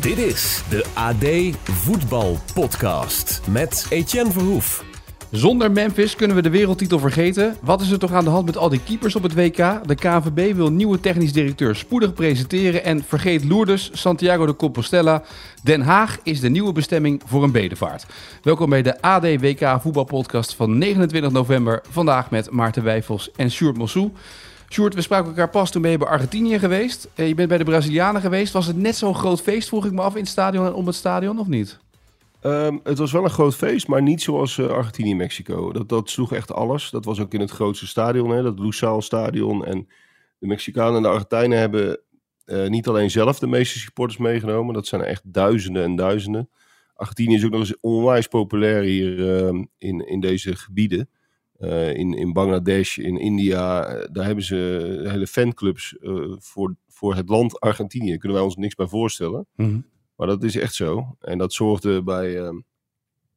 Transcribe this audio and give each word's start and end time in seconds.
Dit 0.00 0.18
is 0.18 0.62
de 0.68 0.84
AD 0.94 1.56
Voetbal 1.62 2.38
Podcast 2.54 3.40
met 3.50 3.86
Etienne 3.90 4.30
Verhoef. 4.30 4.84
Zonder 5.30 5.70
Memphis 5.70 6.16
kunnen 6.16 6.36
we 6.36 6.42
de 6.42 6.50
wereldtitel 6.50 6.98
vergeten. 6.98 7.56
Wat 7.62 7.80
is 7.80 7.90
er 7.90 7.98
toch 7.98 8.12
aan 8.12 8.24
de 8.24 8.30
hand 8.30 8.46
met 8.46 8.56
al 8.56 8.68
die 8.68 8.80
keepers 8.84 9.16
op 9.16 9.22
het 9.22 9.34
WK? 9.34 9.56
De 9.86 9.94
KNVB 9.94 10.54
wil 10.54 10.70
nieuwe 10.70 11.00
technisch 11.00 11.32
directeur 11.32 11.76
spoedig 11.76 12.14
presenteren. 12.14 12.84
En 12.84 13.04
vergeet 13.04 13.44
Lourdes, 13.44 13.90
Santiago 13.92 14.46
de 14.46 14.56
Compostela. 14.56 15.22
Den 15.62 15.80
Haag 15.80 16.18
is 16.22 16.40
de 16.40 16.48
nieuwe 16.48 16.72
bestemming 16.72 17.22
voor 17.26 17.42
een 17.42 17.52
bedevaart. 17.52 18.06
Welkom 18.42 18.70
bij 18.70 18.82
de 18.82 19.02
AD 19.02 19.22
WK 19.22 19.78
voetbalpodcast 19.80 20.54
van 20.54 20.78
29 20.78 21.32
november. 21.32 21.82
Vandaag 21.90 22.30
met 22.30 22.50
Maarten 22.50 22.82
Wijfels 22.82 23.30
en 23.36 23.50
Sjoerd 23.50 23.76
Mossou. 23.76 24.12
Sjoerd, 24.72 24.94
we 24.94 25.00
spraken 25.00 25.28
elkaar 25.28 25.50
pas 25.50 25.70
toen 25.70 25.82
je 25.82 25.98
bij 25.98 26.08
Argentinië 26.08 26.58
geweest. 26.58 27.08
Eh, 27.14 27.28
je 27.28 27.34
bent 27.34 27.48
bij 27.48 27.58
de 27.58 27.64
Brazilianen 27.64 28.20
geweest. 28.20 28.52
Was 28.52 28.66
het 28.66 28.76
net 28.76 28.96
zo'n 28.96 29.14
groot 29.14 29.40
feest, 29.40 29.68
vroeg 29.68 29.86
ik 29.86 29.92
me 29.92 30.00
af, 30.00 30.14
in 30.14 30.20
het 30.20 30.28
stadion 30.28 30.66
en 30.66 30.72
om 30.72 30.86
het 30.86 30.94
stadion, 30.94 31.38
of 31.38 31.46
niet? 31.46 31.78
Ehm, 32.40 32.78
het 32.82 32.98
was 32.98 33.12
wel 33.12 33.24
een 33.24 33.30
groot 33.30 33.54
feest, 33.54 33.88
maar 33.88 34.02
niet 34.02 34.22
zoals 34.22 34.56
uh, 34.56 34.68
Argentinië-Mexico. 34.68 35.72
Dat, 35.72 35.88
dat 35.88 36.10
sloeg 36.10 36.32
echt 36.32 36.52
alles. 36.52 36.90
Dat 36.90 37.04
was 37.04 37.20
ook 37.20 37.34
in 37.34 37.40
het 37.40 37.50
grootste 37.50 37.86
stadion, 37.86 38.30
hè, 38.30 38.42
dat 38.42 38.58
Lusail-stadion. 38.58 39.64
En 39.64 39.88
de 40.38 40.46
Mexicanen 40.46 40.96
en 40.96 41.02
de 41.02 41.08
Argentijnen 41.08 41.58
hebben 41.58 42.00
uh, 42.46 42.68
niet 42.68 42.88
alleen 42.88 43.10
zelf 43.10 43.38
de 43.38 43.46
meeste 43.46 43.78
supporters 43.78 44.18
meegenomen. 44.18 44.74
Dat 44.74 44.86
zijn 44.86 45.02
echt 45.02 45.22
duizenden 45.24 45.82
en 45.82 45.96
duizenden. 45.96 46.48
Argentinië 46.94 47.34
is 47.34 47.44
ook 47.44 47.50
nog 47.50 47.60
eens 47.60 47.80
onwijs 47.80 48.26
populair 48.26 48.82
hier 48.82 49.18
uh, 49.18 49.64
in, 49.78 50.08
in 50.08 50.20
deze 50.20 50.56
gebieden. 50.56 51.08
Uh, 51.60 51.94
in, 51.94 52.12
in 52.14 52.32
Bangladesh, 52.32 52.98
in 52.98 53.16
India, 53.16 53.82
daar 54.06 54.24
hebben 54.24 54.44
ze 54.44 54.56
hele 55.04 55.26
fanclubs 55.26 55.96
voor, 56.38 56.76
voor 56.88 57.14
het 57.14 57.28
land 57.28 57.60
Argentinië. 57.60 58.08
Daar 58.08 58.18
kunnen 58.18 58.36
wij 58.36 58.46
ons 58.46 58.56
niks 58.56 58.74
bij 58.74 58.86
voorstellen. 58.86 59.46
Mm 59.56 59.66
-hmm. 59.66 59.86
Maar 60.16 60.26
dat 60.26 60.42
is 60.42 60.56
echt 60.56 60.74
zo. 60.74 61.16
En 61.20 61.38
dat 61.38 61.52
zorgde 61.52 62.02
bij 62.02 62.40
uh, 62.40 62.50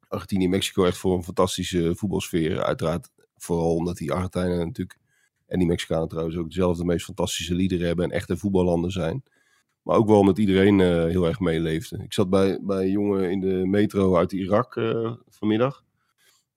Argentinië 0.08 0.44
en 0.44 0.50
Mexico 0.50 0.86
echt 0.86 0.98
voor 0.98 1.16
een 1.16 1.24
fantastische 1.24 1.96
voetbalsfeer. 1.96 2.64
Uiteraard 2.64 3.10
vooral 3.36 3.76
omdat 3.76 3.98
die 3.98 4.12
Argentijnen 4.12 4.58
natuurlijk, 4.58 5.00
en 5.46 5.60
die 5.60 5.68
Mexicanen 5.68 6.08
trouwens 6.08 6.38
ook 6.38 6.48
dezelfde 6.48 6.86
meest 6.86 7.06
fantastische 7.06 7.56
liederen 7.56 7.88
hebben 7.88 8.06
en 8.06 8.12
echte 8.12 8.38
voetballanden 8.38 8.92
zijn. 8.92 9.24
Maar 9.82 9.98
ook 9.98 10.08
wel 10.08 10.20
omdat 10.20 10.38
iedereen 10.38 10.80
heel 11.10 11.26
erg 11.26 11.40
meeleefde. 11.40 12.04
Ik 12.04 12.14
zat 12.14 12.30
bij, 12.30 12.60
bij 12.62 12.84
een 12.84 12.92
jongen 12.92 13.32
in 13.32 13.40
de 13.40 13.66
metro 13.66 14.16
uit 14.16 14.32
Irak 14.32 14.74
vanmiddag. 15.28 15.84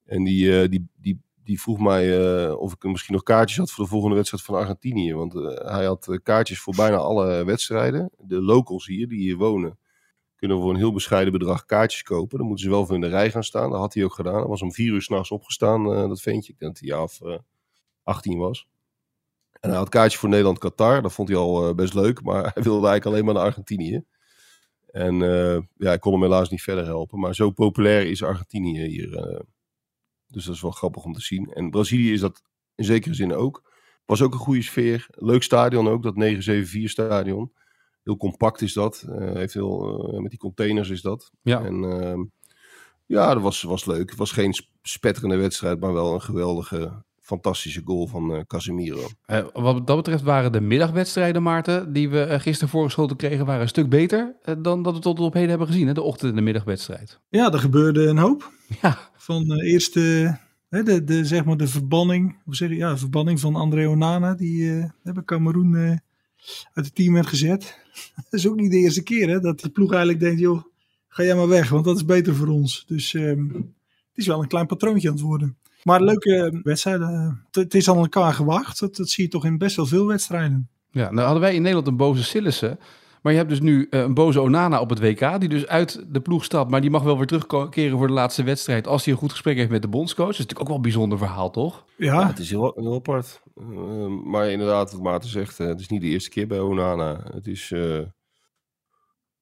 En 0.04 0.24
die, 0.24 0.68
die, 0.68 0.88
die, 0.96 1.20
die 1.46 1.60
vroeg 1.60 1.78
mij 1.78 2.50
of 2.50 2.72
ik 2.72 2.82
misschien 2.82 3.14
nog 3.14 3.22
kaartjes 3.22 3.58
had 3.58 3.70
voor 3.70 3.84
de 3.84 3.90
volgende 3.90 4.16
wedstrijd 4.16 4.44
van 4.44 4.54
Argentinië. 4.54 5.14
Want 5.14 5.32
hij 5.64 5.84
had 5.84 6.18
kaartjes 6.22 6.60
voor 6.60 6.74
bijna 6.76 6.96
alle 6.96 7.44
wedstrijden. 7.44 8.10
De 8.18 8.42
locals 8.42 8.86
hier, 8.86 9.08
die 9.08 9.18
hier 9.18 9.36
wonen, 9.36 9.78
kunnen 10.36 10.60
voor 10.60 10.70
een 10.70 10.76
heel 10.76 10.92
bescheiden 10.92 11.32
bedrag 11.32 11.64
kaartjes 11.64 12.02
kopen. 12.02 12.38
Dan 12.38 12.46
moeten 12.46 12.64
ze 12.64 12.70
wel 12.70 12.86
voor 12.86 12.94
in 12.94 13.00
de 13.00 13.08
rij 13.08 13.30
gaan 13.30 13.44
staan. 13.44 13.70
Dat 13.70 13.80
had 13.80 13.94
hij 13.94 14.04
ook 14.04 14.14
gedaan. 14.14 14.34
Hij 14.34 14.46
was 14.46 14.62
om 14.62 14.72
vier 14.72 14.92
uur 14.92 15.02
s'nachts 15.02 15.30
opgestaan, 15.30 15.92
uh, 15.92 16.08
dat 16.08 16.20
ventje. 16.20 16.52
Ik 16.52 16.58
dat 16.58 16.78
hij 16.78 17.08
uh, 17.32 17.38
18 18.02 18.38
was. 18.38 18.68
En 19.60 19.68
hij 19.68 19.78
had 19.78 19.88
kaartjes 19.88 20.20
voor 20.20 20.28
Nederland-Qatar. 20.28 21.02
Dat 21.02 21.12
vond 21.12 21.28
hij 21.28 21.38
al 21.38 21.74
best 21.74 21.94
leuk, 21.94 22.22
maar 22.22 22.42
hij 22.54 22.62
wilde 22.62 22.86
eigenlijk 22.86 23.06
alleen 23.06 23.24
maar 23.24 23.34
naar 23.34 23.44
Argentinië. 23.44 24.04
En 24.86 25.14
ja, 25.76 25.92
ik 25.92 26.00
kon 26.00 26.12
hem 26.12 26.22
helaas 26.22 26.50
niet 26.50 26.62
verder 26.62 26.84
helpen. 26.84 27.18
Maar 27.18 27.34
zo 27.34 27.50
populair 27.50 28.10
is 28.10 28.22
Argentinië 28.22 28.84
hier. 28.84 29.44
Dus 30.28 30.44
dat 30.44 30.54
is 30.54 30.62
wel 30.62 30.70
grappig 30.70 31.04
om 31.04 31.12
te 31.12 31.20
zien. 31.20 31.52
En 31.52 31.70
Brazilië 31.70 32.12
is 32.12 32.20
dat 32.20 32.42
in 32.74 32.84
zekere 32.84 33.14
zin 33.14 33.34
ook. 33.34 33.74
Was 34.04 34.22
ook 34.22 34.32
een 34.32 34.38
goede 34.38 34.62
sfeer. 34.62 35.06
Leuk 35.10 35.42
stadion 35.42 35.88
ook, 35.88 36.02
dat 36.02 36.16
974 36.16 36.90
stadion 36.90 37.52
heel 38.06 38.16
compact 38.16 38.62
is 38.62 38.72
dat. 38.72 39.06
Uh, 39.08 39.32
heeft 39.32 39.54
heel, 39.54 40.10
uh, 40.14 40.20
met 40.20 40.30
die 40.30 40.38
containers 40.38 40.90
is 40.90 41.02
dat. 41.02 41.30
Ja. 41.42 41.64
En 41.64 41.82
uh, 41.82 42.24
ja, 43.06 43.34
dat 43.34 43.42
was, 43.42 43.62
was 43.62 43.84
leuk. 43.84 44.10
Het 44.10 44.18
was 44.18 44.32
geen 44.32 44.54
spetterende 44.82 45.36
wedstrijd, 45.36 45.80
maar 45.80 45.92
wel 45.92 46.14
een 46.14 46.22
geweldige, 46.22 47.04
fantastische 47.26 47.82
goal 47.84 48.06
van 48.06 48.44
Casemiro. 48.46 49.08
Uh, 49.26 49.46
wat 49.52 49.86
dat 49.86 49.96
betreft 49.96 50.22
waren 50.22 50.52
de 50.52 50.60
middagwedstrijden, 50.60 51.42
Maarten, 51.42 51.92
die 51.92 52.08
we 52.08 52.40
gisteren 52.40 52.68
voorgeschoten 52.68 53.16
kregen, 53.16 53.46
waren 53.46 53.62
een 53.62 53.68
stuk 53.68 53.88
beter 53.88 54.36
dan 54.58 54.82
dat 54.82 54.94
we 54.94 55.00
tot 55.00 55.20
op 55.20 55.32
heden 55.32 55.48
hebben 55.48 55.66
gezien. 55.66 55.86
Hè? 55.86 55.94
De 55.94 56.02
ochtend- 56.02 56.30
en 56.30 56.36
de 56.36 56.42
middagwedstrijd. 56.42 57.20
Ja, 57.28 57.52
er 57.52 57.58
gebeurde 57.58 58.06
een 58.06 58.18
hoop. 58.18 58.54
Ja. 58.82 59.10
Van 59.16 59.52
eerst 59.52 59.94
de, 59.94 60.34
de, 60.68 61.04
de, 61.04 61.24
zeg 61.24 61.44
maar 61.44 61.56
de 61.56 61.68
verbanning, 61.68 62.40
hoe 62.44 62.54
zeg 62.54 62.68
je, 62.68 62.76
ja, 62.76 62.90
de 62.90 62.98
verbanning 62.98 63.40
van 63.40 63.56
André 63.56 63.88
Onana, 63.88 64.34
die 64.34 64.90
bij 65.02 65.22
Cameroen 65.24 66.00
uit 66.72 66.86
het 66.86 66.94
team 66.94 67.12
werd 67.12 67.26
gezet. 67.26 67.78
dat 68.14 68.32
is 68.40 68.48
ook 68.48 68.56
niet 68.56 68.70
de 68.70 68.76
eerste 68.76 69.02
keer 69.02 69.28
hè, 69.28 69.40
dat 69.40 69.60
die 69.60 69.70
ploeg 69.70 69.90
eigenlijk 69.90 70.20
denkt, 70.20 70.40
joh, 70.40 70.62
ga 71.08 71.22
jij 71.22 71.34
maar 71.34 71.48
weg, 71.48 71.68
want 71.68 71.84
dat 71.84 71.96
is 71.96 72.04
beter 72.04 72.34
voor 72.34 72.48
ons. 72.48 72.84
Dus 72.86 73.12
um, 73.12 73.52
het 74.08 74.14
is 74.14 74.26
wel 74.26 74.42
een 74.42 74.48
klein 74.48 74.66
patroontje 74.66 75.08
aan 75.08 75.14
het 75.14 75.22
worden. 75.22 75.56
Maar 75.86 76.02
leuke 76.02 76.60
wedstrijden. 76.62 77.44
Het 77.50 77.74
is 77.74 77.90
aan 77.90 77.96
elkaar 77.96 78.32
gewacht. 78.32 78.80
Dat, 78.80 78.96
dat 78.96 79.08
zie 79.08 79.24
je 79.24 79.30
toch 79.30 79.44
in 79.44 79.58
best 79.58 79.76
wel 79.76 79.86
veel 79.86 80.06
wedstrijden. 80.06 80.68
Ja, 80.90 81.10
nou 81.10 81.20
hadden 81.20 81.40
wij 81.40 81.54
in 81.54 81.60
Nederland 81.60 81.86
een 81.86 81.96
boze 81.96 82.24
Sillissen. 82.24 82.78
Maar 83.22 83.32
je 83.32 83.38
hebt 83.38 83.50
dus 83.50 83.60
nu 83.60 83.86
uh, 83.90 84.00
een 84.00 84.14
boze 84.14 84.40
Onana 84.40 84.80
op 84.80 84.90
het 84.90 85.00
WK, 85.00 85.40
die 85.40 85.48
dus 85.48 85.66
uit 85.66 86.04
de 86.08 86.20
ploeg 86.20 86.44
stapt. 86.44 86.70
Maar 86.70 86.80
die 86.80 86.90
mag 86.90 87.02
wel 87.02 87.16
weer 87.16 87.26
terugkeren 87.26 87.98
voor 87.98 88.06
de 88.06 88.12
laatste 88.12 88.42
wedstrijd. 88.42 88.86
Als 88.86 89.04
hij 89.04 89.12
een 89.12 89.18
goed 89.18 89.30
gesprek 89.30 89.56
heeft 89.56 89.70
met 89.70 89.82
de 89.82 89.88
bondscoach. 89.88 90.26
Dat 90.26 90.34
is 90.34 90.40
natuurlijk 90.40 90.60
ook 90.60 90.68
wel 90.68 90.76
een 90.76 90.90
bijzonder 90.90 91.18
verhaal, 91.18 91.50
toch? 91.50 91.84
Ja, 91.96 92.20
ja 92.20 92.26
het 92.26 92.38
is 92.38 92.50
heel, 92.50 92.72
heel 92.76 92.94
apart. 92.94 93.42
Uh, 93.56 94.06
maar 94.24 94.50
inderdaad, 94.50 94.92
wat 94.92 95.02
Maarten 95.02 95.30
zegt, 95.30 95.58
uh, 95.58 95.66
het 95.66 95.80
is 95.80 95.88
niet 95.88 96.00
de 96.00 96.06
eerste 96.06 96.30
keer 96.30 96.46
bij 96.46 96.60
Onana. 96.60 97.20
Het 97.32 97.46
is 97.46 97.70
uh, 97.70 97.98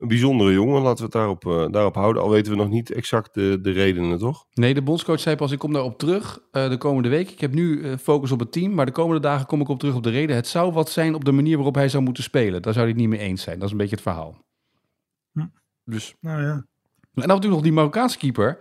een 0.05 0.11
bijzondere 0.11 0.53
jongen, 0.53 0.83
laten 0.83 0.97
we 0.97 1.03
het 1.03 1.13
daarop, 1.13 1.45
uh, 1.45 1.67
daarop 1.71 1.95
houden. 1.95 2.23
Al 2.23 2.31
weten 2.31 2.53
we 2.53 2.59
nog 2.59 2.69
niet 2.69 2.91
exact 2.91 3.35
de, 3.35 3.59
de 3.63 3.71
redenen, 3.71 4.19
toch? 4.19 4.47
Nee, 4.53 4.75
de 4.75 4.83
bondscoach 4.83 5.21
zei 5.21 5.37
pas, 5.37 5.53
ik 5.53 5.59
kom 5.59 5.73
daarop 5.73 5.99
terug 5.99 6.39
uh, 6.53 6.69
de 6.69 6.79
komende 6.79 7.09
week. 7.09 7.31
Ik 7.31 7.41
heb 7.41 7.55
nu 7.55 7.79
uh, 7.79 7.97
focus 7.97 8.33
op 8.33 8.39
het 8.39 8.53
team, 8.53 8.75
maar 8.75 8.87
de 8.87 8.93
komende 8.93 9.21
dagen 9.21 9.47
kom 9.47 9.61
ik 9.61 9.69
op 9.69 9.79
terug 9.79 9.95
op 9.95 10.03
de 10.03 10.11
reden. 10.11 10.37
Het 10.37 10.47
zou 10.47 10.73
wat 10.73 10.91
zijn 10.91 11.15
op 11.15 11.25
de 11.25 11.33
manier 11.33 11.57
waarop 11.57 11.75
hij 11.75 11.89
zou 11.89 12.03
moeten 12.03 12.23
spelen. 12.23 12.63
Daar 12.63 12.73
zou 12.73 12.85
hij 12.85 12.95
het 12.95 13.03
niet 13.03 13.19
mee 13.19 13.29
eens 13.29 13.43
zijn. 13.43 13.57
Dat 13.57 13.65
is 13.65 13.73
een 13.73 13.79
beetje 13.79 13.95
het 13.95 14.05
verhaal. 14.05 14.45
Hm. 15.33 15.47
Dus. 15.85 16.15
Nou 16.21 16.43
ja. 16.43 16.53
En 16.53 16.65
dan 17.15 17.27
natuurlijk 17.27 17.55
nog 17.55 17.63
die 17.63 17.73
Marokkaanse 17.73 18.19
keeper. 18.19 18.59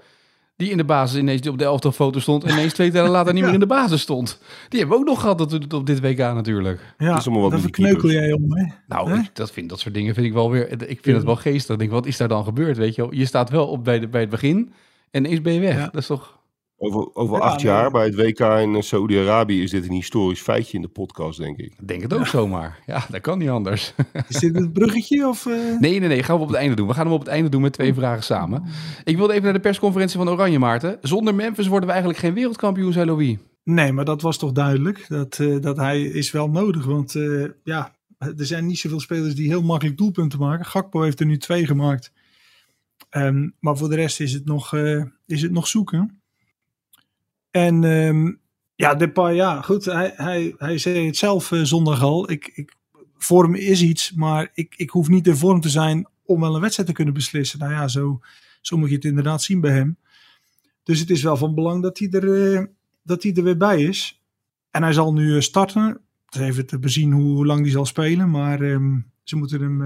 Die 0.56 0.70
in 0.70 0.78
de 0.78 0.84
basis 0.84 1.20
ineens 1.20 1.48
op 1.48 1.58
de 1.58 1.64
elftal 1.64 1.92
foto 1.92 2.20
stond. 2.20 2.44
En 2.44 2.52
ineens 2.52 2.74
twee 2.74 2.92
tijden 2.92 3.12
later 3.12 3.34
niet 3.34 3.42
ja. 3.42 3.46
meer 3.46 3.54
in 3.54 3.60
de 3.60 3.66
basis 3.66 4.02
stond. 4.02 4.40
Die 4.70 4.80
hebben 4.80 4.98
we 4.98 5.04
ook 5.04 5.10
nog 5.10 5.22
gehad 5.22 5.38
dat, 5.38 5.74
op 5.74 5.86
dit 5.86 6.00
WK 6.00 6.18
natuurlijk. 6.18 6.96
Ja, 6.98 7.18
is 7.18 7.26
wat 7.26 7.52
daar 7.52 7.60
verkneukel 7.60 8.12
jij 8.12 8.32
om, 8.32 8.58
hè? 8.58 8.66
Nou, 8.88 9.20
ik, 9.20 9.30
dat, 9.34 9.52
vind, 9.52 9.70
dat 9.70 9.80
soort 9.80 9.94
dingen 9.94 10.14
vind 10.14 10.26
ik 10.26 10.34
wel 10.34 10.52
weer... 10.52 10.72
Ik 10.72 10.80
vind 10.80 11.06
ja. 11.06 11.14
het 11.14 11.24
wel 11.24 11.36
geestig. 11.36 11.74
Ik 11.74 11.80
denk, 11.80 11.92
wat 11.92 12.06
is 12.06 12.18
daar 12.18 12.28
dan 12.28 12.44
gebeurd, 12.44 12.78
weet 12.78 12.96
je 12.96 13.02
wel? 13.02 13.14
Je 13.14 13.26
staat 13.26 13.50
wel 13.50 13.68
op 13.68 13.84
bij, 13.84 14.00
de, 14.00 14.08
bij 14.08 14.22
het 14.22 14.30
begin 14.30 14.74
en 15.12 15.26
ineens 15.26 15.42
ben 15.42 15.54
je 15.54 15.60
weg. 15.60 15.76
Ja. 15.76 15.84
Dat 15.84 16.02
is 16.02 16.08
toch... 16.08 16.42
Over, 16.86 17.16
over 17.16 17.38
ja, 17.38 17.44
acht 17.44 17.62
jaar 17.62 17.92
bij 17.92 18.06
het 18.06 18.16
WK 18.16 18.40
in 18.40 18.84
Saudi-Arabië 18.84 19.62
is 19.62 19.72
dit 19.72 19.86
een 19.86 19.94
historisch 19.94 20.42
feitje 20.42 20.76
in 20.76 20.82
de 20.82 20.88
podcast, 20.88 21.40
denk 21.40 21.58
ik. 21.58 21.74
Ik 21.80 21.88
denk 21.88 22.02
het 22.02 22.14
ook 22.14 22.20
ja. 22.20 22.26
zomaar. 22.26 22.80
Ja, 22.86 23.06
dat 23.10 23.22
kan 23.22 23.38
niet 23.38 23.50
anders. 23.50 23.94
Is 24.30 24.40
dit 24.40 24.56
een 24.56 24.72
bruggetje? 24.72 25.28
Of, 25.28 25.46
uh... 25.46 25.80
Nee, 25.80 26.00
nee, 26.00 26.08
nee. 26.08 26.24
Gaan 26.24 26.36
we 26.36 26.42
op 26.42 26.48
het 26.48 26.58
einde 26.58 26.76
doen. 26.76 26.88
We 26.88 26.94
gaan 26.94 27.06
hem 27.06 27.14
op 27.14 27.20
het 27.20 27.30
einde 27.30 27.50
doen 27.50 27.62
met 27.62 27.74
twee 27.74 27.94
vragen 27.94 28.24
samen. 28.24 28.64
Ik 29.04 29.18
wilde 29.18 29.32
even 29.34 29.44
naar 29.44 29.54
de 29.54 29.60
persconferentie 29.60 30.18
van 30.18 30.30
Oranje, 30.30 30.60
Maarten. 30.60 30.98
Zonder 31.02 31.36
Memphis 31.36 31.68
worden 31.68 31.86
we 31.86 31.92
eigenlijk 31.92 32.24
geen 32.24 32.34
wereldkampioen, 32.34 32.94
zei 32.94 33.06
Louis. 33.06 33.38
Nee, 33.64 33.92
maar 33.92 34.06
dat 34.06 34.22
was 34.22 34.38
toch 34.38 34.52
duidelijk. 34.52 35.06
Dat, 35.08 35.38
uh, 35.40 35.62
dat 35.62 35.78
hij 35.78 36.02
is 36.02 36.32
wel 36.32 36.50
nodig. 36.50 36.86
Want 36.86 37.16
uh, 37.16 37.50
ja, 37.64 37.96
er 38.18 38.46
zijn 38.46 38.66
niet 38.66 38.80
zoveel 38.80 39.00
spelers 39.00 39.36
die 39.36 39.48
heel 39.48 39.64
makkelijk 39.64 39.98
doelpunten 39.98 40.40
maken. 40.40 40.66
Gakpo 40.66 41.02
heeft 41.02 41.20
er 41.20 41.26
nu 41.26 41.38
twee 41.38 41.66
gemaakt. 41.66 42.12
Um, 43.12 43.56
maar 43.60 43.78
voor 43.78 43.90
de 43.90 43.96
rest 43.96 44.20
is 44.20 44.34
het 44.34 44.46
nog, 44.46 44.74
is 45.26 45.42
het 45.42 45.52
nog 45.52 45.68
zoeken. 45.68 46.23
En 47.54 47.84
um, 47.84 48.40
ja, 48.76 48.96
Depay, 48.96 49.36
ja, 49.36 49.62
goed. 49.62 49.86
Hij, 49.86 50.14
hij, 50.16 50.54
hij 50.58 50.78
zei 50.78 51.06
het 51.06 51.18
zelf 51.18 51.52
uh, 51.52 51.64
zondag 51.64 52.02
al. 52.02 52.32
Ik, 52.32 52.52
ik, 52.54 52.76
vorm 53.18 53.56
is 53.56 53.82
iets, 53.82 54.12
maar 54.12 54.50
ik, 54.54 54.74
ik 54.78 54.90
hoef 54.90 55.08
niet 55.08 55.28
in 55.28 55.36
vorm 55.36 55.62
te 55.62 55.70
zijn 55.70 56.08
om 56.26 56.40
wel 56.40 56.56
een 56.56 56.62
wedstrijd 56.62 56.90
te 56.90 56.96
kunnen 56.96 57.14
beslissen. 57.14 57.60
Nou 57.60 57.72
ja, 57.72 57.88
zo, 57.88 58.20
zo 58.62 58.78
moet 58.78 58.90
je 58.90 58.96
het 58.96 59.06
inderdaad 59.06 59.42
zien 59.42 59.62
bij 59.62 59.72
hem. 59.72 59.98
Dus 60.84 61.00
het 61.00 61.10
is 61.10 61.24
wel 61.24 61.38
van 61.38 61.56
belang 61.56 61.82
dat 61.82 61.98
hij 61.98 62.10
er, 62.10 62.24
uh, 62.24 62.66
dat 63.04 63.24
hij 63.24 63.34
er 63.34 63.44
weer 63.44 63.58
bij 63.58 63.84
is. 63.84 64.22
En 64.72 64.84
hij 64.84 64.94
zal 64.94 65.14
nu 65.14 65.42
starten. 65.42 66.02
Het 66.26 66.36
is 66.36 66.42
even 66.42 66.66
te 66.66 66.80
bezien 66.80 67.12
hoe 67.12 67.46
lang 67.46 67.62
hij 67.62 67.72
zal 67.72 67.86
spelen. 67.86 68.30
Maar 68.30 68.62
um, 68.62 69.12
ze 69.24 69.36
moeten 69.36 69.62
hem. 69.62 69.82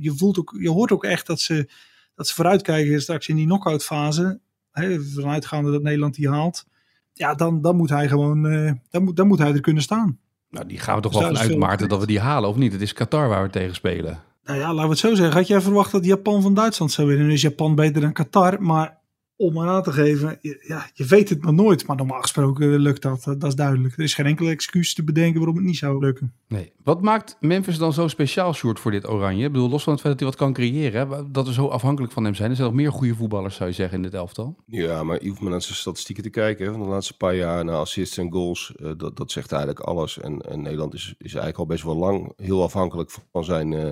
Je, 0.00 0.12
voelt 0.16 0.38
ook, 0.38 0.56
je 0.58 0.70
hoort 0.70 0.92
ook 0.92 1.04
echt 1.04 1.26
dat 1.26 1.40
ze, 1.40 1.70
dat 2.14 2.28
ze 2.28 2.34
vooruitkijken 2.34 3.02
straks 3.02 3.28
in 3.28 3.36
die 3.36 3.46
knock-out 3.46 3.84
fase. 3.84 4.40
Hè, 4.78 5.00
vanuitgaande 5.00 5.70
dat 5.70 5.82
Nederland 5.82 6.14
die 6.14 6.28
haalt. 6.28 6.66
Ja, 7.12 7.34
dan, 7.34 7.62
dan 7.62 7.76
moet 7.76 7.90
hij 7.90 8.08
gewoon, 8.08 8.46
eh, 8.46 8.72
dan, 8.90 9.04
moet, 9.04 9.16
dan 9.16 9.26
moet 9.26 9.38
hij 9.38 9.52
er 9.52 9.60
kunnen 9.60 9.82
staan. 9.82 10.18
Nou, 10.50 10.66
die 10.66 10.78
gaan 10.78 10.96
we 10.96 11.02
toch 11.02 11.12
Dus 11.12 11.20
wel 11.20 11.34
vanuit, 11.34 11.58
Maarten, 11.58 11.88
dat 11.88 12.00
we 12.00 12.06
die 12.06 12.20
halen, 12.20 12.48
of 12.48 12.56
niet? 12.56 12.72
Het 12.72 12.80
is 12.80 12.92
Qatar 12.92 13.28
waar 13.28 13.42
we 13.42 13.50
tegen 13.50 13.74
spelen. 13.74 14.18
Nou 14.44 14.58
ja, 14.58 14.66
laten 14.66 14.82
we 14.82 14.88
het 14.88 14.98
zo 14.98 15.14
zeggen. 15.14 15.36
Had 15.36 15.46
jij 15.46 15.60
verwacht 15.60 15.92
dat 15.92 16.04
Japan 16.04 16.42
van 16.42 16.54
Duitsland 16.54 16.92
zou 16.92 17.08
winnen? 17.08 17.26
Nu 17.26 17.32
is 17.32 17.42
Japan 17.42 17.74
beter 17.74 18.00
dan 18.00 18.12
Qatar. 18.12 18.62
Maar 18.62 18.98
om 19.40 19.58
aan 19.60 19.82
te 19.82 19.92
geven, 19.92 20.38
je- 20.40 20.64
ja, 20.68 20.90
je 20.94 21.04
weet 21.04 21.28
het 21.28 21.42
maar 21.42 21.52
nooit. 21.54 21.86
Maar 21.86 21.96
normaal 21.96 22.20
gesproken 22.20 22.78
lukt 22.78 23.02
dat. 23.02 23.24
Dat 23.24 23.44
is 23.44 23.54
duidelijk. 23.54 23.96
Er 23.96 24.02
is 24.02 24.14
geen 24.14 24.26
enkel 24.26 24.46
excuus 24.48 24.94
te 24.94 25.04
bedenken 25.04 25.36
waarom 25.36 25.56
het 25.56 25.64
niet 25.64 25.76
zou 25.76 25.98
lukken. 25.98 26.32
Nee. 26.48 26.72
Wat 26.84 27.02
maakt 27.02 27.36
Memphis 27.40 27.78
dan 27.78 27.92
zo 27.92 28.08
speciaal, 28.08 28.52
Sjoerd, 28.54 28.80
voor 28.80 28.90
dit 28.90 29.08
oranje? 29.08 29.44
Ik 29.46 29.52
bedoel, 29.52 29.68
los 29.68 29.82
van 29.82 29.92
het 29.92 30.02
feit 30.02 30.18
dat 30.18 30.22
hij 30.22 30.32
wat 30.38 30.38
kan 30.46 30.52
creëren, 30.64 31.08
hè, 31.10 31.30
dat 31.30 31.46
we 31.46 31.52
zo 31.52 31.66
afhankelijk 31.66 32.12
van 32.12 32.24
hem 32.24 32.34
zijn. 32.34 32.50
Er 32.50 32.56
zijn 32.56 32.68
nog 32.68 32.76
meer 32.76 32.92
goede 32.92 33.14
voetballers, 33.14 33.54
zou 33.56 33.68
je 33.68 33.74
zeggen, 33.74 33.96
in 33.96 34.02
dit 34.02 34.14
elftal. 34.14 34.56
Ja, 34.66 35.02
maar 35.02 35.22
je 35.22 35.28
hoeft 35.28 35.40
maar 35.40 35.50
naar 35.50 35.62
zijn 35.62 35.74
statistieken 35.74 36.24
te 36.24 36.30
kijken 36.30 36.66
hè, 36.66 36.72
van 36.72 36.80
de 36.82 36.88
laatste 36.88 37.16
paar 37.16 37.34
jaar. 37.36 37.64
Naar 37.64 37.74
assists 37.76 38.16
en 38.18 38.32
goals, 38.32 38.72
eh, 38.76 38.90
dat, 38.96 39.16
dat 39.16 39.30
zegt 39.30 39.52
eigenlijk 39.52 39.80
alles. 39.84 40.18
En, 40.18 40.40
en 40.40 40.62
Nederland 40.62 40.94
is, 40.94 41.06
is 41.18 41.24
eigenlijk 41.34 41.58
al 41.58 41.66
best 41.66 41.84
wel 41.84 41.96
lang 41.96 42.32
heel 42.36 42.62
afhankelijk 42.62 43.10
van 43.32 43.44
zijn 43.44 43.72
eh, 43.72 43.90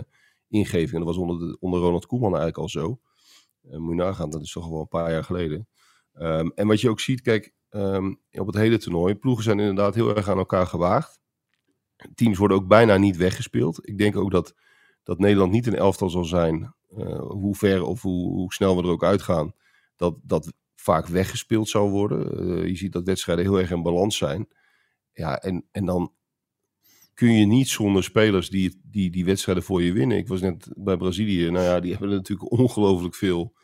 ingeving. 0.49 0.93
En 0.93 0.99
dat 0.99 1.09
was 1.09 1.17
onder, 1.17 1.39
de, 1.39 1.57
onder 1.61 1.81
Ronald 1.81 2.07
Koeman 2.07 2.29
eigenlijk 2.37 2.59
al 2.59 2.69
zo. 2.69 2.99
Eh, 3.71 3.79
moet 3.79 3.97
je 3.97 4.03
nagaan, 4.03 4.31
dat 4.31 4.43
is 4.43 4.53
toch 4.53 4.69
wel 4.69 4.81
een 4.81 4.89
paar 4.89 5.11
jaar 5.11 5.25
geleden. 5.25 5.69
Ehm, 6.13 6.49
en 6.55 6.67
wat 6.67 6.81
je 6.81 6.91
ook 6.91 7.01
ziet, 7.01 7.21
kijk, 7.21 7.55
ehm, 7.69 8.15
op 8.31 8.47
het 8.47 8.57
hele 8.57 8.79
toernooi, 8.79 9.15
ploegen 9.15 9.45
zijn 9.45 9.59
inderdaad 9.59 9.95
heel 9.95 10.17
erg 10.17 10.29
aan 10.29 10.39
elkaar 10.39 10.67
gewaagd. 10.67 11.21
Teams 12.15 12.39
worden 12.39 12.57
ook 12.57 12.69
bijna 12.69 12.97
niet 12.97 13.17
weggespeeld. 13.17 13.89
Ik 13.89 13.99
denk 13.99 14.17
ook 14.17 14.31
dat, 14.31 14.55
dat 15.03 15.19
Nederland 15.19 15.53
niet 15.53 15.67
een 15.67 15.77
elftal 15.77 16.11
zal 16.11 16.25
zijn, 16.25 16.75
eh, 16.89 17.21
hoe 17.21 17.55
ver 17.55 17.83
of 17.83 18.03
hoe, 18.03 18.33
hoe 18.33 18.53
snel 18.53 18.77
we 18.77 18.83
er 18.83 18.89
ook 18.89 19.05
uitgaan, 19.05 19.53
dat, 19.97 20.17
dat 20.23 20.53
vaak 20.75 21.07
weggespeeld 21.07 21.69
zou 21.69 21.91
worden. 21.91 22.39
Eh, 22.39 22.67
je 22.67 22.77
ziet 22.77 22.93
dat 22.93 23.05
wedstrijden 23.05 23.45
heel 23.45 23.59
erg 23.59 23.71
in 23.71 23.83
balans 23.83 24.17
zijn. 24.17 24.49
Ja, 25.13 25.39
en, 25.39 25.69
en 25.71 25.85
dan 25.85 26.13
kun 27.17 27.33
je 27.33 27.47
niet 27.47 27.69
zonder 27.69 28.05
spelers 28.05 28.51
die, 28.51 28.81
die 28.83 29.11
die 29.11 29.25
wedstrijden 29.25 29.65
voor 29.65 29.83
je 29.83 29.93
winnen. 29.93 30.17
Ik 30.17 30.29
was 30.29 30.41
net 30.41 30.69
bij 30.75 30.97
Brazilië. 30.97 31.51
Nou 31.51 31.65
ja, 31.65 31.81
die 31.81 31.91
hebben 31.91 32.11
natuurlijk 32.11 32.51
ongelooflijk 32.51 33.15
veel 33.15 33.55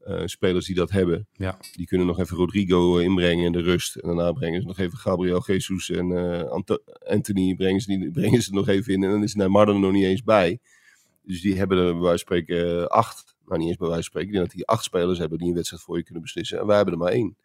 eh, 0.00 0.22
spelers 0.24 0.66
die 0.66 0.74
dat 0.74 0.90
hebben. 0.90 1.28
Ja. 1.32 1.58
Die 1.72 1.86
kunnen 1.86 2.06
nog 2.06 2.18
even 2.18 2.36
Rodrigo 2.36 2.98
eh, 2.98 3.04
inbrengen 3.04 3.44
in 3.44 3.52
de 3.52 3.60
rust. 3.60 3.96
En 3.96 4.06
daarna 4.06 4.32
brengen 4.32 4.60
ze 4.60 4.66
nog 4.66 4.78
even 4.78 4.98
Gabriel 4.98 5.44
Jesus 5.46 5.90
en 5.90 6.12
eh, 6.12 6.76
Anthony 7.08 7.54
brengen 7.54 7.80
ze, 7.80 7.98
die, 7.98 8.10
brengen 8.20 8.42
ze 8.42 8.52
nog 8.52 8.68
even 8.68 8.92
in. 8.92 9.02
En 9.02 9.10
dan 9.10 9.22
is 9.22 9.34
Neymar 9.34 9.68
er 9.68 9.78
nog 9.78 9.92
niet 9.92 10.04
eens 10.04 10.22
bij. 10.22 10.58
Dus 11.22 11.40
die 11.40 11.56
hebben 11.56 11.78
er 11.78 11.92
bij 11.92 12.02
wijze 12.02 12.08
van 12.08 12.18
spreken 12.18 12.88
acht. 12.88 13.36
Nou, 13.44 13.58
niet 13.58 13.68
eens 13.68 13.76
bij 13.76 13.88
wijze 13.88 14.02
van 14.02 14.10
spreken. 14.10 14.28
Ik 14.28 14.34
denk 14.34 14.46
dat 14.46 14.56
die 14.56 14.66
acht 14.66 14.84
spelers 14.84 15.18
hebben 15.18 15.38
die 15.38 15.48
een 15.48 15.54
wedstrijd 15.54 15.82
voor 15.82 15.96
je 15.96 16.04
kunnen 16.04 16.22
beslissen. 16.22 16.58
En 16.58 16.66
wij 16.66 16.76
hebben 16.76 16.94
er 16.94 17.00
maar 17.00 17.12
één. 17.12 17.36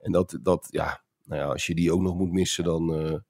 En 0.00 0.12
dat, 0.12 0.38
dat 0.42 0.66
ja, 0.70 1.02
nou 1.24 1.40
ja, 1.40 1.46
als 1.46 1.66
je 1.66 1.74
die 1.74 1.92
ook 1.92 2.00
nog 2.00 2.14
moet 2.14 2.32
missen, 2.32 2.64
dan, 2.64 3.22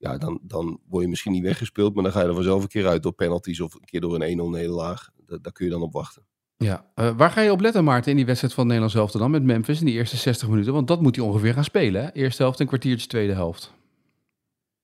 ja, 0.00 0.18
dan, 0.18 0.38
dan 0.42 0.80
word 0.88 1.02
je 1.04 1.08
misschien 1.10 1.32
niet 1.32 1.42
weggespeeld. 1.42 1.94
Maar 1.94 2.02
dan 2.02 2.12
ga 2.12 2.20
je 2.20 2.26
er 2.28 2.34
vanzelf 2.34 2.62
een 2.62 2.68
keer 2.68 2.86
uit 2.86 3.02
door 3.02 3.12
penalties 3.12 3.60
of 3.60 3.74
een 3.74 3.84
keer 3.84 4.00
door 4.00 4.14
een 4.20 4.38
1-0 4.38 4.50
nederlaag. 4.50 5.08
Da- 5.26 5.38
Daar 5.42 5.52
kun 5.52 5.64
je 5.64 5.70
dan 5.70 5.82
op 5.82 5.92
wachten. 5.92 6.22
Ja. 6.56 6.84
Eh, 6.94 7.10
waar 7.16 7.30
ga 7.30 7.40
je 7.40 7.52
op 7.52 7.60
letten, 7.60 7.84
Maarten, 7.84 8.10
in 8.10 8.16
die 8.16 8.26
wedstrijd 8.26 8.54
van 8.54 8.64
Nederland 8.66 8.92
zelf 8.92 9.10
dan 9.10 9.30
met 9.30 9.42
Memphis 9.42 9.80
in 9.80 9.86
die 9.86 9.94
eerste 9.94 10.16
60 10.16 10.48
minuten? 10.48 10.72
Want 10.72 10.88
dat 10.88 11.02
moet 11.02 11.16
hij 11.16 11.24
ongeveer 11.24 11.54
gaan 11.54 11.64
spelen, 11.64 12.02
hè? 12.04 12.12
Eerste 12.12 12.42
helft 12.42 12.60
en 12.60 12.66
kwartiertje, 12.66 13.06
tweede 13.06 13.32
helft. 13.32 13.72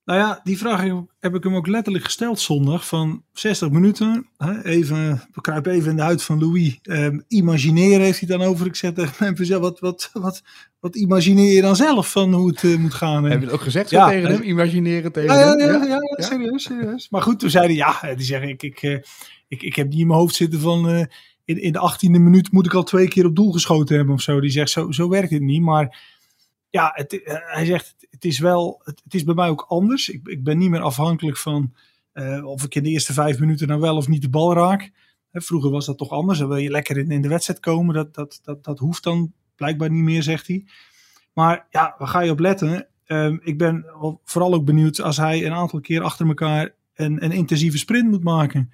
Nou 0.07 0.19
ja, 0.19 0.39
die 0.43 0.57
vraag 0.57 0.83
heb, 1.19 1.35
ik 1.35 1.43
hem 1.43 1.55
ook 1.55 1.67
letterlijk 1.67 2.03
gesteld 2.05 2.39
zondag. 2.39 2.87
Van 2.87 3.23
60 3.33 3.69
minuten. 3.69 4.27
Hè, 4.37 4.63
even, 4.65 5.21
we 5.33 5.41
kruipen 5.41 5.71
even 5.71 5.89
in 5.89 5.95
de 5.95 6.01
huid 6.01 6.23
van 6.23 6.39
Louis. 6.39 6.79
Ehm, 6.83 7.19
imagineren 7.27 8.01
heeft 8.01 8.19
hij 8.19 8.37
dan 8.37 8.41
over. 8.47 8.65
Ik 8.65 8.75
zeg 8.75 8.93
tegen 8.93 9.61
wat, 9.61 9.79
wat, 9.79 10.09
wat, 10.13 10.41
wat 10.79 10.95
imagineer 10.95 11.53
je 11.53 11.61
dan 11.61 11.75
zelf 11.75 12.11
van 12.11 12.33
hoe 12.33 12.47
het 12.47 12.63
eh, 12.63 12.77
moet 12.77 12.93
gaan? 12.93 13.23
Heb 13.23 13.39
je 13.39 13.45
het 13.45 13.53
ook 13.53 13.61
gezegd 13.61 13.89
Ja, 13.89 14.07
tegen 14.07 14.31
hem? 14.31 14.41
Imagineren 14.41 15.11
tegen 15.11 15.35
Ja, 15.35 15.47
hem? 15.47 15.59
ja, 15.59 15.65
ja, 15.65 15.83
Ja? 15.85 15.99
ja, 16.17 16.23
serieus, 16.23 16.63
serieus. 16.63 17.09
Maar 17.09 17.21
goed, 17.21 17.39
toen 17.39 17.49
zei 17.49 17.65
hij, 17.65 17.75
ja, 17.75 18.01
eh, 18.01 18.15
die 18.17 18.25
zeggen, 18.25 18.49
ik, 18.49 18.63
ik, 18.63 18.81
eh, 18.81 18.97
ik, 19.47 19.61
ik 19.61 19.75
heb 19.75 19.89
niet 19.89 19.99
in 19.99 20.07
mijn 20.07 20.19
hoofd 20.19 20.35
zitten 20.35 20.59
van, 20.59 21.07
in, 21.45 21.61
in 21.61 21.71
de 21.71 21.79
achttiende 21.79 22.19
minuut 22.19 22.51
moet 22.51 22.65
ik 22.65 22.73
al 22.73 22.83
twee 22.83 23.07
keer 23.07 23.25
op 23.25 23.35
doel 23.35 23.51
geschoten 23.51 23.95
hebben 23.95 24.13
of 24.13 24.21
zo. 24.21 24.39
Die 24.39 24.49
zegt, 24.49 24.69
zo, 24.69 24.91
zo 24.91 25.09
werkt 25.09 25.31
het 25.31 25.41
niet. 25.41 25.61
Maar 25.61 25.99
ja, 26.77 26.93
eh, 26.93 27.35
hij 27.53 27.65
zegt, 27.65 27.95
het 28.09 28.25
is 28.25 28.39
wel, 28.39 28.81
het, 28.83 29.13
is 29.13 29.23
bij 29.23 29.35
mij 29.35 29.49
ook 29.49 29.65
anders. 29.67 30.09
Ik, 30.09 30.27
ik 30.27 30.43
ben 30.43 30.57
niet 30.57 30.69
meer 30.69 30.81
afhankelijk 30.81 31.37
van 31.37 31.73
eh, 32.11 32.45
of 32.45 32.63
ik 32.63 32.75
in 32.75 32.83
de 32.83 32.89
eerste 32.89 33.13
vijf 33.13 33.39
minuten 33.39 33.67
nou 33.67 33.79
wel 33.81 33.97
of 33.97 34.07
niet 34.07 34.21
de 34.21 34.29
bal 34.29 34.53
raak. 34.53 34.91
Hè, 35.31 35.41
vroeger 35.41 35.71
was 35.71 35.85
dat 35.85 35.97
toch 35.97 36.09
anders. 36.09 36.39
Dan 36.39 36.47
wil 36.47 36.57
je 36.57 36.69
lekker 36.69 36.97
in, 36.97 37.11
in 37.11 37.21
de 37.21 37.27
wedstrijd 37.27 37.59
komen. 37.59 37.95
Dat, 37.95 38.13
dat, 38.13 38.39
dat, 38.43 38.63
dat 38.63 38.79
hoeft 38.79 39.03
dan 39.03 39.33
blijkbaar 39.55 39.89
niet 39.89 40.03
meer, 40.03 40.23
zegt 40.23 40.47
hij. 40.47 40.65
Maar 41.33 41.67
ja, 41.69 41.95
waar 41.97 42.07
ga 42.07 42.19
je 42.19 42.31
op 42.31 42.39
letten? 42.39 42.87
Ehm, 43.05 43.37
ik 43.41 43.57
ben 43.57 43.85
vooral 44.23 44.53
ook 44.53 44.65
benieuwd 44.65 45.01
als 45.01 45.17
hij 45.17 45.45
een 45.45 45.53
aantal 45.53 45.79
keer 45.79 46.01
achter 46.01 46.27
elkaar 46.27 46.73
een, 46.93 47.23
een 47.23 47.31
intensieve 47.31 47.77
sprint 47.77 48.09
moet 48.09 48.23
maken. 48.23 48.71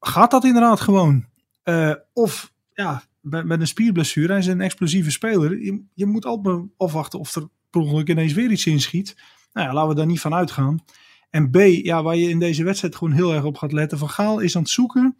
Gaat 0.00 0.30
dat 0.30 0.44
inderdaad 0.44 0.80
gewoon? 0.80 1.26
Eh, 1.62 1.94
of 2.12 2.52
ja, 2.72 3.02
met, 3.24 3.60
een 3.60 3.66
spierblessure, 3.66 4.28
hij 4.28 4.38
is 4.38 4.46
een 4.46 4.60
explosieve 4.60 5.10
speler. 5.10 5.62
Je, 5.62 5.84
je 5.94 6.06
moet 6.06 6.24
altijd 6.24 6.60
afwachten 6.76 7.18
of 7.18 7.34
er 7.34 7.48
per 7.70 7.80
ongeluk 7.80 8.08
ineens 8.08 8.32
weer 8.32 8.50
iets 8.50 8.66
inschiet. 8.66 9.16
Nou 9.52 9.66
ja, 9.66 9.74
laten 9.74 9.88
we 9.88 9.94
daar 9.94 10.06
niet 10.06 10.20
van 10.20 10.34
uitgaan. 10.34 10.84
En 11.30 11.50
B, 11.50 11.56
ja, 11.56 12.02
waar 12.02 12.16
je 12.16 12.28
in 12.28 12.38
deze 12.38 12.64
wedstrijd 12.64 12.96
gewoon 12.96 13.14
heel 13.14 13.34
erg 13.34 13.44
op 13.44 13.56
gaat 13.56 13.72
letten. 13.72 13.98
Van 13.98 14.10
Gaal 14.10 14.38
is 14.38 14.56
aan 14.56 14.62
het 14.62 14.70
zoeken 14.70 15.16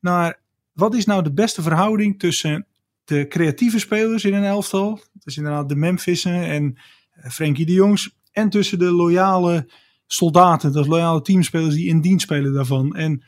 naar 0.00 0.40
wat 0.72 0.94
is 0.94 1.04
nou 1.04 1.22
de 1.22 1.32
beste 1.32 1.62
verhouding 1.62 2.18
tussen 2.18 2.66
de 3.04 3.28
creatieve 3.28 3.78
spelers 3.78 4.24
in 4.24 4.34
een 4.34 4.44
elftal. 4.44 5.00
Dus 5.12 5.36
inderdaad 5.36 5.68
de 5.68 5.76
Memphissen 5.76 6.42
en 6.42 6.78
eh, 7.10 7.30
Frenkie 7.30 7.66
de 7.66 7.72
Jongs. 7.72 8.16
En 8.32 8.50
tussen 8.50 8.78
de 8.78 8.90
loyale 8.92 9.70
soldaten, 10.06 10.72
de 10.72 10.86
loyale 10.86 11.22
teamspelers 11.22 11.74
die 11.74 11.88
in 11.88 12.00
dienst 12.00 12.24
spelen 12.24 12.52
daarvan. 12.52 12.96
En 12.96 13.24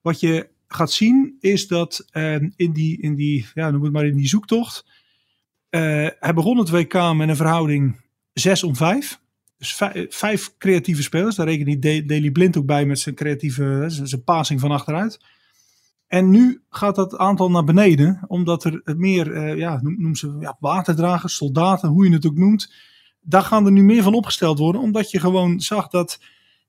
wat 0.00 0.20
je 0.20 0.48
gaat 0.74 0.92
zien 0.92 1.36
is 1.40 1.66
dat 1.66 2.04
eh, 2.10 2.34
in, 2.56 2.72
die, 2.72 3.00
in 3.02 3.14
die, 3.14 3.46
ja, 3.54 3.70
noem 3.70 3.82
het 3.82 3.92
maar 3.92 4.06
in 4.06 4.16
die 4.16 4.28
zoektocht. 4.28 4.86
eh, 5.70 5.80
hij 6.20 6.34
begon 6.34 6.58
het 6.58 6.70
WK 6.70 6.92
met 7.14 7.28
een 7.28 7.36
verhouding 7.36 8.00
6 8.32 8.62
om 8.62 8.76
5. 8.76 9.20
Dus 9.58 9.80
vijf, 10.08 10.54
creatieve 10.58 11.02
spelers. 11.02 11.36
Daar 11.36 11.46
rekent 11.46 11.66
hij 11.66 11.78
Da- 12.00 12.06
Daley 12.06 12.30
Blind 12.30 12.56
ook 12.56 12.66
bij 12.66 12.86
met 12.86 12.98
zijn 12.98 13.14
creatieve 13.14 13.84
zijn 13.88 14.08
zijn 14.08 14.24
passing 14.24 14.60
van 14.60 14.70
achteruit. 14.70 15.20
En 16.06 16.30
nu 16.30 16.62
gaat 16.68 16.94
dat 16.94 17.16
aantal 17.16 17.50
naar 17.50 17.64
beneden, 17.64 18.20
omdat 18.26 18.64
er 18.64 18.82
meer, 18.96 19.32
eh, 19.32 19.56
ja, 19.56 19.80
noem, 19.82 20.02
noem 20.02 20.14
ze 20.16 20.36
ja, 20.40 20.56
waterdragers, 20.60 21.34
soldaten, 21.34 21.88
hoe 21.88 22.04
je 22.08 22.12
het 22.12 22.26
ook 22.26 22.36
noemt. 22.36 22.72
Daar 23.20 23.42
gaan 23.42 23.66
er 23.66 23.72
nu 23.72 23.82
meer 23.82 24.02
van 24.02 24.14
opgesteld 24.14 24.58
worden, 24.58 24.80
omdat 24.80 25.10
je 25.10 25.20
gewoon 25.20 25.60
zag 25.60 25.88
dat, 25.88 26.20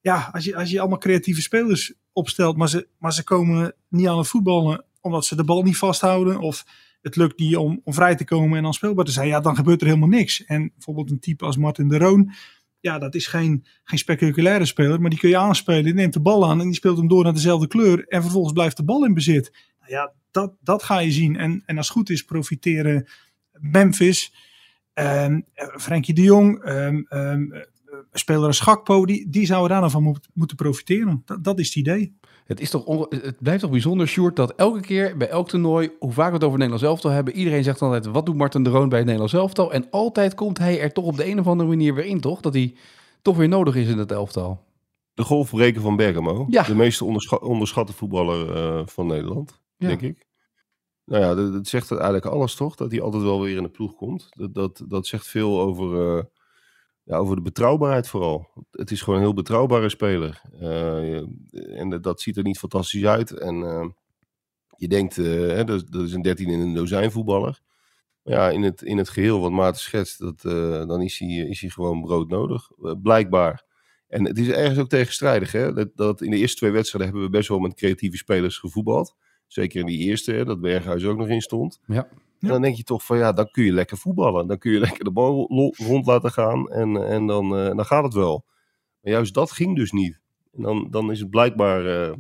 ja, 0.02 0.30
als 0.32 0.44
je, 0.44 0.56
als 0.56 0.70
je 0.70 0.80
allemaal 0.80 0.98
creatieve 0.98 1.42
spelers 1.42 1.94
opstelt, 2.16 2.58
maar 2.58 2.70
ze, 2.70 2.88
maar 2.98 3.14
ze 3.14 3.24
komen 3.24 3.74
niet 3.90 4.08
aan 4.08 4.18
het 4.18 4.28
voetballen 4.28 4.86
omdat 5.02 5.26
ze 5.26 5.36
de 5.36 5.44
bal 5.44 5.64
niet 5.64 5.78
vasthouden, 5.78 6.40
of 6.40 6.66
het 7.02 7.16
lukt 7.16 7.40
niet 7.40 7.56
om, 7.56 7.82
om 7.84 7.94
vrij 7.94 8.16
te 8.16 8.24
komen 8.24 8.58
en 8.58 8.64
dan 8.64 8.74
speelbaar 8.74 9.06
te 9.06 9.12
zijn, 9.12 9.28
ja, 9.28 9.40
dan 9.40 9.56
gebeurt 9.56 9.82
er 9.82 9.88
helemaal 9.88 10.10
niks. 10.10 10.46
En 10.46 10.72
bijvoorbeeld 10.74 11.12
een 11.12 11.20
type 11.20 11.46
als 11.46 11.58
Martin 11.58 11.88
de 11.88 11.98
Roon, 11.98 12.32
ja, 12.80 13.00
dat 13.00 13.16
is 13.16 13.28
geen, 13.28 13.66
geen 13.84 14.00
spectaculaire 14.00 14.66
speler, 14.66 15.02
maar 15.02 15.10
die 15.10 15.20
kun 15.20 15.30
je 15.30 15.38
aanspelen. 15.38 15.84
Die 15.84 15.94
neemt 15.94 16.14
de 16.14 16.20
bal 16.22 16.50
aan 16.50 16.60
en 16.60 16.66
die 16.66 16.76
speelt 16.76 16.98
hem 16.98 17.08
door 17.08 17.24
naar 17.24 17.34
dezelfde 17.34 17.68
kleur. 17.68 18.08
En 18.08 18.22
vervolgens 18.22 18.54
blijft 18.54 18.78
de 18.78 18.84
bal 18.84 19.06
in 19.06 19.14
bezit. 19.14 19.52
Nou 19.80 19.92
ja, 19.92 20.14
dat, 20.32 20.54
dat 20.62 20.84
ga 20.84 21.00
je 21.00 21.12
zien. 21.12 21.38
En, 21.38 21.64
en 21.66 21.78
als 21.78 21.88
het 21.88 21.98
goed 21.98 22.10
is, 22.10 22.26
profiteren 22.26 23.08
Memphis, 23.52 24.34
ehm 24.94 25.40
Frenkie 25.78 26.14
de 26.14 26.22
Jong, 26.22 26.64
ehm, 26.64 27.02
ehm, 27.08 27.52
eh, 27.52 27.62
speler 28.12 28.48
als 28.48 28.60
Gakpo, 28.60 29.06
die, 29.06 29.30
die 29.30 29.46
zouden 29.46 29.70
daar 29.70 29.82
dan 29.82 29.92
van 29.92 30.04
moet- 30.04 30.28
moeten 30.34 30.56
profiteren. 30.58 31.22
Dat, 31.26 31.44
dat 31.44 31.60
is 31.60 31.66
het 31.68 31.76
idee. 31.76 32.18
Het, 32.46 32.60
is 32.60 32.70
toch 32.70 33.06
het 33.10 33.36
blijft 33.40 33.62
toch 33.62 33.72
bijzonder, 33.72 34.08
Sjoerd, 34.08 34.36
dat 34.36 34.54
elke 34.56 34.80
keer 34.80 35.18
bij 35.18 35.30
elk 35.30 35.48
toernooi, 35.50 35.92
hoe 36.00 36.12
vaak 36.12 36.28
we 36.28 36.34
het 36.34 36.44
over 36.44 36.58
Nederlands 36.58 36.86
elftal 36.86 37.12
hebben, 37.12 37.34
iedereen 37.34 37.64
zegt 37.64 37.80
dan 37.80 37.94
altijd, 37.94 38.14
wat 38.14 38.26
doet 38.26 38.36
Martin 38.36 38.64
de 38.64 38.70
Roon 38.70 38.88
bij 38.90 38.98
het 38.98 39.06
Nederlands 39.08 39.34
elftal? 39.34 39.74
En 39.74 39.88
altijd 39.90 40.34
komt 40.36 40.58
hij 40.58 40.80
er 40.82 40.92
toch 40.94 41.06
op 41.06 41.18
de 41.18 41.28
een 41.28 41.40
of 41.40 41.48
andere 41.48 41.70
manier 41.70 41.94
weer 41.96 42.06
in, 42.06 42.20
toch? 42.22 42.42
Dat 42.42 42.54
hij 42.54 42.76
toch 43.22 43.38
weer 43.38 43.48
nodig 43.48 43.76
is 43.76 43.88
in 43.88 43.98
het 43.98 44.12
elftal. 44.12 44.64
De 45.14 45.24
golfbreker 45.24 45.82
van 45.82 45.96
Bergamo. 45.96 46.46
Ja. 46.50 46.64
De 46.64 46.76
meest 46.76 47.02
onderscha- 47.02 47.36
onderschatte 47.36 47.94
voetballer 47.94 48.56
eh, 48.56 48.82
van 48.86 49.08
Nederland, 49.08 49.62
Ja. 49.78 49.88
denk 49.88 50.02
ik. 50.02 50.26
Nou 51.06 51.24
ja, 51.24 51.36
dat, 51.36 51.54
dat 51.54 51.68
zegt 51.68 51.92
eigenlijk 51.92 52.26
alles 52.26 52.56
toch? 52.56 52.76
Dat 52.76 52.92
hij 52.92 53.02
altijd 53.02 53.24
wel 53.24 53.42
weer 53.42 53.58
in 53.58 53.64
de 53.64 53.70
ploeg 53.70 53.96
komt. 53.96 54.28
Dat, 54.30 54.54
dat, 54.54 54.84
dat 54.88 55.08
zegt 55.08 55.28
veel 55.28 55.60
over, 55.62 56.18
eh, 56.18 56.24
ja, 57.06 57.18
over 57.18 57.36
de 57.36 57.42
betrouwbaarheid 57.42 58.08
vooral. 58.08 58.48
Het 58.72 58.92
is 58.92 59.02
gewoon 59.02 59.20
een 59.20 59.26
heel 59.26 59.34
betrouwbare 59.34 59.90
speler. 59.90 60.42
Eh, 60.60 61.18
en 61.80 62.00
dat, 62.02 62.22
ziet 62.22 62.38
er 62.38 62.44
niet 62.44 62.58
fantastisch 62.58 63.06
uit. 63.06 63.32
En 63.32 63.64
eh, 63.64 63.88
je 64.78 64.88
denkt, 64.88 65.18
eh, 65.18 65.26
hè, 65.26 65.64
dat, 65.64 65.92
dat 65.92 66.04
is 66.04 66.14
een 66.14 66.22
13 66.22 66.50
in 66.50 66.60
een 66.60 66.74
dozijn 66.74 67.12
voetballer. 67.12 67.62
Maar 68.24 68.34
ja, 68.34 68.50
in 68.50 68.64
het, 68.64 68.82
in 68.82 68.98
het 68.98 69.10
geheel 69.10 69.40
wat 69.40 69.52
Maarten 69.52 69.82
schetst, 69.82 70.20
dat, 70.20 70.46
eh, 70.46 70.88
dan 70.88 71.02
is 71.02 71.20
hij, 71.20 71.30
is 71.30 71.62
hij 71.62 71.70
gewoon 71.70 72.02
broodnodig. 72.02 72.70
Blijkbaar. 73.02 73.64
En 74.08 74.26
het 74.26 74.38
is 74.38 74.48
ergens 74.48 74.80
ook 74.80 74.90
tegenstrijdig. 74.90 75.52
Hè? 75.52 75.74
Dat, 75.74 75.90
dat 75.96 76.22
in 76.22 76.32
de 76.32 76.38
eerste 76.38 76.58
twee 76.58 76.72
wedstrijden 76.72 77.12
hebben 77.12 77.32
we 77.32 77.38
best 77.38 77.50
wel 77.50 77.60
met 77.60 77.74
creatieve 77.74 78.18
spelers 78.18 78.58
gevoetbald. 78.58 79.16
Zeker 79.48 79.80
in 79.80 79.86
die 79.86 80.00
eerste, 80.00 80.32
hè, 80.32 80.46
dat 80.46 80.62
Berghuis 80.62 81.06
ook 81.06 81.18
nog 81.18 81.28
in 81.28 81.42
stond. 81.42 81.80
Ja. 81.88 82.08
En 82.40 82.48
dan 82.48 82.62
denk 82.62 82.76
je 82.76 82.84
toch 82.84 83.06
van 83.06 83.18
ja, 83.18 83.32
dan 83.32 83.52
kun 83.52 83.64
je 83.64 83.72
lekker 83.72 83.98
voetballen. 83.98 84.48
Dan 84.48 84.58
kun 84.58 84.72
je 84.72 84.80
lekker 84.80 85.04
de 85.04 85.12
bal 85.12 85.48
rond 85.78 86.06
laten 86.06 86.32
gaan 86.32 86.72
en, 86.72 87.08
en 87.08 87.28
dan, 87.28 87.58
eh, 87.58 87.76
dan 87.76 87.86
gaat 87.86 88.04
het 88.04 88.14
wel. 88.14 88.46
Maar 89.02 89.12
juist 89.12 89.34
dat 89.34 89.52
ging 89.52 89.76
dus 89.76 89.92
niet. 89.92 90.20
En 90.54 90.62
dan, 90.62 90.88
dan 90.90 91.12
is 91.12 91.20
het 91.20 91.30
blijkbaar 91.30 91.86
eh, 91.86 92.14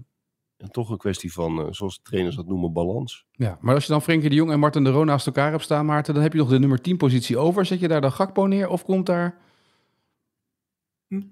toch 0.71 0.89
een 0.89 0.97
kwestie 0.97 1.33
van, 1.33 1.59
eh, 1.59 1.67
zoals 1.69 1.95
de 1.95 2.01
trainers 2.03 2.35
dat 2.35 2.47
noemen, 2.47 2.73
balans. 2.73 3.25
Ja, 3.31 3.57
maar 3.61 3.75
als 3.75 3.85
je 3.85 3.91
dan 3.91 4.01
Frenkie 4.01 4.29
de 4.29 4.35
Jong 4.35 4.51
en 4.51 4.59
Martin 4.59 4.83
de 4.83 4.89
Roon 4.89 5.05
naast 5.05 5.25
elkaar 5.25 5.51
hebt 5.51 5.63
staan, 5.63 5.85
Maarten, 5.85 6.13
dan 6.13 6.23
heb 6.23 6.33
je 6.33 6.39
nog 6.39 6.49
de 6.49 6.59
nummer 6.59 6.81
10 6.81 6.97
positie 6.97 7.37
over. 7.37 7.65
Zet 7.65 7.79
je 7.79 7.87
daar 7.87 8.01
dan 8.01 8.11
Gakpo 8.11 8.45
neer 8.45 8.69
of 8.69 8.83
komt 8.83 9.05
daar... 9.05 9.43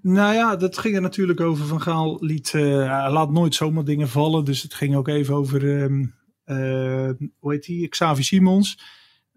Nou 0.02 0.34
ja, 0.34 0.56
dat 0.56 0.78
ging 0.78 0.94
er 0.94 1.00
natuurlijk 1.00 1.40
over. 1.40 1.66
Van 1.66 1.80
Gaal 1.80 2.16
liet, 2.20 2.54
eh, 2.54 2.62
hij 3.02 3.10
laat 3.10 3.30
nooit 3.30 3.54
zomaar 3.54 3.84
dingen 3.84 4.08
vallen. 4.08 4.44
Dus 4.44 4.62
het 4.62 4.74
ging 4.74 4.96
ook 4.96 5.08
even 5.08 5.34
over, 5.34 5.82
ehm, 5.82 6.00
eh, 6.00 6.08
hoe 7.38 7.52
heet 7.52 7.64
die, 7.64 7.88
Xavi 7.88 8.22
Simons. 8.22 8.78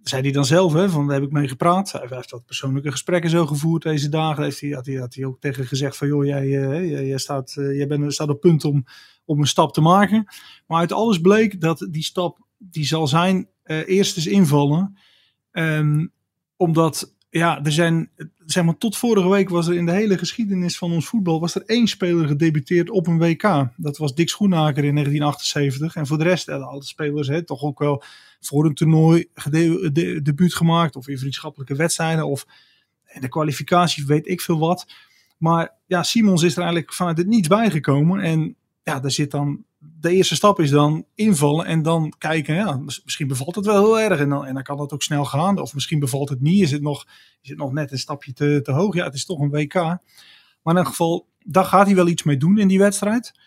Zei 0.04 0.22
hij 0.22 0.32
dan 0.32 0.46
zelf, 0.46 0.74
hè, 0.74 0.90
van 0.90 1.06
daar 1.06 1.16
heb 1.16 1.26
ik 1.26 1.32
mee 1.32 1.48
gepraat. 1.48 1.92
Hij 1.92 2.08
heeft 2.10 2.32
wat 2.32 2.46
persoonlijke 2.46 2.92
gesprekken 2.92 3.30
zo 3.30 3.46
gevoerd 3.46 3.84
deze 3.84 4.10
dagen. 4.10 4.44
Hij, 4.44 4.70
had, 4.72 4.86
hij, 4.86 4.96
had 4.96 5.14
hij 5.14 5.26
ook 5.26 5.40
tegen 5.40 5.66
gezegd 5.66 5.98
van, 5.98 6.08
joh, 6.08 6.26
jij, 6.26 6.70
eh, 6.70 7.08
jij 7.08 7.18
staat, 7.18 7.56
eh, 7.58 7.76
jij 7.76 7.88
bent, 7.88 8.14
staat 8.14 8.30
op 8.30 8.40
punt 8.40 8.64
om, 8.64 8.86
om 9.26 9.40
een 9.40 9.48
stap 9.48 9.74
te 9.74 9.82
maken. 9.82 10.26
Maar 10.68 10.80
uit 10.80 10.92
alles 10.92 11.22
bleek 11.22 11.62
dat 11.62 11.88
die 11.92 12.04
stap, 12.04 12.46
die 12.58 12.86
zal 12.86 13.08
zijn, 13.08 13.50
eh, 13.64 13.88
eerst 13.88 14.18
eens 14.18 14.28
invallen. 14.28 14.98
Ehm, 15.52 16.08
omdat 16.56 17.16
ja, 17.38 17.63
er 17.63 17.72
zijn, 17.72 18.10
zeg 18.46 18.63
maar, 18.63 18.77
tot 18.77 18.98
vorige 18.98 19.29
week 19.29 19.50
was 19.50 19.67
er 19.67 19.75
in 19.75 19.86
de 19.86 19.91
hele 19.91 20.17
geschiedenis 20.17 20.77
van 20.77 20.91
ons 20.91 21.08
voetbal, 21.08 21.39
was 21.39 21.56
er 21.56 21.63
één 21.65 21.88
speler 21.88 22.27
gedebuteerd 22.27 22.89
op 22.89 23.08
een 23.08 23.17
WK. 23.17 23.70
Dat 23.75 23.98
was 23.98 24.15
Dick 24.15 24.29
Schoenaker 24.29 24.84
in 24.84 24.94
1978. 24.94 25.96
En 25.96 26.08
voor 26.08 26.17
de 26.17 26.24
rest 26.24 26.48
hadden 26.48 26.67
alle 26.67 26.84
spelers 26.84 27.27
hè, 27.27 27.44
toch 27.44 27.62
ook 27.62 27.79
wel 27.79 28.03
voor 28.39 28.65
een 28.65 28.74
toernooi 28.74 29.25
debuut 30.24 30.53
gemaakt. 30.53 30.96
Of 30.96 31.08
in 31.08 31.17
vriendschappelijke 31.17 31.75
wedstrijden. 31.75 32.27
Of 32.27 32.46
in 33.13 33.22
de 33.22 33.29
kwalificatie, 33.29 34.06
weet 34.06 34.27
ik 34.27 34.41
veel 34.41 34.60
wat. 34.60 34.88
Maar 35.38 35.74
ja, 35.86 36.03
Simons 36.03 36.44
is 36.44 36.53
er 36.53 36.62
eigenlijk 36.62 36.94
vanuit 36.94 37.17
het 37.17 37.27
niets 37.27 37.48
bijgekomen. 37.48 38.20
En 38.20 38.56
ja, 38.84 39.00
daar 39.00 39.12
zit 39.12 39.32
dan. 39.32 39.65
De 39.79 40.12
eerste 40.12 40.36
stap 40.36 40.60
is 40.60 40.69
dan 40.69 41.05
invallen 41.15 41.65
en 41.65 41.81
dan 41.81 42.13
kijken. 42.17 42.55
Ja, 42.55 42.77
mis- 42.77 43.01
misschien 43.03 43.27
bevalt 43.27 43.55
het 43.55 43.65
wel 43.65 43.86
heel 43.86 44.00
erg 44.10 44.19
en 44.19 44.29
dan, 44.29 44.46
en 44.46 44.53
dan 44.53 44.63
kan 44.63 44.77
dat 44.77 44.93
ook 44.93 45.03
snel 45.03 45.25
gaan. 45.25 45.60
Of 45.60 45.74
misschien 45.74 46.00
bevalt 46.00 46.29
het 46.29 46.41
niet. 46.41 46.62
Is 46.62 46.72
het 46.72 46.81
nog, 46.81 47.05
is 47.41 47.50
het 47.50 47.57
nog 47.57 47.72
net 47.74 47.91
een 47.91 48.00
stapje 48.00 48.34
te, 48.34 48.60
te 48.63 48.72
hoog? 48.72 48.96
Ja, 48.96 49.03
het 49.03 49.13
is 49.13 49.25
toch 49.25 49.39
een 49.39 49.50
WK. 49.50 49.74
Maar 49.74 50.00
in 50.63 50.77
elk 50.77 50.88
geval, 50.88 51.27
daar 51.39 51.65
gaat 51.65 51.86
hij 51.86 51.96
wel 51.96 52.07
iets 52.07 52.24
mee 52.24 52.38
doen 52.38 52.57
in 52.57 52.67
die 52.67 52.79
wedstrijd. 52.79 53.39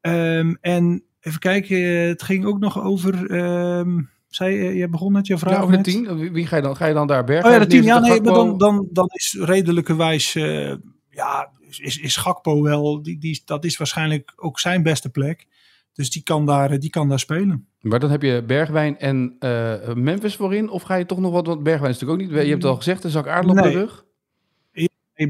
Ehm, 0.00 0.54
en 0.60 1.04
even 1.20 1.38
kijken, 1.40 1.76
eh, 1.76 2.08
het 2.08 2.22
ging 2.22 2.44
ook 2.44 2.58
nog 2.58 2.82
over. 2.82 3.30
ehm 3.30 4.00
zei, 4.28 4.54
je 4.64 4.74
jij 4.76 4.90
begon 4.90 5.12
net 5.12 5.26
je 5.26 5.38
vraag. 5.38 5.52
Ja, 5.52 5.60
over 5.60 5.70
de 5.70 5.76
net? 5.76 6.18
10? 6.18 6.32
Wie, 6.32 6.46
ga 6.46 6.56
je 6.56 6.62
dan? 6.62 6.76
Ga 6.76 6.86
je 6.86 6.94
dan 6.94 7.06
daar 7.06 7.24
Berghuis 7.24 7.54
Oh 7.54 7.60
ja, 7.60 7.66
de 7.66 7.70
tien. 7.70 7.82
Ja, 7.82 7.98
neerzetten, 7.98 8.24
nee, 8.24 8.32
maar 8.34 8.44
dan, 8.46 8.58
dan, 8.58 8.88
dan 8.92 9.08
is 9.12 9.36
redelijkerwijs. 9.40 10.34
eh 10.34 10.74
ja, 11.20 11.50
is, 11.68 11.98
is 11.98 12.16
Gakpo 12.16 12.62
wel. 12.62 13.02
Die, 13.02 13.18
die, 13.18 13.42
dat 13.44 13.64
is 13.64 13.76
waarschijnlijk 13.76 14.32
ook 14.36 14.58
zijn 14.60 14.82
beste 14.82 15.10
plek. 15.10 15.46
Dus 15.92 16.10
die 16.10 16.22
kan 16.22 16.46
daar, 16.46 16.78
die 16.78 16.90
kan 16.90 17.08
daar 17.08 17.18
spelen. 17.18 17.66
Maar 17.80 18.00
dan 18.00 18.10
heb 18.10 18.22
je 18.22 18.44
Bergwijn 18.46 18.98
en 18.98 19.36
eh, 19.38 19.94
Memphis 19.94 20.36
voorin. 20.36 20.70
Of 20.70 20.82
ga 20.82 20.94
je 20.94 21.06
toch 21.06 21.18
nog 21.18 21.32
wat, 21.32 21.46
want 21.46 21.62
Bergwijn 21.62 21.90
is 21.92 21.98
natuurlijk 21.98 22.22
ook 22.22 22.36
niet... 22.36 22.42
Je 22.44 22.50
hebt 22.50 22.62
het 22.62 22.72
al 22.72 22.76
gezegd, 22.76 23.04
een 23.04 23.10
zak 23.10 23.26
aardappel 23.26 23.64
op 23.64 23.64
Nee. 23.64 23.72
de 23.72 23.78
rug. 23.78 24.04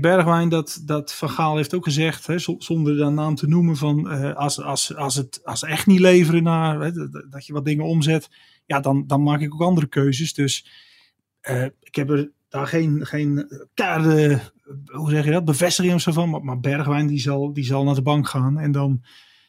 Bergwijn, 0.00 0.49
dat, 0.49 0.82
dat 0.85 1.14
Van 1.14 1.30
Gaal 1.30 1.56
heeft 1.56 1.75
ook 1.75 1.85
gezegd, 1.85 2.26
hè, 2.26 2.38
zonder 2.59 2.97
de 2.97 3.04
naam 3.04 3.35
te 3.35 3.47
noemen, 3.49 3.76
van 3.76 4.11
eh, 4.11 4.35
als, 4.37 4.61
als, 4.62 4.97
als, 4.97 5.14
het, 5.14 5.40
als 5.44 5.62
echt 5.62 5.87
niet 5.87 5.99
leveren 6.00 6.42
naar 6.42 6.80
hè, 6.80 6.92
dat- 7.30 7.47
je 7.47 7.52
wat 7.52 7.64
dingen 7.64 7.85
omzet, 7.85 8.28
ja, 8.66 8.80
dan, 8.80 9.04
dan 9.06 9.23
maak 9.23 9.40
ik 9.40 9.54
ook 9.54 9.61
andere 9.61 9.87
keuzes. 9.87 10.35
Dus 10.35 10.66
eh, 11.40 11.64
ik 11.80 11.94
heb 11.94 12.11
er 12.11 12.30
daar 12.49 12.66
geen, 12.66 13.06
geen 13.06 13.47
keiharde, 13.75 14.40
hoe 14.84 15.10
zeg 15.10 15.24
je 15.24 15.30
dat, 15.30 15.44
bevestiging 15.44 15.94
of 15.94 16.00
zo 16.00 16.12
van. 16.12 16.30
Maar, 16.30 16.44
maar 16.44 16.60
Bergwijn 16.60 17.06
die 17.06 17.20
zal, 17.20 17.52
die 17.52 17.64
zal 17.64 17.84
naar 17.84 17.94
de 17.94 18.02
bank 18.02 18.28
gaan. 18.28 18.58
En 18.58 18.72
dan, 18.72 19.02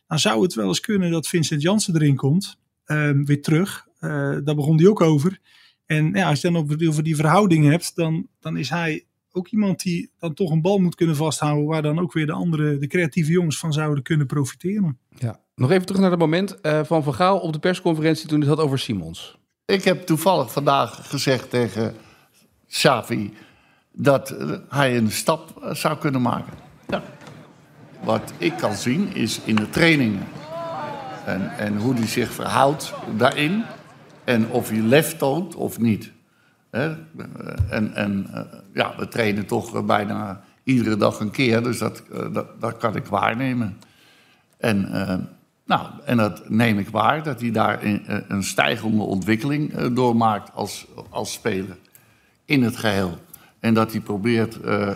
dan 0.07 0.19
zou 0.19 0.41
het 0.43 0.53
wel 0.53 0.67
eens 0.67 0.79
kunnen 0.79 1.11
dat 1.11 1.27
Vincent 1.27 1.61
Janssen 1.61 1.95
erin 1.95 2.15
komt. 2.15 2.59
ehm, 2.85 3.23
weer 3.23 3.41
terug. 3.41 3.85
Eh, 3.99 4.09
daar 4.43 4.55
begon 4.55 4.77
hij 4.77 4.87
ook 4.87 5.01
over. 5.01 5.39
En 5.85 6.11
ja, 6.13 6.29
als 6.29 6.41
je 6.41 6.51
dan 6.51 6.61
over, 6.61 6.87
over 6.87 7.03
die 7.03 7.15
verhouding 7.15 7.69
hebt, 7.69 7.95
dan, 7.95 8.27
dan 8.39 8.57
is 8.57 8.69
hij 8.69 9.05
ook 9.31 9.47
iemand 9.47 9.81
die 9.81 10.11
dan 10.19 10.33
toch 10.33 10.51
een 10.51 10.61
bal 10.61 10.77
moet 10.77 10.95
kunnen 10.95 11.15
vasthouden. 11.15 11.65
Waar 11.65 11.81
dan 11.81 11.99
ook 11.99 12.13
weer 12.13 12.25
de 12.25 12.31
andere, 12.31 12.77
de 12.77 12.87
creatieve 12.87 13.31
jongens 13.31 13.59
van 13.59 13.73
zouden 13.73 14.03
kunnen 14.03 14.27
profiteren. 14.27 14.99
Ja. 15.19 15.39
Nog 15.55 15.71
even 15.71 15.85
terug 15.85 16.01
naar 16.01 16.11
het 16.11 16.19
moment 16.19 16.61
eh, 16.61 16.83
van 16.83 17.03
Van 17.03 17.13
Gaal 17.13 17.39
op 17.39 17.53
de 17.53 17.59
persconferentie 17.59 18.27
toen 18.27 18.39
hij 18.39 18.47
het 18.49 18.57
had 18.57 18.65
over 18.65 18.79
Simons. 18.79 19.37
Ik 19.65 19.83
heb 19.83 20.05
toevallig 20.05 20.51
vandaag 20.51 21.09
gezegd 21.09 21.49
tegen 21.49 21.95
Xavi 22.67 23.33
dat 23.91 24.35
hij 24.69 24.97
een 24.97 25.11
stap 25.11 25.63
eh, 25.63 25.73
zou 25.73 25.97
kunnen 25.97 26.21
maken. 26.21 26.53
Ja. 26.87 27.01
Wat 28.03 28.33
ik 28.37 28.53
kan 28.57 28.73
zien 28.73 29.15
is 29.15 29.39
in 29.45 29.55
de 29.55 29.69
trainingen 29.69 30.27
en, 31.25 31.57
en 31.57 31.77
hoe 31.77 31.93
hij 31.93 32.07
zich 32.07 32.31
verhoudt 32.31 32.93
daarin 33.17 33.63
en 34.23 34.49
of 34.49 34.69
hij 34.69 34.79
lef 34.79 35.17
toont 35.17 35.55
of 35.55 35.79
niet. 35.79 36.11
Eh, 36.69 36.91
En, 37.69 37.93
en 37.95 38.27
eh, 38.33 38.41
ja, 38.73 38.93
we 38.97 39.07
trainen 39.07 39.45
toch 39.45 39.85
bijna 39.85 40.41
iedere 40.63 40.97
dag 40.97 41.19
een 41.19 41.31
keer, 41.31 41.63
dus 41.63 41.77
dat, 41.77 42.03
dat, 42.59 42.77
kan 42.77 42.95
ik 42.95 43.05
waarnemen. 43.05 43.77
En, 44.57 44.89
nou, 45.65 45.87
en 46.05 46.17
dat 46.17 46.49
neem 46.49 46.79
ik 46.79 46.89
waar, 46.89 47.23
dat 47.23 47.41
hij 47.41 47.51
daar 47.51 47.83
een, 48.27 48.43
stijgende 48.43 49.03
ontwikkeling 49.03 49.87
doormaakt 49.87 50.53
als, 50.53 50.87
als 51.09 51.31
speler 51.31 51.77
in 52.45 52.63
het 52.63 52.77
geheel. 52.77 53.17
En 53.61 53.73
dat 53.73 53.91
hij 53.91 54.01
probeert 54.01 54.59
eh, 54.61 54.93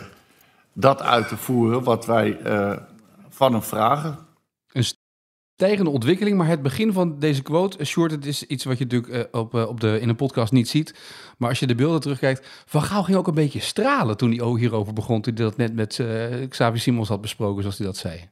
dat 0.74 1.02
uit 1.02 1.28
te 1.28 1.38
voeren 1.38 1.84
wat 1.84 2.06
wij 2.06 2.40
eh, 2.40 2.78
van 3.30 3.52
hem 3.52 3.64
vragen. 3.64 4.18
Stijgende 5.58 5.90
ontwikkeling, 5.92 6.38
maar 6.38 6.48
het 6.48 6.62
begin 6.62 6.94
van 6.94 7.20
deze 7.20 7.42
quote, 7.42 7.86
Short, 7.86 8.12
het 8.12 8.26
is 8.26 8.44
iets 8.44 8.64
wat 8.64 8.78
je 8.78 8.84
natuurlijk 8.84 9.14
eh, 9.32 9.40
op, 9.40 9.56
eh, 9.56 9.68
op 9.68 9.80
de, 9.80 10.00
in 10.02 10.10
een 10.10 10.16
podcast 10.16 10.52
niet 10.52 10.70
ziet. 10.70 10.96
Maar 11.38 11.50
als 11.50 11.60
je 11.60 11.68
de 11.68 11.76
beelden 11.76 12.00
terugkijkt, 12.02 12.64
Van 12.66 12.82
Gaal 12.82 13.04
ging 13.04 13.18
ook 13.18 13.28
een 13.28 13.34
beetje 13.34 13.60
stralen 13.60 14.18
toen 14.18 14.32
hij 14.32 14.58
hierover 14.60 14.94
begon. 14.94 15.22
Toen 15.22 15.34
hij 15.34 15.44
dat 15.44 15.58
net 15.58 15.74
met 15.76 16.00
eh, 16.00 16.48
Xavi 16.50 16.78
Simons 16.80 17.08
had 17.10 17.22
besproken, 17.22 17.62
zoals 17.62 17.78
hij 17.78 17.88
dat 17.88 17.98
zei. 17.98 18.30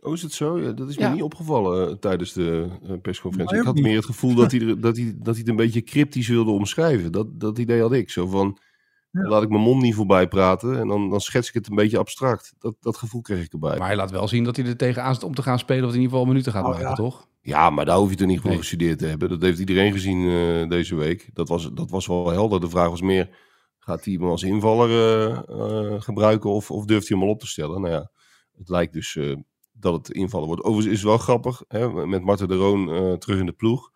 Oh, 0.00 0.12
is 0.12 0.22
het 0.22 0.32
zo? 0.32 0.60
Ja, 0.60 0.70
dat 0.72 0.88
is 0.88 0.94
Ja. 0.94 1.08
me 1.08 1.14
niet 1.14 1.22
opgevallen 1.22 1.88
eh, 1.88 1.94
tijdens 1.94 2.32
de 2.32 2.68
eh, 2.88 2.92
persconferentie. 3.02 3.58
Ik 3.58 3.64
had 3.64 3.74
meer 3.78 3.96
het 3.96 4.04
gevoel 4.04 4.34
dat 4.34 4.50
hij, 4.50 4.60
er- 4.60 4.80
dat, 4.80 4.96
hij, 4.96 5.14
dat 5.16 5.26
hij 5.34 5.38
het 5.38 5.48
een 5.48 5.56
beetje 5.56 5.82
cryptisch 5.82 6.28
wilde 6.28 6.50
omschrijven. 6.50 7.12
Dat, 7.12 7.40
dat 7.40 7.58
idee 7.58 7.80
had 7.80 7.92
ik. 7.92 8.10
Zo 8.10 8.26
van, 8.26 8.58
Ja. 9.10 9.28
laat 9.28 9.42
ik 9.42 9.48
mijn 9.48 9.62
mond 9.62 9.82
niet 9.82 9.94
voorbij 9.94 10.28
praten 10.28 10.78
en 10.78 10.88
dan, 10.88 11.10
dan 11.10 11.20
schets 11.20 11.48
ik 11.48 11.54
het 11.54 11.68
een 11.68 11.76
beetje 11.76 11.98
abstract. 11.98 12.54
Dat, 12.58 12.74
dat 12.80 12.96
gevoel 12.96 13.20
kreeg 13.20 13.44
ik 13.44 13.52
erbij. 13.52 13.78
Maar 13.78 13.86
hij 13.86 13.96
laat 13.96 14.10
wel 14.10 14.28
zien 14.28 14.44
dat 14.44 14.56
hij 14.56 14.66
er 14.66 14.76
tegenaan 14.76 15.14
zit 15.14 15.22
om 15.24 15.34
te 15.34 15.42
gaan 15.42 15.58
spelen, 15.58 15.84
of 15.84 15.90
in 15.94 15.96
ieder 16.00 16.10
geval 16.10 16.26
minuten 16.26 16.52
gaat 16.52 16.64
Oh, 16.64 16.68
maken, 16.70 16.86
ja. 16.88 16.94
toch? 16.94 17.26
Ja, 17.40 17.70
maar 17.70 17.84
daar 17.84 17.96
hoef 17.96 18.10
je 18.10 18.16
toch 18.16 18.26
niet 18.26 18.40
voor 18.40 18.50
Nee. 18.50 18.58
gestudeerd 18.58 18.98
te 18.98 19.06
hebben. 19.06 19.28
Dat 19.28 19.42
heeft 19.42 19.58
iedereen 19.58 19.92
gezien 19.92 20.28
eh, 20.28 20.68
deze 20.68 20.94
week. 20.94 21.30
Dat 21.32 21.48
was, 21.48 21.70
dat 21.74 21.90
was 21.90 22.06
wel 22.06 22.30
helder. 22.30 22.60
De 22.60 22.68
vraag 22.70 22.88
was 22.88 23.00
meer, 23.02 23.36
gaat 23.78 24.04
hij 24.04 24.14
hem 24.14 24.24
als 24.24 24.42
invaller 24.42 24.90
eh, 24.90 25.36
eh, 25.94 26.00
gebruiken 26.00 26.50
of, 26.50 26.70
of 26.70 26.84
durft 26.84 27.08
hij 27.08 27.18
hem 27.18 27.26
al 27.26 27.32
op 27.34 27.40
te 27.40 27.46
stellen? 27.46 27.80
Nou 27.80 27.92
ja, 27.94 28.10
het 28.58 28.68
lijkt 28.68 28.92
dus 28.92 29.16
eh, 29.16 29.36
dat 29.72 29.92
het 29.94 30.10
invallen 30.10 30.46
wordt. 30.46 30.62
Overigens 30.62 30.94
is 30.94 31.00
het 31.00 31.08
wel 31.08 31.18
grappig, 31.18 31.62
hè, 31.68 32.06
met 32.06 32.22
Marten 32.24 32.48
de 32.48 32.54
Roon 32.54 32.92
eh, 32.92 33.12
terug 33.12 33.38
in 33.38 33.46
de 33.46 33.52
ploeg. 33.52 33.90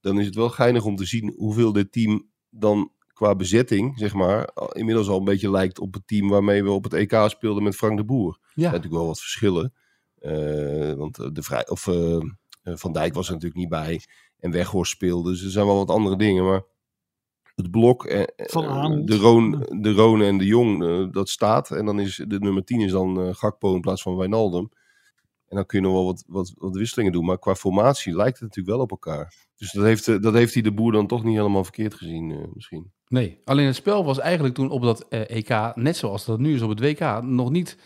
Dan 0.00 0.18
is 0.20 0.26
het 0.26 0.34
wel 0.34 0.48
geinig 0.50 0.84
om 0.84 0.96
te 0.96 1.04
zien 1.04 1.32
hoeveel 1.36 1.72
dit 1.72 1.92
team 1.92 2.28
dan 2.50 2.90
qua 3.12 3.34
bezetting, 3.34 3.98
zeg 3.98 4.14
maar, 4.14 4.50
inmiddels 4.72 5.08
al 5.08 5.18
een 5.18 5.24
beetje 5.24 5.50
lijkt 5.50 5.78
op 5.78 5.94
het 5.94 6.06
team 6.06 6.28
waarmee 6.28 6.64
we 6.64 6.70
op 6.70 6.84
het 6.84 6.92
EK 6.92 7.22
speelden 7.26 7.62
met 7.62 7.76
Frank 7.76 7.96
de 7.96 8.04
Boer. 8.04 8.38
Er 8.40 8.40
Ja, 8.40 8.50
zijn 8.54 8.64
natuurlijk 8.64 9.00
wel 9.00 9.06
wat 9.06 9.20
verschillen. 9.20 9.72
Eh, 10.18 10.92
want 10.92 11.18
eh, 11.18 11.28
de 11.32 11.42
vrij, 11.42 11.68
of, 11.68 11.86
eh, 11.86 12.18
Van 12.62 12.92
Dijk 12.92 13.14
was 13.14 13.26
er 13.26 13.32
natuurlijk 13.32 13.60
niet 13.60 13.68
bij. 13.68 14.00
En 14.38 14.50
Weghorst 14.50 14.92
speelde. 14.92 15.30
Dus 15.30 15.44
er 15.44 15.50
zijn 15.50 15.66
wel 15.66 15.76
wat 15.76 15.90
andere 15.90 16.16
dingen. 16.16 16.44
Maar 16.44 16.62
het 17.54 17.70
blok, 17.70 18.04
eh, 18.04 18.22
Van 18.36 19.04
de, 19.04 19.16
Roon, 19.16 19.66
de 19.80 19.92
Rone 19.92 20.24
en 20.26 20.38
de 20.38 20.46
Jong, 20.46 21.12
dat 21.12 21.28
staat. 21.28 21.70
En 21.70 21.84
dan 21.84 22.00
is 22.00 22.24
de 22.26 22.38
nummer 22.38 22.64
10 22.64 22.80
is 22.80 22.90
dan 22.90 23.34
Gakpo 23.34 23.74
in 23.74 23.80
plaats 23.80 24.02
van 24.02 24.16
Wijnaldum. 24.16 24.70
En 25.52 25.58
dan 25.58 25.66
kun 25.66 25.80
je 25.80 25.84
nog 25.84 25.94
wel 25.94 26.04
wat, 26.04 26.24
wat, 26.26 26.52
wat 26.56 26.76
wisselingen 26.76 27.12
doen. 27.12 27.24
Maar 27.24 27.38
qua 27.38 27.54
formatie 27.54 28.16
lijkt 28.16 28.32
het 28.32 28.42
natuurlijk 28.42 28.76
wel 28.76 28.84
op 28.84 28.90
elkaar. 28.90 29.34
Dus 29.56 29.72
dat 29.72 29.84
heeft, 29.84 30.08
eh, 30.08 30.20
dat 30.20 30.34
heeft 30.34 30.54
hij 30.54 30.62
de 30.62 30.72
boer 30.72 30.92
dan 30.92 31.06
toch 31.06 31.24
niet 31.24 31.36
helemaal 31.36 31.64
verkeerd 31.64 31.94
gezien 31.94 32.30
eh, 32.30 32.38
misschien. 32.54 32.92
nee. 33.08 33.40
Alleen 33.44 33.66
het 33.66 33.74
spel 33.74 34.04
was 34.04 34.18
eigenlijk 34.18 34.54
toen 34.54 34.70
op 34.70 34.82
dat 34.82 35.08
eh, 35.08 35.36
EK, 35.36 35.76
net 35.76 35.96
zoals 35.96 36.24
dat 36.24 36.38
nu 36.38 36.54
is 36.54 36.62
op 36.62 36.68
het 36.68 36.80
WK, 36.80 37.22
nog 37.22 37.50
niet 37.50 37.78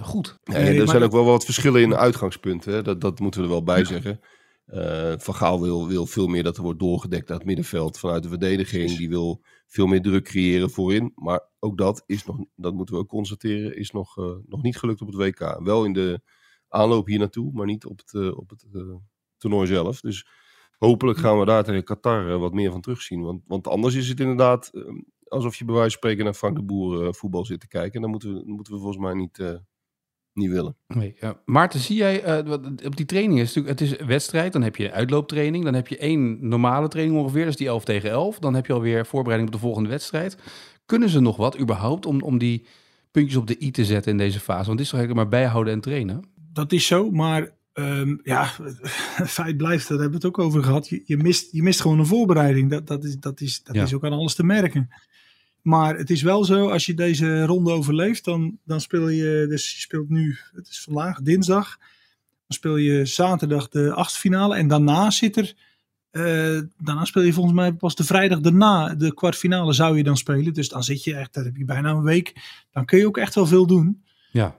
goed. 0.00 0.38
Nee, 0.44 0.70
er 0.70 0.76
maar 0.76 0.88
zijn 0.88 1.02
ook 1.02 1.12
wel 1.12 1.24
wat 1.24 1.44
verschillen 1.44 1.82
in 1.82 1.88
de 1.88 1.96
uitgangspunten. 1.96 2.72
Hè? 2.72 2.82
Dat, 2.82 3.00
dat 3.00 3.20
moeten 3.20 3.40
we 3.40 3.46
er 3.46 3.52
wel 3.52 3.62
bij 3.62 3.84
zeggen. 3.84 4.20
Van 5.18 5.34
Gaal 5.34 5.60
wil, 5.60 5.88
wil 5.88 6.06
veel 6.06 6.26
meer 6.26 6.42
dat 6.42 6.56
er 6.56 6.62
wordt 6.62 6.78
doorgedekt 6.78 7.30
uit 7.30 7.38
het 7.38 7.46
middenveld 7.46 7.98
vanuit 7.98 8.22
de 8.22 8.28
verdediging. 8.28 8.96
Die 8.96 9.08
wil 9.08 9.42
veel 9.66 9.86
meer 9.86 10.02
druk 10.02 10.24
creëren 10.24 10.70
voorin. 10.70 11.12
Maar 11.14 11.40
ook 11.58 11.78
dat 11.78 12.02
is 12.06 12.24
nog, 12.24 12.36
dat 12.56 12.74
moeten 12.74 12.94
we 12.94 13.00
ook 13.00 13.08
constateren, 13.08 13.76
is 13.76 13.90
nog, 13.90 14.16
nog 14.46 14.62
niet 14.62 14.78
gelukt 14.78 15.00
op 15.00 15.06
het 15.06 15.16
WK. 15.16 15.60
Wel 15.62 15.84
in 15.84 15.92
de 15.92 16.20
aanloop 16.68 17.06
hier 17.06 17.18
naartoe, 17.18 17.52
maar 17.52 17.66
niet 17.66 17.84
op 17.84 17.98
het, 17.98 18.14
eh, 18.14 18.38
op 18.38 18.50
het, 18.50 18.66
eh, 18.72 18.94
toernooi 19.36 19.66
zelf. 19.66 20.00
Dus 20.00 20.26
hopelijk 20.78 21.18
gaan 21.18 21.38
we 21.38 21.44
daar 21.44 21.64
tegen 21.64 21.84
Qatar 21.84 22.30
eh, 22.30 22.38
wat 22.38 22.52
meer 22.52 22.70
van 22.70 22.80
terugzien. 22.80 23.22
Want, 23.22 23.42
want 23.46 23.66
anders 23.68 23.94
is 23.94 24.08
het 24.08 24.20
inderdaad 24.20 24.70
alsof 25.24 25.56
je 25.56 25.64
bij 25.64 25.74
wijze 25.74 25.90
van 25.90 25.98
spreken 25.98 26.24
naar 26.24 26.34
Frank 26.34 26.56
de 26.56 26.62
Boer 26.62 27.14
voetbal 27.14 27.44
zit 27.44 27.60
te 27.60 27.68
kijken. 27.68 27.92
En 27.92 28.00
dan 28.00 28.10
moeten 28.10 28.34
we, 28.34 28.42
moeten 28.44 28.72
we 28.72 28.78
volgens 28.78 29.02
mij 29.02 29.14
niet, 29.14 29.60
niet 30.32 30.50
willen. 30.50 30.76
Nee. 30.86 31.16
Maarten, 31.44 31.80
zie 31.80 31.96
jij, 31.96 32.38
op 32.84 32.96
die 32.96 33.06
training 33.06 33.40
is 33.40 33.54
het 33.54 33.64
natuurlijk, 33.64 33.80
het 33.80 34.00
is 34.00 34.06
wedstrijd, 34.06 34.52
dan 34.52 34.62
heb 34.62 34.76
je 34.76 34.92
uitlooptraining, 34.92 35.64
dan 35.64 35.74
heb 35.74 35.88
je 35.88 35.98
één 35.98 36.48
normale 36.48 36.88
training 36.88 37.18
ongeveer, 37.18 37.40
dat 37.40 37.50
is 37.50 37.56
die 37.56 37.68
11 37.68 37.84
tegen 37.84 38.10
11. 38.10 38.38
Dan 38.38 38.54
heb 38.54 38.66
je 38.66 38.72
alweer 38.72 39.06
voorbereiding 39.06 39.54
op 39.54 39.60
de 39.60 39.66
volgende 39.66 39.88
wedstrijd. 39.88 40.38
Kunnen 40.86 41.08
ze 41.08 41.20
nog 41.20 41.36
wat 41.36 41.58
überhaupt 41.60 42.06
om, 42.06 42.22
om 42.22 42.38
die 42.38 42.66
puntjes 43.10 43.36
op 43.36 43.46
de 43.46 43.62
i 43.62 43.70
te 43.70 43.84
zetten 43.84 44.12
in 44.12 44.18
deze 44.18 44.40
fase? 44.40 44.66
Want 44.66 44.78
het 44.78 44.80
is 44.80 44.88
toch 44.88 44.98
eigenlijk 44.98 45.30
maar 45.30 45.40
bijhouden 45.40 45.72
en 45.72 45.80
trainen? 45.80 46.24
Dat 46.52 46.72
is 46.72 46.86
zo, 46.86 47.10
maar 47.10 47.50
ehm, 47.72 48.16
ja, 48.22 48.50
feit 49.26 49.56
blijft, 49.56 49.88
daar 49.88 49.98
hebben 49.98 50.20
we 50.20 50.26
het 50.26 50.36
ook 50.36 50.44
over 50.46 50.62
gehad. 50.64 50.88
Je, 50.88 51.02
je, 51.04 51.16
mist, 51.16 51.52
je 51.52 51.62
mist 51.62 51.80
gewoon 51.80 51.98
een 51.98 52.06
voorbereiding. 52.06 52.70
Dat, 52.70 52.86
dat, 52.86 53.04
is, 53.04 53.16
dat, 53.20 53.40
is, 53.40 53.62
dat 53.62 53.74
Ja. 53.74 53.82
is 53.82 53.94
ook 53.94 54.04
aan 54.04 54.12
alles 54.12 54.34
te 54.34 54.44
merken. 54.44 54.88
Maar 55.62 55.96
het 55.96 56.10
is 56.10 56.22
wel 56.22 56.44
zo, 56.44 56.68
als 56.68 56.86
je 56.86 56.94
deze 56.94 57.44
ronde 57.44 57.70
overleeft, 57.72 58.24
dan, 58.24 58.58
dan 58.64 58.80
speel 58.80 59.08
je, 59.08 59.46
dus 59.48 59.74
je 59.74 59.80
speelt 59.80 60.08
nu, 60.08 60.36
het 60.52 60.68
is 60.68 60.80
vandaag, 60.82 61.20
dinsdag. 61.20 61.76
Dan 62.46 62.56
speel 62.56 62.76
je 62.76 63.04
zaterdag 63.06 63.68
de 63.68 63.92
achtste 63.92 64.18
finale 64.20 64.56
en 64.56 64.68
daarna 64.68 65.10
zit 65.10 65.36
er, 65.36 65.54
eh, 66.10 66.60
daarna 66.78 67.04
speel 67.04 67.22
je 67.22 67.32
volgens 67.32 67.54
mij 67.54 67.72
pas 67.72 67.94
de 67.94 68.04
vrijdag 68.04 68.40
daarna, 68.40 68.94
de 68.94 69.14
kwartfinale 69.14 69.72
zou 69.72 69.96
je 69.96 70.02
dan 70.02 70.16
spelen. 70.16 70.52
Dus 70.54 70.68
dan 70.68 70.82
zit 70.82 71.04
je 71.04 71.14
echt, 71.14 71.34
dan 71.34 71.44
heb 71.44 71.56
je 71.56 71.64
bijna 71.64 71.90
een 71.90 72.02
week. 72.02 72.34
Dan 72.72 72.84
kun 72.84 72.98
je 72.98 73.06
ook 73.06 73.18
echt 73.18 73.34
wel 73.34 73.46
veel 73.46 73.66
doen. 73.66 74.02
Ja, 74.32 74.56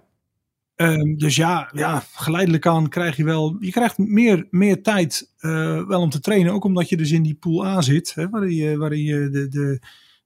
Ehm, 0.79 1.15
dus 1.15 1.35
ja, 1.35 1.69
ja, 1.73 2.03
geleidelijk 2.13 2.67
aan 2.67 2.89
krijg 2.89 3.17
je 3.17 3.23
wel. 3.23 3.55
Je 3.59 3.71
krijgt 3.71 3.97
meer, 3.97 4.47
meer 4.49 4.83
tijd 4.83 5.33
eh, 5.37 5.87
wel 5.87 6.01
om 6.01 6.09
te 6.09 6.19
trainen. 6.19 6.53
Ook 6.53 6.63
omdat 6.63 6.89
je 6.89 6.97
dus 6.97 7.11
in 7.11 7.23
die 7.23 7.35
pool 7.35 7.65
A 7.65 7.81
zit. 7.81 8.13
Hè, 8.15 8.29
waarin 8.29 8.55
je, 8.55 8.77
waarin 8.77 9.03
je 9.03 9.29
de, 9.29 9.47
de. 9.47 9.81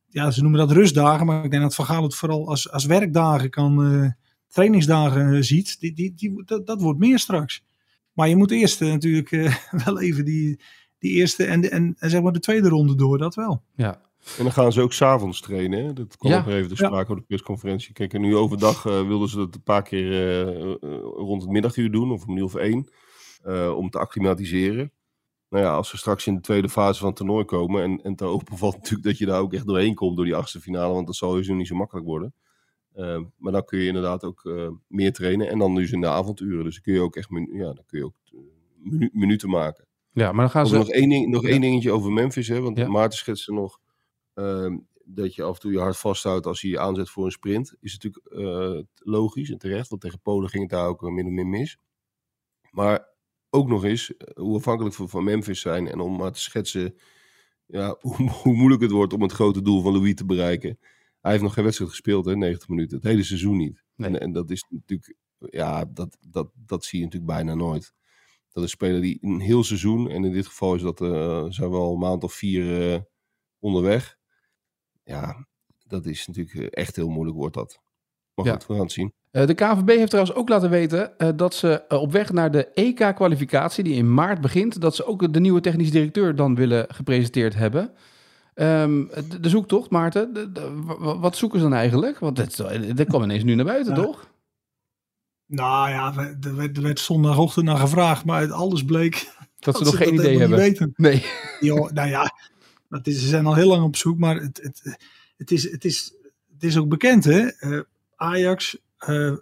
Ja, 0.08 0.32
ze 0.32 0.42
noemen 0.42 0.60
dat 0.60 0.72
rustdagen. 0.72 1.26
Maar 1.26 1.44
ik 1.44 1.52
denk 1.52 1.64
dat 1.64 1.76
Van 1.76 1.86
Gaal 1.86 2.04
het 2.04 2.16
vooral 2.16 2.48
als, 2.48 2.72
als 2.72 2.86
werkdagen 2.86 3.50
kan. 3.50 3.84
eh, 3.84 4.10
trainingsdagen 4.48 5.34
eh, 5.34 5.42
ziet. 5.42 5.80
Die, 5.80 5.94
die, 5.94 6.14
die, 6.16 6.44
dat, 6.46 6.68
dat 6.68 6.82
wordt 6.82 7.00
meer 7.00 7.20
straks. 7.20 7.64
Maar 8.14 8.30
je 8.30 8.36
moet 8.36 8.52
eerst 8.52 8.80
natuurlijk 8.80 9.30
wel 9.86 10.02
even 10.02 10.26
die, 10.26 10.60
die 11.00 11.12
eerste 11.12 11.46
en, 11.46 11.62
de, 11.62 11.70
en, 11.70 11.96
en 12.00 12.10
zeg 12.10 12.22
maar 12.22 12.32
de 12.34 12.40
tweede 12.40 12.70
ronde 12.70 12.96
door. 12.96 13.18
Dat 13.18 13.36
wel. 13.36 13.64
ja. 13.76 14.02
En 14.38 14.44
dan 14.44 14.52
gaan 14.52 14.72
ze 14.72 14.82
ook 14.82 14.94
s'avonds 14.94 15.42
trainen. 15.42 15.86
Hè? 15.86 15.94
Dat 15.94 16.18
kwam 16.18 16.32
Ja. 16.32 16.40
ook 16.40 16.48
even 16.48 16.76
te 16.76 16.84
Ja. 16.84 16.88
sprake 16.88 17.12
op 17.12 17.18
de 17.18 17.24
persconferentie. 17.24 17.94
Kijk, 17.94 18.14
en 18.14 18.22
nu 18.22 18.36
overdag 18.36 18.86
eh, 18.86 19.08
wilden 19.08 19.30
ze 19.30 19.38
dat 19.38 19.56
een 19.56 19.64
paar 19.64 19.84
keer 19.84 20.12
eh, 20.12 20.72
eh, 20.72 20.78
rond 21.02 21.42
het 21.42 21.52
middaguur 21.52 21.92
doen, 21.92 22.12
of 22.12 22.28
om 22.28 22.38
uur 22.38 22.44
of 22.44 22.56
één, 22.56 22.88
eh, 23.44 23.74
om 23.78 23.90
te 23.90 24.00
acclimatiseren. 24.00 24.92
Nou 25.50 25.64
ja, 25.66 25.76
als 25.76 25.90
ze 25.90 25.98
straks 25.98 26.28
in 26.28 26.36
de 26.36 26.42
tweede 26.42 26.70
fase 26.70 27.00
van 27.00 27.08
het 27.08 27.18
toernooi 27.18 27.46
komen, 27.46 27.84
en, 27.84 28.02
en 28.04 28.16
te 28.16 28.26
hopen 28.26 28.58
valt 28.64 28.76
natuurlijk 28.76 29.04
dat 29.04 29.18
je 29.18 29.26
daar 29.26 29.40
ook 29.42 29.54
echt 29.54 29.68
doorheen 29.68 29.96
komt 29.96 30.16
door 30.16 30.26
die 30.26 30.36
achtste 30.36 30.60
finale, 30.62 30.94
want 30.94 31.06
dat 31.08 31.16
zal 31.16 31.30
sowieso 31.30 31.54
niet 31.54 31.68
zo 31.68 31.76
makkelijk 31.76 32.06
worden. 32.06 32.34
Maar 33.38 33.52
dan 33.52 33.66
kun 33.66 33.80
je 33.80 33.88
inderdaad 33.88 34.24
ook 34.24 34.46
eh, 34.46 34.70
meer 34.88 35.14
trainen. 35.14 35.50
En 35.50 35.60
dan 35.60 35.76
dus 35.76 35.92
in 35.92 36.02
de 36.02 36.08
avonduren. 36.08 36.64
Dus 36.64 36.74
dan 36.74 36.84
kun 36.84 36.94
je 36.94 37.00
ook 37.02 37.16
echt 37.16 37.30
minu- 37.30 37.58
ja, 37.58 37.64
dan 37.74 37.84
kun 37.86 38.00
je 38.00 38.06
ook 38.06 38.16
minu- 38.78 39.10
minuten 39.14 39.50
maken. 39.50 39.86
ja, 40.12 40.32
maar 40.32 40.42
dan 40.42 40.50
gaan 40.50 40.68
ze... 40.68 40.76
nog 40.78 40.90
één, 40.90 41.10
ding, 41.10 41.28
nog 41.30 41.42
Ja. 41.42 41.50
één 41.50 41.62
dingetje 41.62 41.92
over 41.92 42.12
Memphis. 42.12 42.48
Hè? 42.48 42.62
Want 42.62 42.78
Ja. 42.78 42.88
Maarten 42.88 43.18
schetste 43.18 43.54
nog 43.54 43.80
dat 45.06 45.36
je 45.36 45.44
af 45.44 45.56
en 45.56 45.62
toe 45.62 45.72
je 45.72 45.80
hart 45.80 45.98
vasthoudt 45.98 46.46
als 46.46 46.62
je 46.62 46.70
je 46.70 46.80
aanzet 46.80 47.10
voor 47.10 47.26
een 47.26 47.32
sprint. 47.32 47.76
Is 47.80 48.00
natuurlijk 48.00 48.26
eh, 48.26 48.80
logisch 48.96 49.50
en 49.50 49.58
terecht. 49.58 49.90
Want 49.90 50.02
tegen 50.02 50.22
Polen 50.22 50.50
ging 50.50 50.64
het 50.64 50.72
daar 50.72 50.88
ook 50.88 51.04
eh, 51.04 51.10
min 51.10 51.26
of 51.26 51.32
meer 51.32 51.48
mis. 51.48 51.78
Maar 52.72 53.08
ook 53.50 53.68
nog 53.68 53.84
eens, 53.84 54.18
eh, 54.18 54.36
hoe 54.36 54.56
afhankelijk 54.58 54.96
we 54.96 55.08
van 55.08 55.24
Memphis 55.24 55.62
zijn. 55.62 55.88
En 55.88 56.00
om 56.00 56.16
maar 56.18 56.32
te 56.32 56.40
schetsen 56.40 56.96
ja, 57.66 57.98
hoe, 58.02 58.30
hoe 58.30 58.56
moeilijk 58.56 58.82
het 58.82 58.92
wordt 58.92 59.14
om 59.14 59.22
het 59.22 59.32
grote 59.32 59.62
doel 59.62 59.82
van 59.82 59.94
Louis 59.94 60.16
te 60.16 60.26
bereiken. 60.26 60.80
Hij 61.22 61.32
heeft 61.32 61.44
nog 61.44 61.54
geen 61.54 61.64
wedstrijd 61.64 61.92
gespeeld, 61.92 62.26
hè, 62.26 62.36
90 62.36 62.68
minuten. 62.68 62.98
Het 62.98 63.06
hele 63.06 63.24
seizoen 63.24 63.58
niet. 63.58 63.84
Nee. 63.96 64.10
En, 64.10 64.20
en 64.20 64.32
dat 64.32 64.50
is 64.50 64.66
natuurlijk, 64.70 65.16
ja, 65.38 65.86
dat, 65.86 66.18
dat, 66.28 66.52
dat 66.54 66.86
zie 66.86 67.00
je 67.00 67.06
natuurlijk 67.06 67.32
bijna 67.32 67.54
nooit. 67.54 67.94
Dat 68.52 68.64
is 68.64 68.72
een 68.72 68.78
speler 68.78 69.02
die 69.02 69.18
een 69.22 69.40
heel 69.40 69.64
seizoen, 69.64 70.10
en 70.10 70.24
in 70.24 70.32
dit 70.32 70.48
geval 70.48 70.76
is 70.76 70.82
dat, 70.82 70.98
zijn 71.54 71.70
we 71.70 71.76
al 71.76 71.94
een 71.94 72.00
maand 72.00 72.24
of 72.24 72.34
vier 72.34 73.06
onderweg. 73.60 74.18
Ja, 75.04 75.46
dat 75.88 76.06
is 76.06 76.28
natuurlijk 76.28 76.56
eh, 76.58 76.68
echt 76.84 76.96
heel 76.96 77.10
moeilijk 77.10 77.38
wordt 77.38 77.56
dat. 77.56 77.80
Maar 78.36 78.46
Ja. 78.46 78.52
goed, 78.52 78.66
we 78.66 78.74
gaan 78.74 78.82
het 78.84 78.92
zien. 78.92 79.14
Eh, 79.32 79.46
de 79.48 79.54
KVB 79.54 79.88
heeft 79.88 80.10
trouwens 80.10 80.36
ook 80.36 80.50
laten 80.50 80.70
weten 80.70 81.18
eh, 81.18 81.30
dat 81.36 81.54
ze 81.54 81.84
op 81.88 82.12
weg 82.12 82.32
naar 82.32 82.52
de 82.52 82.68
EK-kwalificatie, 82.74 83.84
die 83.84 83.94
in 83.96 84.14
maart 84.14 84.42
begint, 84.42 84.82
dat 84.82 84.96
ze 84.96 85.06
ook 85.06 85.34
de 85.34 85.40
nieuwe 85.40 85.62
technisch 85.62 85.92
directeur 85.92 86.36
dan 86.36 86.56
willen 86.56 86.86
gepresenteerd 86.94 87.56
hebben. 87.56 87.94
Ehm, 88.54 89.06
de, 89.30 89.40
de 89.40 89.50
zoektocht, 89.50 89.90
Maarten, 89.90 90.34
de- 90.34 90.52
de- 90.52 90.72
wat 91.20 91.36
zoeken 91.38 91.60
ze 91.60 91.66
dan 91.66 91.74
eigenlijk? 91.78 92.20
Want 92.20 92.36
dat, 92.36 92.56
dat 92.96 93.08
kwam 93.08 93.24
ineens 93.24 93.44
nu 93.44 93.56
naar 93.56 93.66
buiten, 93.66 93.96
Ja. 93.96 94.02
toch? 94.02 94.32
Nou 95.46 95.90
ja, 95.90 96.14
er 96.42 96.56
werd, 96.56 96.78
er 96.78 96.84
werd 96.84 97.00
zondagochtend 97.00 97.66
naar 97.66 97.78
gevraagd. 97.78 98.26
Maar 98.26 98.36
uit 98.38 98.52
alles 98.52 98.84
bleek. 98.86 99.32
Dat 99.60 99.78
ze 99.78 99.84
nog 99.90 99.98
geen 99.98 100.16
dat 100.16 100.26
idee 100.26 100.40
hebben. 100.40 100.60
niet 100.60 100.68
weten. 100.68 100.94
Nee. 100.96 101.26
Joh, 101.60 101.92
nou 101.92 102.10
ja, 102.10 102.32
ze 103.04 103.28
zijn 103.28 103.46
al 103.46 103.56
heel 103.56 103.68
lang 103.68 103.84
op 103.84 103.96
zoek, 103.96 104.18
maar 104.18 104.36
het, 104.36 104.60
het, 104.62 104.98
het, 105.38 105.52
is, 105.52 105.72
het, 105.72 105.86
is, 105.86 106.14
het 106.54 106.64
is 106.64 106.78
ook 106.78 106.90
bekend, 106.90 107.24
hè? 107.24 107.48
Eh, 107.48 107.80
Ajax, 108.16 108.78
eh, 108.98 109.34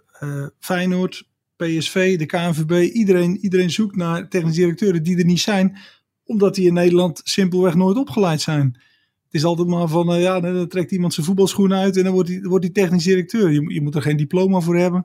Feyenoord, 0.58 1.28
PSV, 1.56 2.18
de 2.18 2.26
KNVB, 2.26 2.92
iedereen, 2.92 3.36
iedereen 3.36 3.70
zoekt 3.70 3.96
naar 3.96 4.28
technisch 4.28 4.54
directeuren 4.54 5.02
die 5.02 5.18
er 5.18 5.24
niet 5.24 5.40
zijn, 5.40 5.78
omdat 6.24 6.54
die 6.54 6.66
in 6.66 6.74
Nederland 6.74 7.20
simpelweg 7.24 7.74
nooit 7.74 7.96
opgeleid 7.96 8.40
zijn. 8.40 8.78
Het 9.24 9.40
is 9.40 9.44
altijd 9.44 9.68
maar 9.68 9.88
van, 9.88 10.20
ja, 10.20 10.40
dan 10.40 10.68
trekt 10.68 10.90
iemand 10.90 11.14
zijn 11.14 11.26
voetbalschoenen 11.26 11.78
uit 11.78 11.96
en 11.96 12.04
dan 12.04 12.12
wordt 12.12 12.28
hij, 12.28 12.40
wordt 12.42 12.74
technisch 12.74 13.04
directeur. 13.04 13.50
Je, 13.50 13.74
je 13.74 13.82
moet 13.82 13.94
er 13.94 14.02
geen 14.02 14.16
diploma 14.16 14.60
voor 14.60 14.76
hebben. 14.76 15.04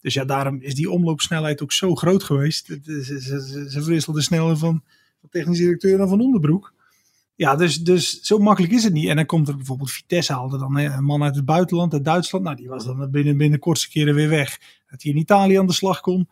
Dus 0.00 0.14
ja, 0.14 0.24
daarom 0.24 0.60
is 0.60 0.74
die 0.74 0.90
omloopsnelheid 0.90 1.62
ook 1.62 1.72
zo 1.72 1.94
groot 1.94 2.22
geweest. 2.22 2.66
Ze, 2.66 3.04
ze, 3.04 3.20
ze, 3.20 3.66
ze 3.70 3.82
verwisselden 3.82 4.22
sneller 4.22 4.56
van, 4.56 4.82
van 5.20 5.28
technisch 5.30 5.58
directeur 5.58 5.98
dan 5.98 6.08
van 6.08 6.20
onderbroek. 6.20 6.74
Ja, 7.36 7.56
dus, 7.56 7.82
dus 7.82 8.20
zo 8.20 8.38
makkelijk 8.38 8.72
is 8.72 8.84
het 8.84 8.92
niet. 8.92 9.08
En 9.08 9.16
dan 9.16 9.26
komt 9.26 9.48
er 9.48 9.56
bijvoorbeeld 9.56 9.90
Vitesse 9.90 10.32
haalde 10.32 10.58
dan 10.58 10.76
hè, 10.76 10.96
een 10.96 11.04
man 11.04 11.22
uit 11.22 11.36
het 11.36 11.44
buitenland, 11.44 11.92
uit 11.92 12.04
Duitsland. 12.04 12.44
Nou, 12.44 12.56
die 12.56 12.68
was 12.68 12.84
dan 12.84 13.10
binnen, 13.10 13.36
binnen 13.36 13.58
kortste 13.58 13.88
keren 13.88 14.14
weer 14.14 14.28
weg. 14.28 14.58
Dat 14.90 15.02
hij 15.02 15.12
in 15.12 15.18
Italië 15.18 15.58
aan 15.58 15.66
de 15.66 15.72
slag 15.72 16.00
kon. 16.00 16.28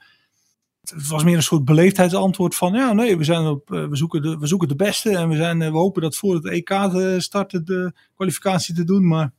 Het 0.80 1.08
was 1.08 1.24
meer 1.24 1.36
een 1.36 1.42
soort 1.42 1.64
beleefdheidsantwoord 1.64 2.54
van, 2.54 2.72
ja, 2.72 2.92
nee, 2.92 3.16
we, 3.16 3.24
zijn 3.24 3.46
op, 3.46 3.72
eh, 3.72 3.86
we, 3.86 3.96
zoeken, 3.96 4.22
de, 4.22 4.38
we 4.38 4.46
zoeken 4.46 4.68
de 4.68 4.76
beste. 4.76 5.16
En 5.16 5.28
we, 5.28 5.36
zijn, 5.36 5.62
eh, 5.62 5.70
we 5.70 5.76
hopen 5.76 6.02
dat 6.02 6.16
voor 6.16 6.34
het 6.34 6.44
EK 6.44 6.68
te 6.68 7.16
starten 7.18 7.64
de 7.64 7.92
kwalificatie 8.14 8.74
te 8.74 8.84
doen. 8.84 9.06
Maar 9.06 9.32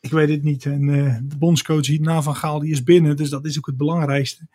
ik 0.00 0.10
weet 0.10 0.28
het 0.28 0.42
niet. 0.42 0.64
En 0.66 0.88
eh, 0.88 1.16
de 1.22 1.36
bondscoach 1.36 1.86
hierna 1.86 2.22
van 2.22 2.36
Gaal, 2.36 2.58
die 2.58 2.72
is 2.72 2.82
binnen. 2.82 3.16
Dus 3.16 3.30
dat 3.30 3.44
is 3.44 3.58
ook 3.58 3.66
het 3.66 3.76
belangrijkste. 3.76 4.46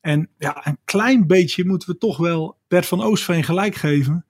En 0.00 0.28
ja, 0.38 0.66
een 0.66 0.78
klein 0.84 1.26
beetje 1.26 1.64
moeten 1.64 1.88
we 1.88 1.98
toch 1.98 2.16
wel 2.16 2.56
Bert 2.68 2.86
van 2.86 3.02
Oostveen 3.02 3.44
gelijk 3.44 3.74
geven. 3.74 4.24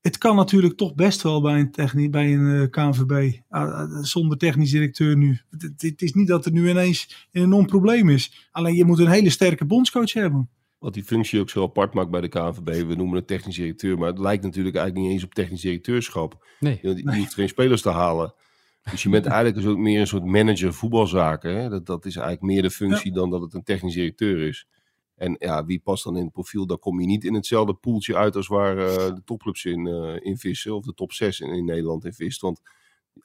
Het 0.00 0.18
kan 0.18 0.36
natuurlijk 0.36 0.76
toch 0.76 0.94
best 0.94 1.22
wel 1.22 1.40
bij 1.40 1.58
een, 1.58 1.70
techni- 1.70 2.10
bij 2.10 2.34
een 2.34 2.62
eh, 2.62 2.70
KNVB. 2.70 3.40
zonder 4.00 4.38
technisch 4.38 4.70
directeur 4.70 5.16
nu. 5.16 5.40
Het, 5.76 6.02
is 6.02 6.12
niet 6.12 6.28
dat 6.28 6.46
er 6.46 6.52
nu 6.52 6.68
ineens 6.68 7.28
een 7.32 7.42
enorm 7.42 7.66
probleem 7.66 8.08
is. 8.08 8.48
Alleen 8.50 8.74
je 8.74 8.84
moet 8.84 8.98
een 8.98 9.10
hele 9.10 9.30
sterke 9.30 9.64
bondscoach 9.64 10.12
hebben. 10.12 10.50
Wat 10.78 10.94
die 10.94 11.04
functie 11.04 11.40
ook 11.40 11.50
zo 11.50 11.62
apart 11.62 11.94
maakt 11.94 12.10
bij 12.10 12.20
de 12.20 12.28
KNVB. 12.28 12.86
We 12.86 12.94
noemen 12.94 13.16
het 13.16 13.26
technisch 13.26 13.56
directeur, 13.56 13.98
maar 13.98 14.08
het 14.08 14.18
lijkt 14.18 14.42
natuurlijk 14.42 14.76
eigenlijk 14.76 15.06
niet 15.06 15.14
eens 15.14 15.24
op 15.24 15.34
technisch 15.34 15.60
directeurschap. 15.60 16.46
Nee. 16.60 16.78
Je, 16.82 16.96
je 16.96 17.16
hoeft 17.16 17.34
geen 17.34 17.48
spelers 17.48 17.82
te 17.82 17.90
halen. 17.90 18.34
Dus 18.90 19.02
je 19.02 19.08
bent 19.08 19.26
eigenlijk 19.34 19.56
een 19.56 19.62
soort, 19.62 19.78
meer 19.78 20.00
een 20.00 20.06
soort 20.06 20.24
manager 20.24 20.74
voetbalzaken. 20.74 21.56
Hè? 21.56 21.68
Dat, 21.68 21.86
dat 21.86 22.04
is 22.04 22.16
eigenlijk 22.16 22.52
meer 22.52 22.62
de 22.62 22.70
functie 22.70 23.12
dan 23.12 23.30
dat 23.30 23.40
het 23.40 23.54
een 23.54 23.62
technisch 23.62 23.94
directeur 23.94 24.48
is. 24.48 24.66
En 25.20 25.36
ja, 25.38 25.64
wie 25.64 25.80
past 25.80 26.04
dan 26.04 26.16
in 26.16 26.22
het 26.22 26.32
profiel? 26.32 26.66
Dan 26.66 26.78
kom 26.78 27.00
je 27.00 27.06
niet 27.06 27.24
in 27.24 27.34
hetzelfde 27.34 27.74
poeltje 27.74 28.16
uit 28.16 28.36
als 28.36 28.46
waar 28.46 28.78
eh, 28.78 29.14
de 29.14 29.22
topclubs 29.24 29.64
in, 29.64 29.86
eh, 29.86 30.16
in 30.20 30.38
vissen. 30.38 30.74
Of 30.74 30.84
de 30.84 30.94
top 30.94 31.12
6 31.12 31.40
in, 31.40 31.48
in 31.48 31.64
Nederland 31.64 32.04
in 32.04 32.12
vist. 32.12 32.40
Want 32.40 32.60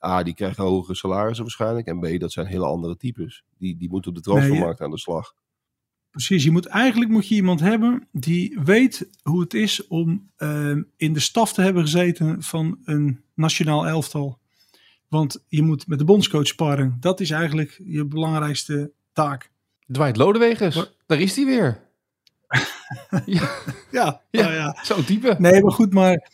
A, 0.06 0.24
die 0.24 0.34
krijgen 0.34 0.64
hogere 0.64 0.96
salarissen 0.96 1.44
waarschijnlijk. 1.44 1.88
En 1.88 2.00
B, 2.00 2.20
dat 2.20 2.32
zijn 2.32 2.46
hele 2.46 2.66
andere 2.66 2.98
types. 2.98 3.44
Die, 3.58 3.78
die 3.78 3.90
moeten 3.90 4.12
op 4.12 4.18
de 4.18 4.24
transfermarkt 4.24 4.82
aan 4.82 4.90
de 4.90 5.00
slag. 5.00 5.34
Precies, 6.12 6.44
je 6.44 6.52
moet, 6.52 6.66
eigenlijk 6.66 7.12
moet 7.12 7.28
je 7.28 7.36
iemand 7.36 7.60
hebben 7.60 8.08
die 8.12 8.60
weet 8.64 9.10
hoe 9.24 9.42
het 9.42 9.54
is 9.54 9.88
om 9.88 10.32
eh, 10.36 10.76
in 10.98 11.14
de 11.14 11.20
staf 11.20 11.54
te 11.54 11.62
hebben 11.62 11.82
gezeten 11.82 12.44
van 12.44 12.80
een 12.84 13.22
nationaal 13.34 13.88
elftal. 13.88 14.40
Want 15.08 15.44
je 15.48 15.62
moet 15.62 15.88
met 15.88 16.00
de 16.00 16.06
bondscoach 16.06 16.48
sparren. 16.48 16.98
Dat 17.00 17.20
is 17.20 17.30
eigenlijk 17.30 17.82
je 17.86 18.06
belangrijkste 18.06 18.92
taak. 19.14 19.52
Dwight 19.92 20.18
Lodewegers, 20.18 20.76
Wat? 20.76 20.96
daar 21.06 21.20
is 21.20 21.36
hij 21.36 21.46
weer. 21.46 21.85
Ja, 23.26 23.50
Ja, 23.92 24.22
Ja. 24.32 24.42
nou 24.42 24.54
ja. 24.54 24.78
zo'n 24.84 25.04
type. 25.04 25.36
Nee, 25.40 25.64
maar 25.64 25.72
goed, 25.72 25.94
maar 25.94 26.30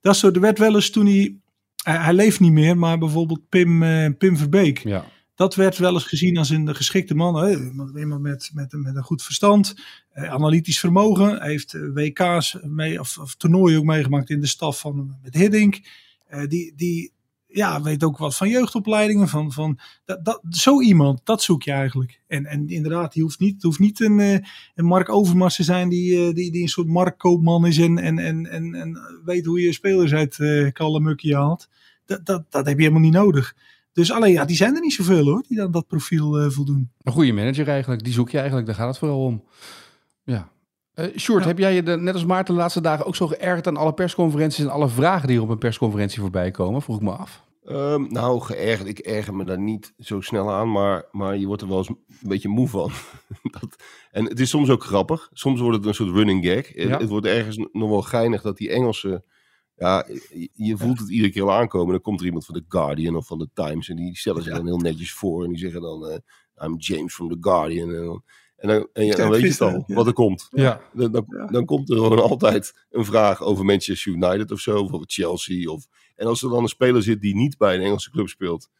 dat 0.00 0.14
is 0.14 0.20
zo. 0.20 0.30
Er 0.30 0.40
werd 0.40 0.58
wel 0.58 0.74
eens 0.74 0.90
toen 0.90 1.06
hij, 1.06 1.36
hij, 1.82 1.96
hij 1.96 2.14
leeft 2.14 2.40
niet 2.40 2.52
meer, 2.52 2.78
maar 2.78 2.98
bijvoorbeeld 2.98 3.48
Pim, 3.48 3.82
eh, 3.82 4.10
Pim 4.18 4.36
Verbeek. 4.36 4.78
Ja. 4.78 5.04
dat 5.34 5.54
werd 5.54 5.78
wel 5.78 5.92
eens 5.92 6.04
gezien 6.04 6.36
als 6.38 6.50
een 6.50 6.74
geschikte 6.74 7.14
man. 7.14 7.34
Hè? 7.36 7.50
Iemand 7.98 8.20
met, 8.22 8.50
met, 8.54 8.72
met 8.72 8.96
een 8.96 9.02
goed 9.02 9.22
verstand, 9.22 9.74
eh, 10.10 10.30
analytisch 10.30 10.80
vermogen. 10.80 11.38
Hij 11.38 11.50
heeft 11.50 11.74
eh, 11.74 11.82
WK's 11.94 12.56
mee, 12.62 13.00
of, 13.00 13.18
of 13.18 13.34
toernooien 13.34 13.78
ook 13.78 13.84
meegemaakt 13.84 14.30
in 14.30 14.40
de 14.40 14.46
staf 14.46 14.80
van 14.80 15.16
met 15.22 15.34
Hiddink. 15.34 15.80
Eh, 16.26 16.48
die, 16.48 16.72
die 16.76 17.12
ja, 17.56 17.82
weet 17.82 18.04
ook 18.04 18.18
wat 18.18 18.36
van 18.36 18.48
jeugdopleidingen. 18.48 19.28
Van, 19.28 19.52
van, 19.52 19.78
dat, 20.04 20.24
dat, 20.24 20.40
zo 20.50 20.80
iemand, 20.80 21.20
dat 21.24 21.42
zoek 21.42 21.62
je 21.62 21.72
eigenlijk. 21.72 22.20
En, 22.26 22.46
en 22.46 22.68
inderdaad, 22.68 23.12
die 23.12 23.22
hoeft 23.22 23.38
niet, 23.38 23.54
het 23.54 23.62
hoeft 23.62 23.78
niet 23.78 24.00
een, 24.00 24.20
eh, 24.20 24.38
een 24.74 24.84
Mark 24.84 25.08
Overmars 25.08 25.56
te 25.56 25.62
zijn 25.62 25.88
die, 25.88 26.26
eh, 26.26 26.34
die, 26.34 26.52
die 26.52 26.62
een 26.62 26.68
soort 26.68 26.86
marktkoopman 26.86 27.66
is 27.66 27.78
en, 27.78 27.98
en, 27.98 28.18
en, 28.18 28.46
en, 28.46 28.74
en 28.74 28.98
weet 29.24 29.46
hoe 29.46 29.60
je 29.60 29.72
spelers 29.72 30.14
uit 30.14 30.38
uh, 30.38 30.72
Kallemukkie 30.72 31.34
haalt. 31.34 31.68
Dat, 32.04 32.26
dat, 32.26 32.44
dat 32.50 32.66
heb 32.66 32.76
je 32.76 32.82
helemaal 32.82 33.02
niet 33.02 33.12
nodig. 33.12 33.54
Dus 33.92 34.12
alleen, 34.12 34.32
ja, 34.32 34.44
die 34.44 34.56
zijn 34.56 34.74
er 34.74 34.80
niet 34.80 34.92
zoveel 34.92 35.24
hoor, 35.24 35.44
die 35.48 35.56
dan 35.56 35.70
dat 35.70 35.86
profiel 35.86 36.42
uh, 36.42 36.50
voldoen. 36.50 36.90
Een 37.02 37.12
goede 37.12 37.32
manager 37.32 37.68
eigenlijk, 37.68 38.04
die 38.04 38.12
zoek 38.12 38.30
je 38.30 38.36
eigenlijk, 38.36 38.66
daar 38.66 38.76
gaat 38.76 38.88
het 38.88 38.98
vooral 38.98 39.24
om. 39.24 39.44
Ja. 40.24 40.48
Uh, 40.94 41.14
ja. 41.14 41.40
heb 41.40 41.58
jij 41.58 41.74
je 41.74 41.82
de, 41.82 41.96
net 41.96 42.14
als 42.14 42.24
Maarten 42.24 42.54
de 42.54 42.60
laatste 42.60 42.80
dagen 42.80 43.06
ook 43.06 43.16
zo 43.16 43.26
geërgerd 43.26 43.66
aan 43.66 43.76
alle 43.76 43.94
persconferenties 43.94 44.64
en 44.64 44.70
alle 44.70 44.88
vragen 44.88 45.28
die 45.28 45.36
er 45.36 45.42
op 45.42 45.48
een 45.48 45.58
persconferentie 45.58 46.20
voorbij 46.20 46.50
komen? 46.50 46.82
Vroeg 46.82 46.96
ik 46.96 47.02
me 47.02 47.10
af. 47.10 47.45
Um, 47.68 48.06
nou, 48.12 48.40
geërgerd. 48.40 48.88
Ik 48.88 48.98
erger 48.98 49.34
me 49.34 49.44
daar 49.44 49.60
niet 49.60 49.94
zo 49.98 50.20
snel 50.20 50.52
aan, 50.52 50.72
maar, 50.72 51.08
maar 51.10 51.36
je 51.36 51.46
wordt 51.46 51.62
er 51.62 51.68
wel 51.68 51.78
eens 51.78 51.88
een 51.88 52.04
beetje 52.20 52.48
moe 52.48 52.68
van. 52.68 52.90
dat, 53.60 53.82
en 54.10 54.24
het 54.24 54.40
is 54.40 54.50
soms 54.50 54.70
ook 54.70 54.84
grappig. 54.84 55.28
Soms 55.32 55.60
wordt 55.60 55.76
het 55.76 55.86
een 55.86 55.94
soort 55.94 56.14
running 56.14 56.44
gag. 56.44 56.74
Ja. 56.74 56.88
Het, 56.88 57.00
het, 57.00 57.10
wordt 57.10 57.26
ergens 57.26 57.56
nog 57.56 57.88
wel 57.88 58.02
geinig 58.02 58.42
dat 58.42 58.56
die 58.56 58.70
Engelsen 58.70 59.24
ja, 59.76 60.06
je 60.52 60.76
voelt 60.76 60.98
het 60.98 61.10
iedere 61.10 61.32
keer 61.32 61.42
al 61.42 61.52
aankomen. 61.52 61.92
Dan 61.92 62.00
komt 62.00 62.20
er 62.20 62.26
iemand 62.26 62.44
van 62.44 62.54
The 62.54 62.64
Guardian 62.68 63.16
of 63.16 63.26
van 63.26 63.38
The 63.38 63.48
Times. 63.52 63.88
En 63.88 63.96
die 63.96 64.16
stellen 64.16 64.42
zich 64.42 64.54
dan 64.54 64.66
heel 64.66 64.78
netjes 64.78 65.12
voor. 65.12 65.44
En 65.44 65.50
die 65.50 65.58
zeggen 65.58 65.80
dan, 65.80 66.04
uh, 66.04 66.66
I'm 66.66 66.74
James 66.78 67.14
from 67.14 67.28
The 67.28 67.36
Guardian. 67.40 67.94
En 67.94 68.04
dan, 68.04 68.22
en 68.56 68.68
dan, 68.68 68.88
en 68.92 69.04
ja, 69.06 69.16
dan 69.16 69.30
weet 69.30 69.40
je 69.40 69.48
het 69.48 69.60
al, 69.60 69.84
wat 69.86 70.06
er 70.06 70.12
komt. 70.12 70.48
Ja. 70.50 70.80
Dan, 70.92 71.12
dan, 71.12 71.48
dan, 71.50 71.64
komt 71.64 71.90
er 71.90 71.96
gewoon 71.96 72.22
altijd 72.30 72.86
een 72.90 73.04
vraag 73.04 73.42
over 73.42 73.64
Manchester 73.64 74.12
United 74.12 74.50
of 74.50 74.60
zo. 74.60 74.78
Of 74.78 74.92
over 74.92 75.06
Chelsea. 75.08 75.70
Of, 75.70 75.86
en 76.16 76.26
als 76.26 76.42
er 76.42 76.50
dan 76.50 76.62
een 76.62 76.68
speler 76.68 77.02
zit 77.02 77.20
die 77.20 77.34
niet 77.34 77.56
bij 77.58 77.74
een 77.74 77.82
Engelse 77.82 78.10
club 78.10 78.28
speelt. 78.28 78.70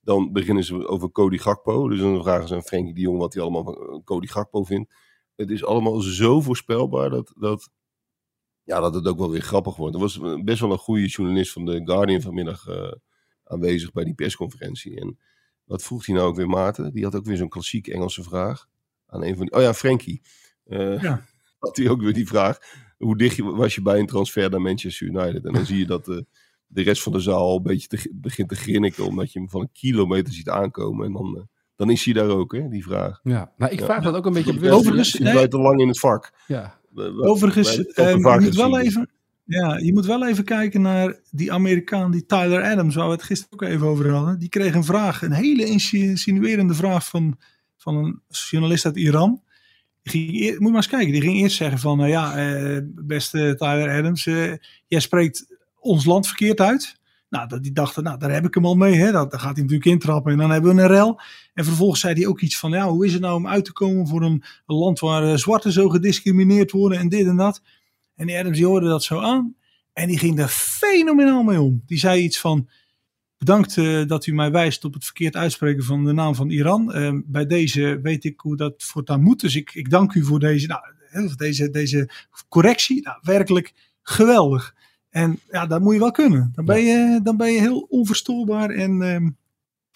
Dan 0.00 0.32
beginnen 0.32 0.64
ze 0.64 0.88
over 0.88 1.10
Cody 1.10 1.38
Gakpo. 1.38 1.88
Dus 1.88 2.00
dan 2.00 2.22
vragen 2.22 2.48
ze 2.48 2.54
aan 2.54 2.62
Frenkie 2.62 2.94
de 2.94 3.00
Jong 3.00 3.18
wat 3.18 3.34
hij 3.34 3.42
allemaal 3.42 3.64
van 3.64 4.02
Cody 4.04 4.26
Gakpo 4.26 4.64
vindt. 4.64 4.94
Het 5.36 5.50
is 5.50 5.64
allemaal 5.64 6.00
zo 6.00 6.40
voorspelbaar 6.40 7.10
dat... 7.10 7.32
dat 7.36 7.70
ja, 8.62 8.80
dat 8.80 8.94
het 8.94 9.06
ook 9.06 9.18
wel 9.18 9.30
weer 9.30 9.42
grappig 9.42 9.76
wordt. 9.76 9.94
Er 9.94 10.00
was 10.00 10.20
best 10.44 10.60
wel 10.60 10.72
een 10.72 10.78
goede 10.78 11.06
journalist 11.06 11.52
van 11.52 11.64
The 11.64 11.82
Guardian 11.84 12.20
vanmiddag 12.20 12.66
uh, 12.68 12.92
aanwezig 13.44 13.92
bij 13.92 14.04
die 14.04 14.14
persconferentie. 14.14 15.00
En 15.00 15.18
wat 15.64 15.82
vroeg 15.82 16.06
hij 16.06 16.14
nou 16.14 16.28
ook 16.28 16.36
weer, 16.36 16.48
Maarten? 16.48 16.92
Die 16.92 17.04
had 17.04 17.14
ook 17.14 17.24
weer 17.24 17.36
zo'n 17.36 17.48
klassiek 17.48 17.86
Engelse 17.86 18.22
vraag 18.22 18.66
aan 19.06 19.24
een 19.24 19.36
van 19.36 19.46
die... 19.46 19.54
Oh 19.54 19.62
ja, 19.62 19.74
Frankie. 19.74 20.22
Uh, 20.66 21.02
ja. 21.02 21.26
Had 21.58 21.76
hij 21.76 21.88
ook 21.88 22.00
weer 22.00 22.12
die 22.12 22.26
vraag. 22.26 22.58
Hoe 22.98 23.16
dicht 23.16 23.38
was 23.38 23.74
je 23.74 23.82
bij 23.82 23.98
een 23.98 24.06
transfer 24.06 24.50
naar 24.50 24.60
Manchester 24.60 25.06
United? 25.06 25.44
En 25.44 25.52
dan 25.52 25.66
zie 25.66 25.78
je 25.78 25.86
dat 25.86 26.24
de 26.74 26.82
rest 26.82 27.02
van 27.02 27.12
de 27.12 27.20
zaal 27.20 27.56
een 27.56 27.62
beetje 27.62 27.88
te, 27.88 28.10
begint 28.12 28.48
te 28.48 28.54
grinniken... 28.54 29.06
omdat 29.06 29.32
je 29.32 29.38
hem 29.38 29.50
van 29.50 29.60
een 29.60 29.72
kilometer 29.72 30.32
ziet 30.32 30.48
aankomen. 30.48 31.06
En 31.06 31.12
dan, 31.12 31.34
uh, 31.36 31.42
dan 31.76 31.90
is 31.90 32.04
hij 32.04 32.14
daar 32.14 32.28
ook, 32.28 32.52
hè, 32.52 32.68
die 32.68 32.84
vraag. 32.84 33.20
Ja, 33.22 33.52
nou 33.56 33.72
ik 33.72 33.80
vraag 33.80 33.96
ja. 33.96 34.10
dat 34.10 34.14
ook 34.14 34.26
een 34.26 34.32
beetje 34.32 34.52
op 34.52 34.62
Overigens, 34.62 35.12
Je 35.12 35.18
blijft 35.18 35.50
te 35.50 35.58
lang 35.58 35.80
in 35.80 35.88
het 35.88 35.98
vak. 35.98 36.32
Ja. 36.46 36.78
Overigens, 37.16 37.78
um, 37.78 37.84
je, 38.06 38.38
moet 38.40 38.54
wel 38.54 38.78
even, 38.78 39.10
ja, 39.44 39.78
je 39.78 39.92
moet 39.92 40.06
wel 40.06 40.26
even 40.26 40.44
kijken 40.44 40.80
naar 40.80 41.20
die 41.30 41.52
Amerikaan, 41.52 42.10
die 42.10 42.26
Tyler 42.26 42.62
Adams, 42.62 42.94
waar 42.94 43.06
we 43.06 43.12
het 43.12 43.22
gisteren 43.22 43.52
ook 43.52 43.68
even 43.68 43.86
over 43.86 44.10
hadden. 44.10 44.38
Die 44.38 44.48
kreeg 44.48 44.74
een 44.74 44.84
vraag, 44.84 45.22
een 45.22 45.32
hele 45.32 45.64
insinuerende 45.64 46.74
vraag 46.74 47.08
van, 47.08 47.38
van 47.76 47.96
een 47.96 48.20
journalist 48.50 48.84
uit 48.84 48.96
Iran. 48.96 49.42
Die 50.02 50.12
ging, 50.12 50.58
moet 50.58 50.68
maar 50.68 50.76
eens 50.76 50.88
kijken, 50.88 51.12
die 51.12 51.20
ging 51.20 51.36
eerst 51.36 51.56
zeggen 51.56 51.78
van, 51.78 52.02
uh, 52.02 52.08
ja, 52.08 52.56
uh, 52.56 52.78
beste 52.84 53.54
Tyler 53.58 53.98
Adams, 53.98 54.26
uh, 54.26 54.52
jij 54.86 55.00
spreekt 55.00 55.53
ons 55.84 56.04
land 56.04 56.26
verkeerd 56.26 56.60
uit. 56.60 56.96
Nou, 57.28 57.48
dat 57.48 57.62
die 57.62 57.72
dachten, 57.72 58.02
nou, 58.02 58.18
daar 58.18 58.32
heb 58.32 58.44
ik 58.46 58.54
hem 58.54 58.66
al 58.66 58.74
mee. 58.74 58.94
Hè? 58.94 59.12
Dat, 59.12 59.30
dan 59.30 59.40
gaat 59.40 59.54
hij 59.54 59.62
natuurlijk 59.62 59.90
intrappen 59.90 60.32
en 60.32 60.38
dan 60.38 60.50
hebben 60.50 60.74
we 60.74 60.82
een 60.82 60.88
rel. 60.88 61.20
En 61.54 61.64
vervolgens 61.64 62.00
zei 62.00 62.14
hij 62.14 62.26
ook 62.26 62.40
iets 62.40 62.58
van, 62.58 62.70
ja, 62.70 62.88
hoe 62.88 63.06
is 63.06 63.12
het 63.12 63.22
nou 63.22 63.36
om 63.36 63.48
uit 63.48 63.64
te 63.64 63.72
komen 63.72 64.06
voor 64.06 64.22
een, 64.22 64.42
land 64.66 64.98
waar 64.98 65.24
uh, 65.24 65.34
zwarten 65.34 65.72
zo 65.72 65.88
gediscrimineerd 65.88 66.70
worden 66.70 66.98
en 66.98 67.08
dit 67.08 67.26
en 67.26 67.36
dat. 67.36 67.62
En 68.14 68.26
die 68.26 68.38
Adams 68.38 68.56
die 68.56 68.66
hoorde 68.66 68.88
dat 68.88 69.02
zo 69.02 69.20
aan 69.20 69.56
en 69.92 70.08
die 70.08 70.18
ging 70.18 70.38
er 70.38 70.48
fenomenaal 70.48 71.42
mee 71.42 71.60
om. 71.60 71.82
Die 71.86 71.98
zei 71.98 72.22
iets 72.22 72.40
van, 72.40 72.68
bedankt 73.38 73.76
uh, 73.76 74.06
dat 74.06 74.26
u 74.26 74.32
mij 74.32 74.50
wijst 74.50 74.84
op 74.84 74.94
het 74.94 75.04
verkeerd 75.04 75.36
uitspreken 75.36 75.84
van 75.84 76.04
de 76.04 76.12
naam 76.12 76.34
van 76.34 76.50
Iran. 76.50 76.96
Uh, 76.96 77.20
bij 77.24 77.46
deze 77.46 78.00
weet 78.02 78.24
ik 78.24 78.40
hoe 78.40 78.56
dat 78.56 78.74
voortaan 78.82 79.22
moet, 79.22 79.40
dus 79.40 79.56
ik, 79.56 79.74
ik 79.74 79.90
dank 79.90 80.14
u 80.14 80.24
voor 80.24 80.38
deze, 80.38 80.66
nou, 80.66 80.82
deze, 81.36 81.70
deze 81.70 82.10
correctie. 82.48 83.02
Nou, 83.02 83.18
werkelijk 83.22 83.72
geweldig. 84.02 84.73
En 85.14 85.40
ja, 85.50 85.66
dat 85.66 85.80
moet 85.80 85.92
je 85.92 85.98
wel 85.98 86.10
kunnen. 86.10 86.52
Dan 86.54 86.64
ben 86.64 86.82
je, 86.82 87.20
dan 87.22 87.36
ben 87.36 87.52
je 87.52 87.60
heel 87.60 87.86
onverstoorbaar 87.88 88.70
en, 88.70 89.02
um, 89.02 89.36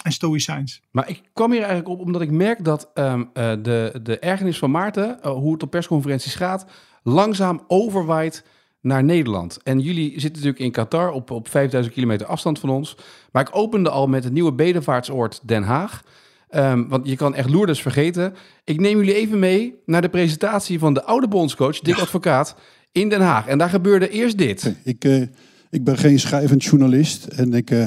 en 0.02 0.12
stoïcijns. 0.12 0.82
Maar 0.90 1.08
ik 1.08 1.22
kwam 1.32 1.50
hier 1.50 1.60
eigenlijk 1.60 1.88
op 1.88 2.00
omdat 2.00 2.20
ik 2.20 2.30
merk 2.30 2.64
dat 2.64 2.90
um, 2.94 3.20
uh, 3.20 3.26
de, 3.62 4.00
de 4.02 4.18
ergernis 4.18 4.58
van 4.58 4.70
Maarten, 4.70 5.18
uh, 5.24 5.30
hoe 5.30 5.52
het 5.52 5.62
op 5.62 5.70
persconferenties 5.70 6.34
gaat, 6.34 6.66
langzaam 7.02 7.60
overwaait 7.66 8.44
naar 8.80 9.04
Nederland. 9.04 9.62
En 9.62 9.80
jullie 9.80 10.10
zitten 10.10 10.32
natuurlijk 10.32 10.58
in 10.58 10.70
Qatar 10.70 11.10
op, 11.10 11.30
op 11.30 11.48
5000 11.48 11.94
kilometer 11.94 12.26
afstand 12.26 12.58
van 12.58 12.70
ons. 12.70 12.96
Maar 13.32 13.42
ik 13.42 13.56
opende 13.56 13.90
al 13.90 14.06
met 14.06 14.24
het 14.24 14.32
nieuwe 14.32 14.52
bedevaartsoord 14.52 15.40
Den 15.42 15.62
Haag. 15.62 16.02
Um, 16.50 16.88
want 16.88 17.08
je 17.08 17.16
kan 17.16 17.34
echt 17.34 17.50
Lourdes 17.50 17.82
vergeten. 17.82 18.34
Ik 18.64 18.80
neem 18.80 18.98
jullie 18.98 19.14
even 19.14 19.38
mee 19.38 19.74
naar 19.86 20.02
de 20.02 20.08
presentatie 20.08 20.78
van 20.78 20.94
de 20.94 21.04
oude 21.04 21.28
bondscoach, 21.28 21.78
Dick 21.78 21.96
ja. 21.96 22.02
Advocaat 22.02 22.56
in 22.92 23.08
Den 23.08 23.20
Haag. 23.20 23.46
En 23.46 23.58
daar 23.58 23.68
gebeurde 23.68 24.08
eerst 24.08 24.38
dit. 24.38 24.74
Ik, 24.84 25.04
uh, 25.04 25.22
ik 25.70 25.84
ben 25.84 25.98
geen 25.98 26.18
schrijvend 26.18 26.64
journalist 26.64 27.26
en 27.26 27.52
ik 27.52 27.70
uh, 27.70 27.86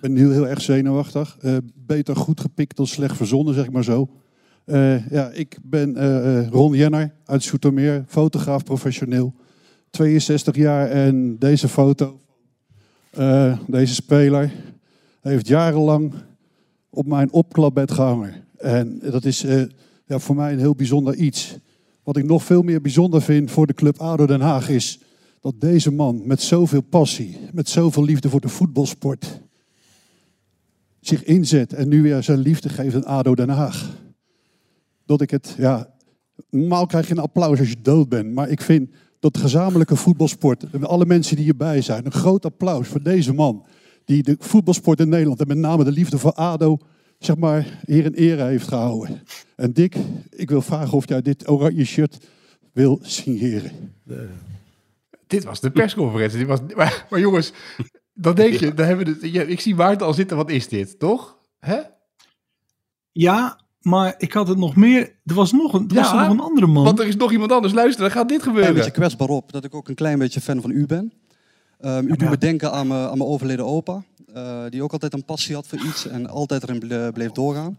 ben 0.00 0.16
heel, 0.16 0.30
heel 0.30 0.48
erg 0.48 0.60
zenuwachtig. 0.60 1.38
Uh, 1.42 1.56
beter 1.74 2.16
goed 2.16 2.40
gepikt 2.40 2.76
dan 2.76 2.86
slecht 2.86 3.16
verzonnen, 3.16 3.54
zeg 3.54 3.70
maar 3.70 3.84
zo. 3.84 4.08
ja, 5.10 5.30
ik 5.32 5.58
ben 5.62 5.96
Ron 6.50 6.74
Jenner 6.74 7.12
uit 7.24 7.42
Soetermeer, 7.42 8.04
fotograaf 8.08 8.64
professioneel. 8.64 9.34
62 9.90 10.56
jaar 10.56 10.90
en 10.90 11.38
deze 11.38 11.68
foto, 11.68 12.20
deze 13.66 13.94
speler, 13.94 14.52
heeft 15.20 15.46
jarenlang 15.46 16.12
op 16.90 17.06
mijn 17.06 17.32
opklapbed 17.32 17.90
gehangen. 17.90 18.34
En 18.56 19.00
dat 19.02 19.24
is 19.24 19.44
ja, 20.06 20.18
voor 20.18 20.36
mij 20.36 20.52
een 20.52 20.58
heel 20.58 20.74
bijzonder 20.74 21.14
iets. 21.14 21.56
Wat 22.10 22.18
ik 22.18 22.28
nog 22.28 22.44
veel 22.44 22.62
meer 22.62 22.80
bijzonder 22.80 23.22
vind 23.22 23.50
voor 23.50 23.66
de 23.66 23.74
club 23.74 23.98
ADO 23.98 24.26
Den 24.26 24.40
Haag 24.40 24.68
is 24.68 25.00
dat 25.40 25.60
deze 25.60 25.92
man 25.92 26.22
met 26.24 26.42
zoveel 26.42 26.80
passie, 26.80 27.38
met 27.52 27.68
zoveel 27.68 28.04
liefde 28.04 28.28
voor 28.28 28.40
de 28.40 28.48
voetbalsport 28.48 29.40
zich 31.00 31.24
inzet 31.24 31.72
en 31.72 31.88
nu 31.88 32.02
weer 32.02 32.22
zijn 32.22 32.38
liefde 32.38 32.68
geeft 32.68 32.94
aan 32.94 33.04
ADO 33.04 33.34
Den 33.34 33.48
Haag. 33.48 33.90
Dat 35.06 35.20
ik 35.20 35.30
het, 35.30 35.54
ja, 35.58 35.94
normaal 36.48 36.86
krijg 36.86 37.06
je 37.06 37.12
een 37.12 37.18
applaus 37.18 37.58
als 37.58 37.68
je 37.68 37.80
dood 37.82 38.08
bent, 38.08 38.34
maar 38.34 38.48
ik 38.48 38.60
vind 38.60 38.90
dat 39.20 39.38
gezamenlijke 39.38 39.96
voetbalsport, 39.96 40.70
en 40.70 40.84
alle 40.84 41.06
mensen 41.06 41.36
die 41.36 41.44
hierbij 41.44 41.80
zijn, 41.80 42.06
een 42.06 42.12
groot 42.12 42.44
applaus 42.44 42.88
voor 42.88 43.02
deze 43.02 43.32
man. 43.32 43.64
Die 44.04 44.22
de 44.22 44.36
voetbalsport 44.38 45.00
in 45.00 45.08
Nederland 45.08 45.40
en 45.40 45.48
met 45.48 45.58
name 45.58 45.84
de 45.84 45.92
liefde 45.92 46.18
voor 46.18 46.32
ADO 46.32 46.78
zeg 47.20 47.36
maar, 47.36 47.80
hier 47.84 48.04
in 48.04 48.14
ere 48.14 48.44
heeft 48.44 48.68
gehouden. 48.68 49.22
En 49.56 49.72
Dick, 49.72 49.94
ik 50.30 50.50
wil 50.50 50.62
vragen 50.62 50.92
of 50.92 51.08
jij 51.08 51.22
dit 51.22 51.48
oranje 51.48 51.84
shirt 51.84 52.18
wil 52.72 52.98
signeren. 53.02 53.94
De... 54.02 54.28
Dit 55.26 55.44
was 55.44 55.60
de 55.60 55.70
persconferentie. 55.70 56.38
Dit 56.38 56.46
was, 56.46 56.60
maar, 56.74 57.06
maar 57.10 57.20
jongens, 57.20 57.52
dan 58.12 58.34
denk 58.34 58.54
je, 58.54 58.74
dan 58.74 58.86
hebben 58.86 59.06
we 59.06 59.12
het, 59.12 59.32
ja, 59.32 59.42
ik 59.42 59.60
zie 59.60 59.74
Maarten 59.74 60.06
al 60.06 60.14
zitten, 60.14 60.36
wat 60.36 60.50
is 60.50 60.68
dit, 60.68 60.98
toch? 60.98 61.38
Hè? 61.58 61.80
Ja, 63.12 63.60
maar 63.80 64.14
ik 64.18 64.32
had 64.32 64.48
het 64.48 64.58
nog 64.58 64.76
meer. 64.76 65.18
Er 65.24 65.34
was 65.34 65.52
nog 65.52 65.72
een, 65.72 65.88
er 65.88 65.94
ja, 65.94 66.00
was 66.00 66.12
nog 66.12 66.30
een 66.30 66.40
andere 66.40 66.66
man. 66.66 66.84
Want 66.84 66.98
er 66.98 67.06
is 67.06 67.16
nog 67.16 67.32
iemand 67.32 67.52
anders. 67.52 67.72
Luister, 67.72 68.02
dan 68.02 68.10
gaat 68.10 68.28
dit 68.28 68.42
gebeuren. 68.42 68.68
Een 68.68 68.74
beetje 68.74 68.90
kwetsbaar 68.90 69.28
op 69.28 69.52
dat 69.52 69.64
ik 69.64 69.74
ook 69.74 69.88
een 69.88 69.94
klein 69.94 70.18
beetje 70.18 70.40
fan 70.40 70.60
van 70.60 70.70
u 70.70 70.86
ben. 70.86 71.12
Um, 71.84 72.06
u 72.06 72.16
doet 72.16 72.30
me 72.30 72.38
denken 72.38 72.72
aan 72.72 72.86
mijn, 72.86 73.08
aan 73.08 73.18
mijn 73.18 73.30
overleden 73.30 73.66
opa. 73.66 74.02
Uh, 74.36 74.62
die 74.68 74.82
ook 74.82 74.92
altijd 74.92 75.12
een 75.12 75.24
passie 75.24 75.54
had 75.54 75.66
voor 75.66 75.78
iets 75.78 76.06
en 76.06 76.28
altijd 76.28 76.62
erin 76.62 77.12
bleef 77.12 77.30
doorgaan. 77.30 77.78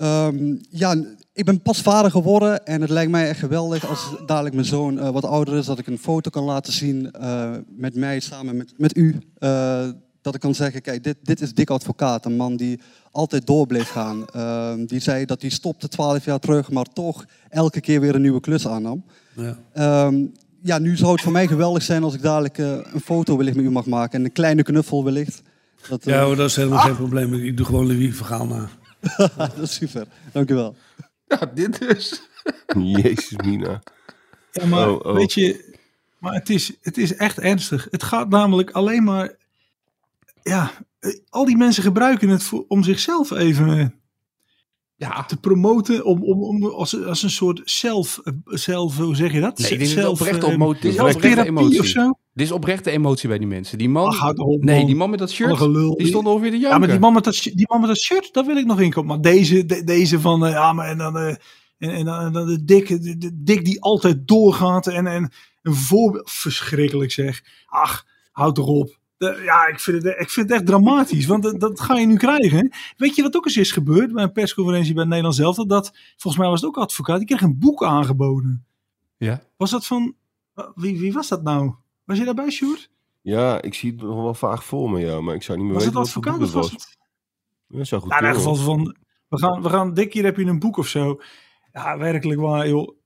Um, 0.00 0.60
ja, 0.70 0.96
ik 1.32 1.44
ben 1.44 1.62
pas 1.62 1.80
vader 1.80 2.10
geworden 2.10 2.66
en 2.66 2.80
het 2.80 2.90
lijkt 2.90 3.10
mij 3.10 3.28
echt 3.28 3.38
geweldig 3.38 3.88
als 3.88 4.14
dadelijk 4.26 4.54
mijn 4.54 4.66
zoon 4.66 4.98
uh, 4.98 5.08
wat 5.08 5.24
ouder 5.24 5.56
is, 5.56 5.66
dat 5.66 5.78
ik 5.78 5.86
een 5.86 5.98
foto 5.98 6.30
kan 6.30 6.44
laten 6.44 6.72
zien 6.72 7.12
uh, 7.20 7.50
met 7.68 7.94
mij 7.94 8.20
samen 8.20 8.56
met, 8.56 8.74
met 8.76 8.96
u. 8.96 9.18
dat 10.20 10.34
ik 10.34 10.40
kan 10.40 10.54
zeggen, 10.54 10.82
kijk, 10.82 11.04
dit, 11.04 11.16
dit 11.22 11.40
is 11.40 11.54
Dick 11.54 11.70
Advocaat, 11.70 12.24
een 12.24 12.36
man 12.36 12.56
die 12.56 12.80
altijd 13.10 13.46
door 13.46 13.66
bleef 13.66 13.88
gaan. 13.88 14.26
Ehm, 14.26 14.84
die 14.84 15.00
zei 15.00 15.24
dat 15.24 15.40
hij 15.40 15.50
stopte 15.50 15.88
twaalf 15.88 16.24
jaar 16.24 16.38
terug, 16.38 16.70
maar 16.70 16.86
toch 16.92 17.24
elke 17.48 17.80
keer 17.80 18.00
weer 18.00 18.14
een 18.14 18.22
nieuwe 18.22 18.40
klus 18.40 18.66
aannam. 18.66 19.04
Ja. 19.34 20.06
Um, 20.06 20.32
ja, 20.64 20.78
nu 20.78 20.96
zou 20.96 21.12
het 21.12 21.20
voor 21.20 21.32
mij 21.32 21.46
geweldig 21.46 21.82
zijn 21.82 22.02
als 22.02 22.14
ik 22.14 22.22
dadelijk 22.22 22.58
uh, 22.58 22.78
een 22.92 23.00
foto 23.00 23.36
wellicht 23.36 23.56
met 23.56 23.64
u 23.64 23.70
mag 23.70 23.86
maken. 23.86 24.18
En 24.18 24.24
een 24.24 24.32
kleine 24.32 24.62
knuffel 24.62 25.04
wellicht. 25.04 25.42
Dat, 25.88 26.06
eh, 26.06 26.14
Ja 26.14 26.24
hoor, 26.24 26.36
dat 26.36 26.48
is 26.48 26.56
helemaal 26.56 26.78
geen 26.78 26.96
probleem. 26.96 27.34
Ik 27.34 27.56
doe 27.56 27.66
gewoon 27.66 27.86
Louis 27.86 28.16
verhaal 28.16 28.46
na. 28.46 28.68
dat 29.36 29.58
is 29.58 29.74
super. 29.74 30.06
Dank 30.32 30.50
u 30.50 30.54
wel. 30.54 30.76
Ja, 31.26 31.50
dit 31.54 31.78
dus. 31.78 32.22
Jezus, 32.96 33.36
Mina. 33.44 33.82
Ja, 34.50 34.66
maar 34.66 34.90
Oh, 34.90 35.06
oh. 35.06 35.14
weet 35.14 35.32
je, 35.32 35.74
maar 36.18 36.34
het 36.34 36.50
is, 36.50 36.72
het 36.82 36.98
is 36.98 37.16
echt 37.16 37.38
ernstig. 37.38 37.88
Het 37.90 38.02
gaat 38.02 38.28
namelijk 38.28 38.70
alleen 38.70 39.04
maar, 39.04 39.36
ja, 40.42 40.70
eh, 40.98 41.18
al 41.28 41.44
die 41.44 41.56
mensen 41.56 41.82
gebruiken 41.82 42.28
het 42.28 42.42
voor, 42.42 42.64
om 42.68 42.82
zichzelf 42.82 43.30
even 43.30 43.78
eh, 43.78 43.86
Ja, 44.96 45.24
te 45.24 45.36
promoten, 45.36 46.04
om, 46.04 46.22
om, 46.22 46.42
om 46.42 46.64
als, 46.64 47.04
als 47.04 47.22
een 47.22 47.30
soort 47.30 47.60
zelf, 47.64 48.20
zelf, 48.44 48.96
hoe 48.96 49.16
zeg 49.16 49.32
je 49.32 49.40
dat? 49.40 49.58
Nee, 49.58 49.70
dit 49.70 49.80
is 49.80 49.92
zelf, 49.92 50.20
oprechte 50.20 50.46
eh, 50.46 50.52
emo- 50.52 50.72
dit 50.72 50.84
is 50.84 50.98
oprechte 50.98 51.44
emotie. 51.46 51.80
of 51.80 51.86
zo. 51.86 52.06
dit 52.32 52.46
is 52.46 52.52
oprechte 52.52 52.90
emotie 52.90 53.28
bij 53.28 53.38
die 53.38 53.46
mensen. 53.46 53.78
Die 53.78 53.88
man, 53.88 54.06
Ach, 54.08 54.18
houd 54.18 54.38
op, 54.38 54.64
nee, 54.64 54.76
man. 54.76 54.86
die 54.86 54.96
man 54.96 55.10
met 55.10 55.18
dat 55.18 55.30
shirt, 55.30 55.58
die 55.98 56.06
stond 56.06 56.26
ongeveer 56.26 56.50
de 56.50 56.58
janken. 56.58 56.70
Ja, 56.70 56.78
maar 56.78 56.88
die 56.88 56.98
man 56.98 57.12
met 57.12 57.24
dat, 57.24 57.34
die 57.42 57.66
man 57.68 57.80
met 57.80 57.88
dat 57.88 57.98
shirt, 57.98 58.32
daar 58.32 58.44
wil 58.46 58.56
ik 58.56 58.66
nog 58.66 58.80
in 58.80 58.90
komen. 58.90 59.08
Maar 59.08 59.20
deze, 59.32 59.64
de- 59.66 59.84
deze 59.84 60.20
van, 60.20 60.46
eh, 60.46 60.52
ja, 60.52 60.72
maar 60.72 60.88
en 60.88 60.98
dan, 60.98 61.16
eh, 61.18 61.28
en, 61.78 61.90
en 61.90 62.04
dan, 62.04 62.20
en 62.20 62.32
dan 62.32 62.46
de 62.46 62.64
dik, 62.64 62.88
de, 62.88 63.16
de 63.18 63.30
dik 63.42 63.64
die 63.64 63.82
altijd 63.82 64.28
doorgaat 64.28 64.86
en, 64.86 65.06
en 65.06 65.32
een 65.62 65.74
voorbeeld, 65.74 66.30
verschrikkelijk 66.30 67.12
zeg. 67.12 67.42
Ach, 67.66 68.06
houd 68.32 68.58
erop. 68.58 68.98
De- 69.16 69.40
ja, 69.44 69.66
ik 69.66 69.80
vind, 69.80 70.02
het, 70.02 70.20
ik 70.20 70.30
vind 70.30 70.48
het 70.48 70.58
echt 70.58 70.66
dramatisch, 70.66 71.26
want 71.26 71.42
dat, 71.42 71.60
dat 71.60 71.80
ga 71.80 71.94
je 71.94 72.06
nu 72.06 72.16
krijgen. 72.16 72.72
Weet 72.96 73.16
je 73.16 73.22
wat 73.22 73.36
ook 73.36 73.44
eens 73.46 73.56
is 73.56 73.72
gebeurd 73.72 74.12
bij 74.12 74.22
een 74.22 74.32
persconferentie 74.32 74.94
bij 74.94 75.04
Nederland 75.04 75.34
zelf? 75.34 75.56
Dat, 75.56 75.68
dat, 75.68 75.92
volgens 76.16 76.42
mij 76.42 76.50
was 76.50 76.60
het 76.60 76.70
ook 76.70 76.76
advocaat, 76.76 77.18
die 77.18 77.26
kreeg 77.26 77.40
een 77.40 77.58
boek 77.58 77.84
aangeboden. 77.84 78.66
Ja. 79.16 79.42
Was 79.56 79.70
dat 79.70 79.86
van, 79.86 80.14
wie, 80.74 80.98
wie 80.98 81.12
was 81.12 81.28
dat 81.28 81.42
nou? 81.42 81.74
Was 82.04 82.18
je 82.18 82.24
daarbij, 82.24 82.50
Sjoerd? 82.50 82.90
Ja, 83.20 83.62
ik 83.62 83.74
zie 83.74 83.90
het 83.90 84.00
nog 84.00 84.22
wel 84.22 84.34
vaag 84.34 84.64
voor 84.64 84.90
me, 84.90 85.00
ja. 85.00 85.20
Maar 85.20 85.34
ik 85.34 85.42
zou 85.42 85.58
niet 85.58 85.66
meer 85.66 85.74
Was 85.74 85.84
het 85.84 85.94
weten 85.94 86.12
wat 86.12 86.24
voor 86.24 86.32
advocaat 86.32 86.52
boek 86.52 86.62
of 86.62 86.70
het 86.70 86.72
was 86.72 86.86
het... 86.86 86.98
Dat 87.68 87.86
zou 87.86 88.00
goed 88.00 88.10
Ja, 88.10 88.18
in 88.18 88.24
ieder 88.24 88.38
geval 88.38 88.56
van, 88.56 88.96
we 89.28 89.38
gaan, 89.38 89.62
we 89.62 89.68
gaan, 89.68 89.94
Dick, 89.94 90.12
hier 90.12 90.24
heb 90.24 90.36
je 90.36 90.44
een 90.44 90.58
boek 90.58 90.76
of 90.76 90.86
zo. 90.86 91.20
Ja, 91.72 91.98
werkelijk 91.98 92.40
waar, 92.40 92.68
joh. 92.68 92.96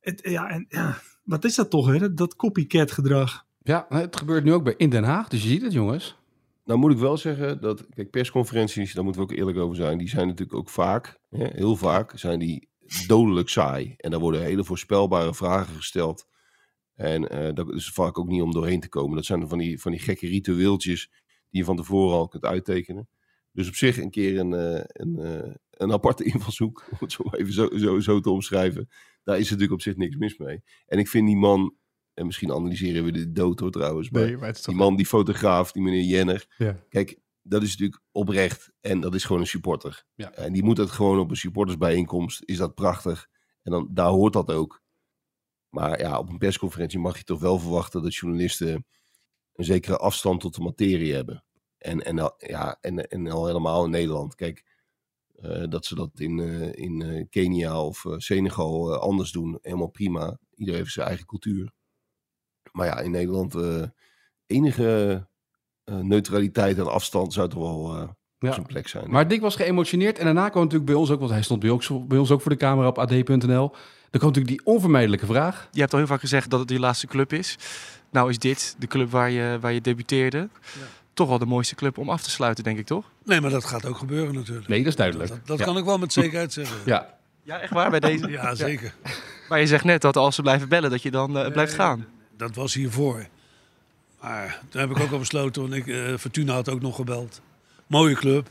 Het, 0.00 0.20
ja, 0.22 0.48
en, 0.48 0.66
ja, 0.68 0.98
wat 1.24 1.44
is 1.44 1.54
dat 1.54 1.70
toch, 1.70 1.86
hè? 1.86 1.98
Dat, 1.98 2.16
dat 2.16 2.36
copycat 2.36 2.92
gedrag. 2.92 3.46
Ja, 3.70 3.86
het 3.88 4.16
gebeurt 4.16 4.44
nu 4.44 4.52
ook 4.52 4.64
bij 4.64 4.74
in 4.76 4.90
Den 4.90 5.04
Haag, 5.04 5.28
dus 5.28 5.42
je 5.42 5.48
ziet 5.48 5.62
het 5.62 5.72
jongens. 5.72 6.16
Nou 6.64 6.78
moet 6.78 6.92
ik 6.92 6.98
wel 6.98 7.16
zeggen 7.16 7.60
dat, 7.60 7.86
kijk, 7.94 8.10
persconferenties, 8.10 8.94
daar 8.94 9.04
moeten 9.04 9.22
we 9.22 9.28
ook 9.28 9.36
eerlijk 9.36 9.58
over 9.58 9.76
zijn, 9.76 9.98
die 9.98 10.08
zijn 10.08 10.26
natuurlijk 10.26 10.58
ook 10.58 10.68
vaak, 10.68 11.18
hè, 11.28 11.46
heel 11.52 11.76
vaak, 11.76 12.18
zijn 12.18 12.38
die 12.38 12.68
dodelijk 13.06 13.48
saai. 13.48 13.94
En 13.96 14.10
daar 14.10 14.20
worden 14.20 14.42
hele 14.42 14.64
voorspelbare 14.64 15.34
vragen 15.34 15.74
gesteld. 15.74 16.26
En 16.94 17.28
eh 17.28 17.54
dat 17.54 17.72
is 17.72 17.90
vaak 17.90 18.18
ook 18.18 18.28
niet 18.28 18.42
om 18.42 18.52
doorheen 18.52 18.80
te 18.80 18.88
komen. 18.88 19.16
Dat 19.16 19.24
zijn 19.24 19.48
van 19.48 19.58
die, 19.58 19.80
van 19.80 19.92
die 19.92 20.00
gekke 20.00 20.26
ritueeltjes 20.26 21.10
die 21.50 21.60
je 21.60 21.64
van 21.64 21.76
tevoren 21.76 22.16
al 22.16 22.28
kunt 22.28 22.44
uittekenen. 22.44 23.08
Dus 23.52 23.68
op 23.68 23.74
zich 23.74 23.98
een 23.98 24.10
keer 24.10 24.38
een, 24.38 24.54
eh, 24.54 24.84
een, 24.86 25.18
eh, 25.18 25.54
een 25.70 25.92
aparte 25.92 26.24
invalshoek, 26.32 26.86
om 26.90 26.96
het 27.00 27.12
zo 27.12 27.22
even 27.30 27.52
zo, 27.52 27.68
zo, 27.76 28.00
zo 28.00 28.20
te 28.20 28.30
omschrijven. 28.30 28.88
Daar 29.22 29.38
is 29.38 29.44
natuurlijk 29.44 29.72
op 29.72 29.82
zich 29.82 29.96
niks 29.96 30.16
mis 30.16 30.36
mee. 30.36 30.62
En 30.86 30.98
ik 30.98 31.08
vind 31.08 31.26
die 31.26 31.36
man, 31.36 31.74
en 32.20 32.26
misschien 32.26 32.52
analyseren 32.52 33.04
we 33.04 33.12
de 33.12 33.32
dood 33.32 33.60
hoor 33.60 33.70
trouwens, 33.70 34.10
maar 34.10 34.22
die 34.66 34.74
man, 34.74 34.96
die 34.96 35.06
fotograaf, 35.06 35.72
die 35.72 35.82
meneer 35.82 36.04
Jenner. 36.04 36.46
Ja. 36.58 36.84
Kijk, 36.88 37.18
dat 37.42 37.62
is 37.62 37.70
natuurlijk 37.70 38.02
oprecht. 38.12 38.70
En 38.80 39.00
dat 39.00 39.14
is 39.14 39.24
gewoon 39.24 39.40
een 39.40 39.46
supporter. 39.46 40.04
Ja. 40.14 40.32
En 40.32 40.52
die 40.52 40.62
moet 40.62 40.76
het 40.76 40.90
gewoon 40.90 41.18
op 41.18 41.30
een 41.30 41.36
supportersbijeenkomst. 41.36 42.42
Is 42.44 42.56
dat 42.56 42.74
prachtig. 42.74 43.28
En 43.62 43.72
dan, 43.72 43.88
daar 43.90 44.08
hoort 44.08 44.32
dat 44.32 44.50
ook. 44.52 44.82
Maar 45.68 45.98
ja, 46.00 46.18
op 46.18 46.28
een 46.28 46.38
persconferentie 46.38 46.98
mag 46.98 47.18
je 47.18 47.24
toch 47.24 47.40
wel 47.40 47.58
verwachten 47.58 48.02
dat 48.02 48.14
journalisten 48.14 48.86
een 49.54 49.64
zekere 49.64 49.96
afstand 49.96 50.40
tot 50.40 50.54
de 50.54 50.62
materie 50.62 51.14
hebben. 51.14 51.44
En, 51.78 52.04
en, 52.04 52.18
al- 52.18 52.34
ja, 52.38 52.78
en, 52.80 53.08
en 53.08 53.30
al 53.30 53.46
helemaal 53.46 53.84
in 53.84 53.90
Nederland. 53.90 54.34
Kijk, 54.34 54.64
eh, 55.34 55.64
dat 55.68 55.86
ze 55.86 55.94
dat 55.94 56.10
in, 56.14 56.40
eh, 56.40 56.72
in 56.84 57.02
eh, 57.02 57.24
Kenia 57.30 57.84
of 57.84 58.04
Senegal 58.16 58.98
anders 58.98 59.32
doen, 59.32 59.58
helemaal 59.62 59.90
prima. 59.90 60.38
Iedereen 60.54 60.80
heeft 60.80 60.92
zijn 60.92 61.06
eigen 61.06 61.26
cultuur. 61.26 61.72
Maar 62.72 62.86
ja, 62.86 62.98
in 63.00 63.10
Nederland 63.10 63.54
eh, 63.54 63.82
enige 64.46 65.26
eh, 65.84 65.94
neutraliteit 65.96 66.78
en 66.78 66.90
afstand 66.92 67.32
zou 67.32 67.48
toch 67.48 67.62
wel 67.62 67.94
eh, 67.96 68.08
Ja. 68.38 68.48
op 68.48 68.54
zijn 68.54 68.66
plek 68.66 68.88
zijn. 68.88 69.10
Maar 69.10 69.28
Dick 69.28 69.40
was 69.40 69.56
geëmotioneerd 69.56 70.18
en 70.18 70.24
daarna 70.24 70.48
kwam 70.48 70.62
natuurlijk 70.62 70.90
bij 70.90 70.98
ons 71.00 71.10
ook, 71.10 71.18
want 71.18 71.30
hij 71.30 71.42
stond 71.42 71.60
bij 71.60 71.70
ons, 71.70 71.90
bij 72.06 72.18
ons 72.18 72.30
ook 72.30 72.40
voor 72.40 72.50
de 72.50 72.56
camera 72.56 72.88
op 72.88 72.98
ad.nl. 72.98 73.72
Er 74.10 74.18
kwam 74.18 74.30
natuurlijk 74.32 74.46
die 74.46 74.60
onvermijdelijke 74.66 75.26
vraag. 75.26 75.68
Je 75.72 75.80
hebt 75.80 75.92
al 75.92 75.98
heel 75.98 76.08
vaak 76.08 76.20
gezegd 76.20 76.50
dat 76.50 76.60
het 76.60 76.70
je 76.70 76.78
laatste 76.80 77.06
club 77.06 77.32
is. 77.32 77.56
Nou 78.10 78.30
is 78.30 78.38
dit 78.38 78.76
de 78.78 78.86
club 78.86 79.10
waar 79.10 79.30
je, 79.30 79.58
waar 79.60 79.72
je 79.72 79.80
debuteerde. 79.80 80.48
Toch 81.14 81.28
wel 81.28 81.38
de 81.38 81.46
mooiste 81.46 81.74
club 81.74 81.98
om 81.98 82.08
af 82.10 82.22
te 82.22 82.30
sluiten, 82.30 82.64
denk 82.64 82.78
ik, 82.78 82.86
toch? 82.86 83.10
Nee, 83.24 83.40
maar 83.40 83.50
dat 83.50 83.64
gaat 83.64 83.86
ook 83.86 83.96
gebeuren 83.96 84.34
natuurlijk. 84.34 84.68
Nee, 84.68 84.78
dat 84.78 84.86
is 84.88 84.96
duidelijk. 84.96 85.28
Dat, 85.28 85.46
dat 85.46 85.58
Ja. 85.58 85.64
kan 85.64 85.76
ik 85.76 85.84
wel 85.84 85.98
met 85.98 86.12
zekerheid 86.12 86.52
zeggen. 86.52 86.76
Ja, 86.84 87.18
Ja, 87.42 87.58
echt 87.60 87.72
waar, 87.72 87.90
bij 87.90 88.00
deze? 88.00 88.28
Ja, 88.30 88.54
zeker. 88.54 88.94
Maar 89.48 89.60
je 89.60 89.66
zegt 89.66 89.84
net 89.84 90.00
dat 90.00 90.16
als 90.16 90.34
ze 90.34 90.42
blijven 90.42 90.68
bellen, 90.68 90.90
dat 90.90 91.02
je 91.02 91.10
dan 91.10 91.32
blijft 91.52 91.74
gaan. 91.74 92.06
Dat 92.40 92.54
was 92.54 92.74
hiervoor. 92.74 93.26
Maar 94.20 94.60
toen 94.68 94.80
heb 94.80 94.90
ik 94.90 95.00
ook 95.00 95.10
al 95.10 95.18
besloten, 95.18 95.62
want 95.62 95.74
ik, 95.74 95.86
eh, 95.86 96.16
Fortuna 96.16 96.52
had 96.52 96.68
ook 96.68 96.80
nog 96.80 96.96
gebeld. 96.96 97.40
Mooie 97.86 98.14
club, 98.14 98.50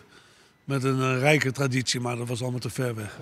met 0.63 0.83
een 0.83 1.01
eh, 1.01 1.19
rijke 1.19 1.51
traditie, 1.51 1.99
maar 1.99 2.15
dat 2.15 2.27
was 2.27 2.41
allemaal 2.41 2.59
te 2.59 2.69
ver 2.69 2.95
weg. 2.95 3.17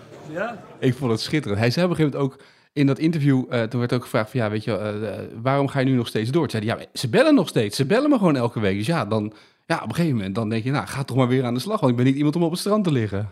ik 0.79 0.93
vond 0.93 1.11
het 1.11 1.21
schitterend. 1.21 1.59
Hij 1.59 1.71
zei 1.71 1.85
op 1.85 1.91
een 1.91 1.97
gegeven 1.97 2.19
moment 2.19 2.39
ook 2.39 2.45
in 2.73 2.87
dat 2.87 2.99
interview, 2.99 3.45
eh, 3.49 3.63
toen 3.63 3.79
werd 3.79 3.93
ook 3.93 4.03
gevraagd 4.03 4.31
van 4.31 4.39
ja, 4.39 4.49
weet 4.49 4.63
je, 4.63 5.29
waarom 5.41 5.67
ga 5.67 5.79
je 5.79 5.85
nu 5.85 5.95
nog 5.95 6.07
steeds 6.07 6.31
door? 6.31 6.47
Toen 6.47 6.61
zei 6.61 6.71
hij, 6.71 6.79
ja, 6.79 6.99
ze 6.99 7.09
bellen 7.09 7.35
nog 7.35 7.47
steeds. 7.47 7.75
Ze 7.75 7.85
bellen 7.85 8.09
me 8.09 8.17
gewoon 8.17 8.35
elke 8.35 8.59
week. 8.59 8.77
Dus 8.77 8.85
ja, 8.85 9.05
dan, 9.05 9.33
ja, 9.65 9.75
op 9.75 9.89
een 9.89 9.95
gegeven 9.95 10.15
moment 10.15 10.35
dan 10.35 10.49
denk 10.49 10.63
je, 10.63 10.71
nou, 10.71 10.87
ga 10.87 11.03
toch 11.03 11.17
maar 11.17 11.27
weer 11.27 11.45
aan 11.45 11.53
de 11.53 11.59
slag, 11.59 11.79
want 11.79 11.91
ik 11.91 11.97
ben 11.97 12.05
niet 12.05 12.15
iemand 12.15 12.35
om 12.35 12.43
op 12.43 12.51
het 12.51 12.59
strand 12.59 12.83
te 12.83 12.91
liggen. 12.91 13.31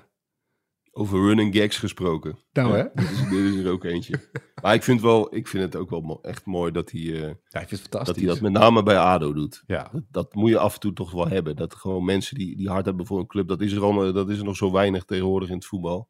Over 0.97 1.19
running 1.19 1.55
gags 1.57 1.77
gesproken. 1.77 2.37
Nou, 2.53 2.69
Ja, 2.69 2.75
hè? 2.75 2.83
Dit 2.93 3.11
is, 3.11 3.19
dit 3.29 3.53
is 3.53 3.55
er 3.55 3.71
ook 3.71 3.83
eentje. 3.83 4.19
Maar 4.61 4.73
ik 4.73 4.83
vind, 4.83 5.01
wel, 5.01 5.35
ik 5.35 5.47
vind 5.47 5.63
het 5.63 5.75
ook 5.75 5.89
wel 5.89 6.01
mo- 6.01 6.19
echt 6.21 6.45
mooi 6.45 6.71
dat 6.71 6.91
hij, 6.91 7.01
eh, 7.01 7.33
Ja, 7.47 7.59
ik 7.59 7.67
vind 7.67 7.81
het 7.81 7.91
dat 7.91 8.15
hij 8.15 8.25
dat 8.25 8.41
met 8.41 8.51
name 8.51 8.83
bij 8.83 8.97
ADO 8.97 9.33
doet. 9.33 9.63
Ja. 9.67 9.89
Dat, 9.91 10.03
dat 10.11 10.33
moet 10.35 10.49
je 10.49 10.57
af 10.57 10.73
en 10.73 10.79
toe 10.79 10.93
toch 10.93 11.11
wel 11.11 11.27
hebben. 11.27 11.55
Dat 11.55 11.75
gewoon 11.75 12.05
mensen 12.05 12.37
die, 12.37 12.57
die 12.57 12.69
hard 12.69 12.85
hebben 12.85 13.05
voor 13.05 13.19
een 13.19 13.27
club, 13.27 13.47
dat 13.47 13.61
is, 13.61 13.71
er 13.71 13.81
al, 13.81 14.13
dat 14.13 14.29
is 14.29 14.37
er 14.37 14.43
nog 14.43 14.55
zo 14.55 14.71
weinig 14.71 15.03
tegenwoordig 15.05 15.49
in 15.49 15.55
het 15.55 15.65
voetbal. 15.65 16.09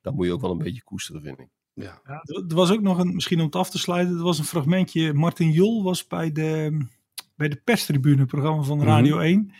Dat 0.00 0.14
moet 0.14 0.26
je 0.26 0.32
ook 0.32 0.40
wel 0.40 0.50
een 0.50 0.58
beetje 0.58 0.82
koesteren, 0.82 1.22
vind 1.22 1.38
ik. 1.38 1.48
Ja, 1.72 2.00
er 2.04 2.44
er 2.48 2.54
was 2.54 2.70
ook 2.70 2.80
nog 2.80 2.98
een, 2.98 3.14
misschien 3.14 3.38
om 3.38 3.44
het 3.46 3.56
af 3.56 3.70
te 3.70 3.78
sluiten, 3.78 4.16
er 4.16 4.22
was 4.22 4.38
een 4.38 4.44
fragmentje. 4.44 5.12
Martin 5.12 5.50
Jol 5.50 5.82
was 5.82 6.06
bij 6.06 6.32
de, 6.32 6.78
bij 7.36 7.48
de 7.48 7.56
perstribune, 7.64 8.26
programma 8.26 8.62
van 8.62 8.82
Radio 8.82 9.18
1. 9.18 9.52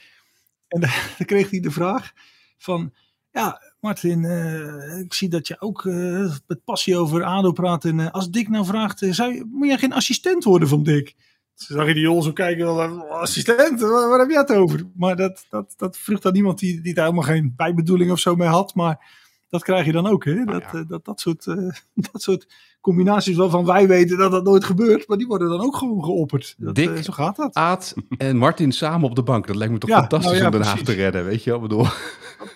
En 0.68 0.80
daar, 0.80 1.14
daar 1.18 1.26
kreeg 1.26 1.50
hij 1.50 1.60
de 1.60 1.70
vraag 1.70 2.12
van, 2.56 2.92
ja 3.30 3.60
Martin, 3.80 4.24
eh, 4.24 4.98
ik 4.98 5.14
zie 5.14 5.28
dat 5.28 5.46
je 5.46 5.60
ook 5.60 5.86
eh, 5.86 6.36
met 6.46 6.64
passie 6.64 6.96
over 6.96 7.24
ADO 7.24 7.52
praat. 7.52 7.84
En 7.84 8.00
eh, 8.00 8.10
als 8.10 8.30
Dick 8.30 8.48
nou 8.48 8.64
vraagt, 8.64 9.06
zou 9.10 9.34
je, 9.34 9.44
moet 9.52 9.66
jij 9.66 9.78
geen 9.78 9.92
assistent 9.92 10.44
worden 10.44 10.68
van 10.68 10.82
Dick? 10.82 11.14
Toen 11.54 11.76
zag 11.76 11.86
je 11.86 11.94
die 11.94 12.02
Jol 12.02 12.22
zo 12.22 12.32
kijken, 12.32 13.08
assistent, 13.10 13.80
waar, 13.80 14.18
heb 14.18 14.30
je 14.30 14.36
het 14.36 14.52
over? 14.52 14.86
Maar 14.94 15.16
dat, 15.16 15.46
dat, 15.50 15.74
dat 15.76 15.96
vroeg 15.96 16.20
dan 16.20 16.34
iemand 16.34 16.58
die, 16.58 16.80
die 16.80 16.94
daar 16.94 17.04
helemaal 17.04 17.26
geen 17.26 17.52
bijbedoeling 17.56 18.10
of 18.10 18.18
zo 18.18 18.36
mee 18.36 18.48
had. 18.48 18.74
Maar 18.74 19.06
dat 19.48 19.62
krijg 19.62 19.86
je 19.86 19.92
dan 19.92 20.06
ook, 20.06 20.24
hè? 20.24 20.44
Dat, 20.44 20.62
eh, 20.62 20.80
dat, 20.88 21.04
dat, 21.04 21.20
soort, 21.20 21.46
eh, 21.46 21.54
dat 22.12 22.22
soort 22.22 22.46
combinaties 22.80 23.36
waarvan 23.36 23.64
wij 23.64 23.88
weten 23.88 24.18
dat 24.18 24.30
dat 24.30 24.44
nooit 24.44 24.64
gebeurt, 24.64 25.08
maar 25.08 25.16
die 25.18 25.26
worden 25.26 25.48
dan 25.48 25.60
ook 25.60 25.76
gewoon 25.76 26.04
geopperd. 26.04 26.54
Dat, 26.58 26.74
Dik. 26.74 26.96
eh, 26.96 27.02
zo 27.02 27.12
gaat 27.12 27.36
dat. 27.36 27.54
Aad 27.54 27.94
en 28.18 28.36
Martin 28.36 28.72
samen 28.72 29.08
op 29.08 29.14
de 29.14 29.22
bank. 29.22 29.46
Dat 29.46 29.56
lijkt 29.56 29.72
me 29.72 29.78
toch 29.78 29.90
Ja, 29.90 29.98
fantastisch 29.98 30.30
nou 30.30 30.40
ja, 30.42 30.46
om 30.46 30.52
Den 30.52 30.62
Haag 30.62 30.82
te 30.82 30.92
redden, 30.92 31.24
weet 31.24 31.44
je 31.44 31.50
wel? 31.50 31.62
Ik 31.62 31.68
bedoel, 31.68 31.86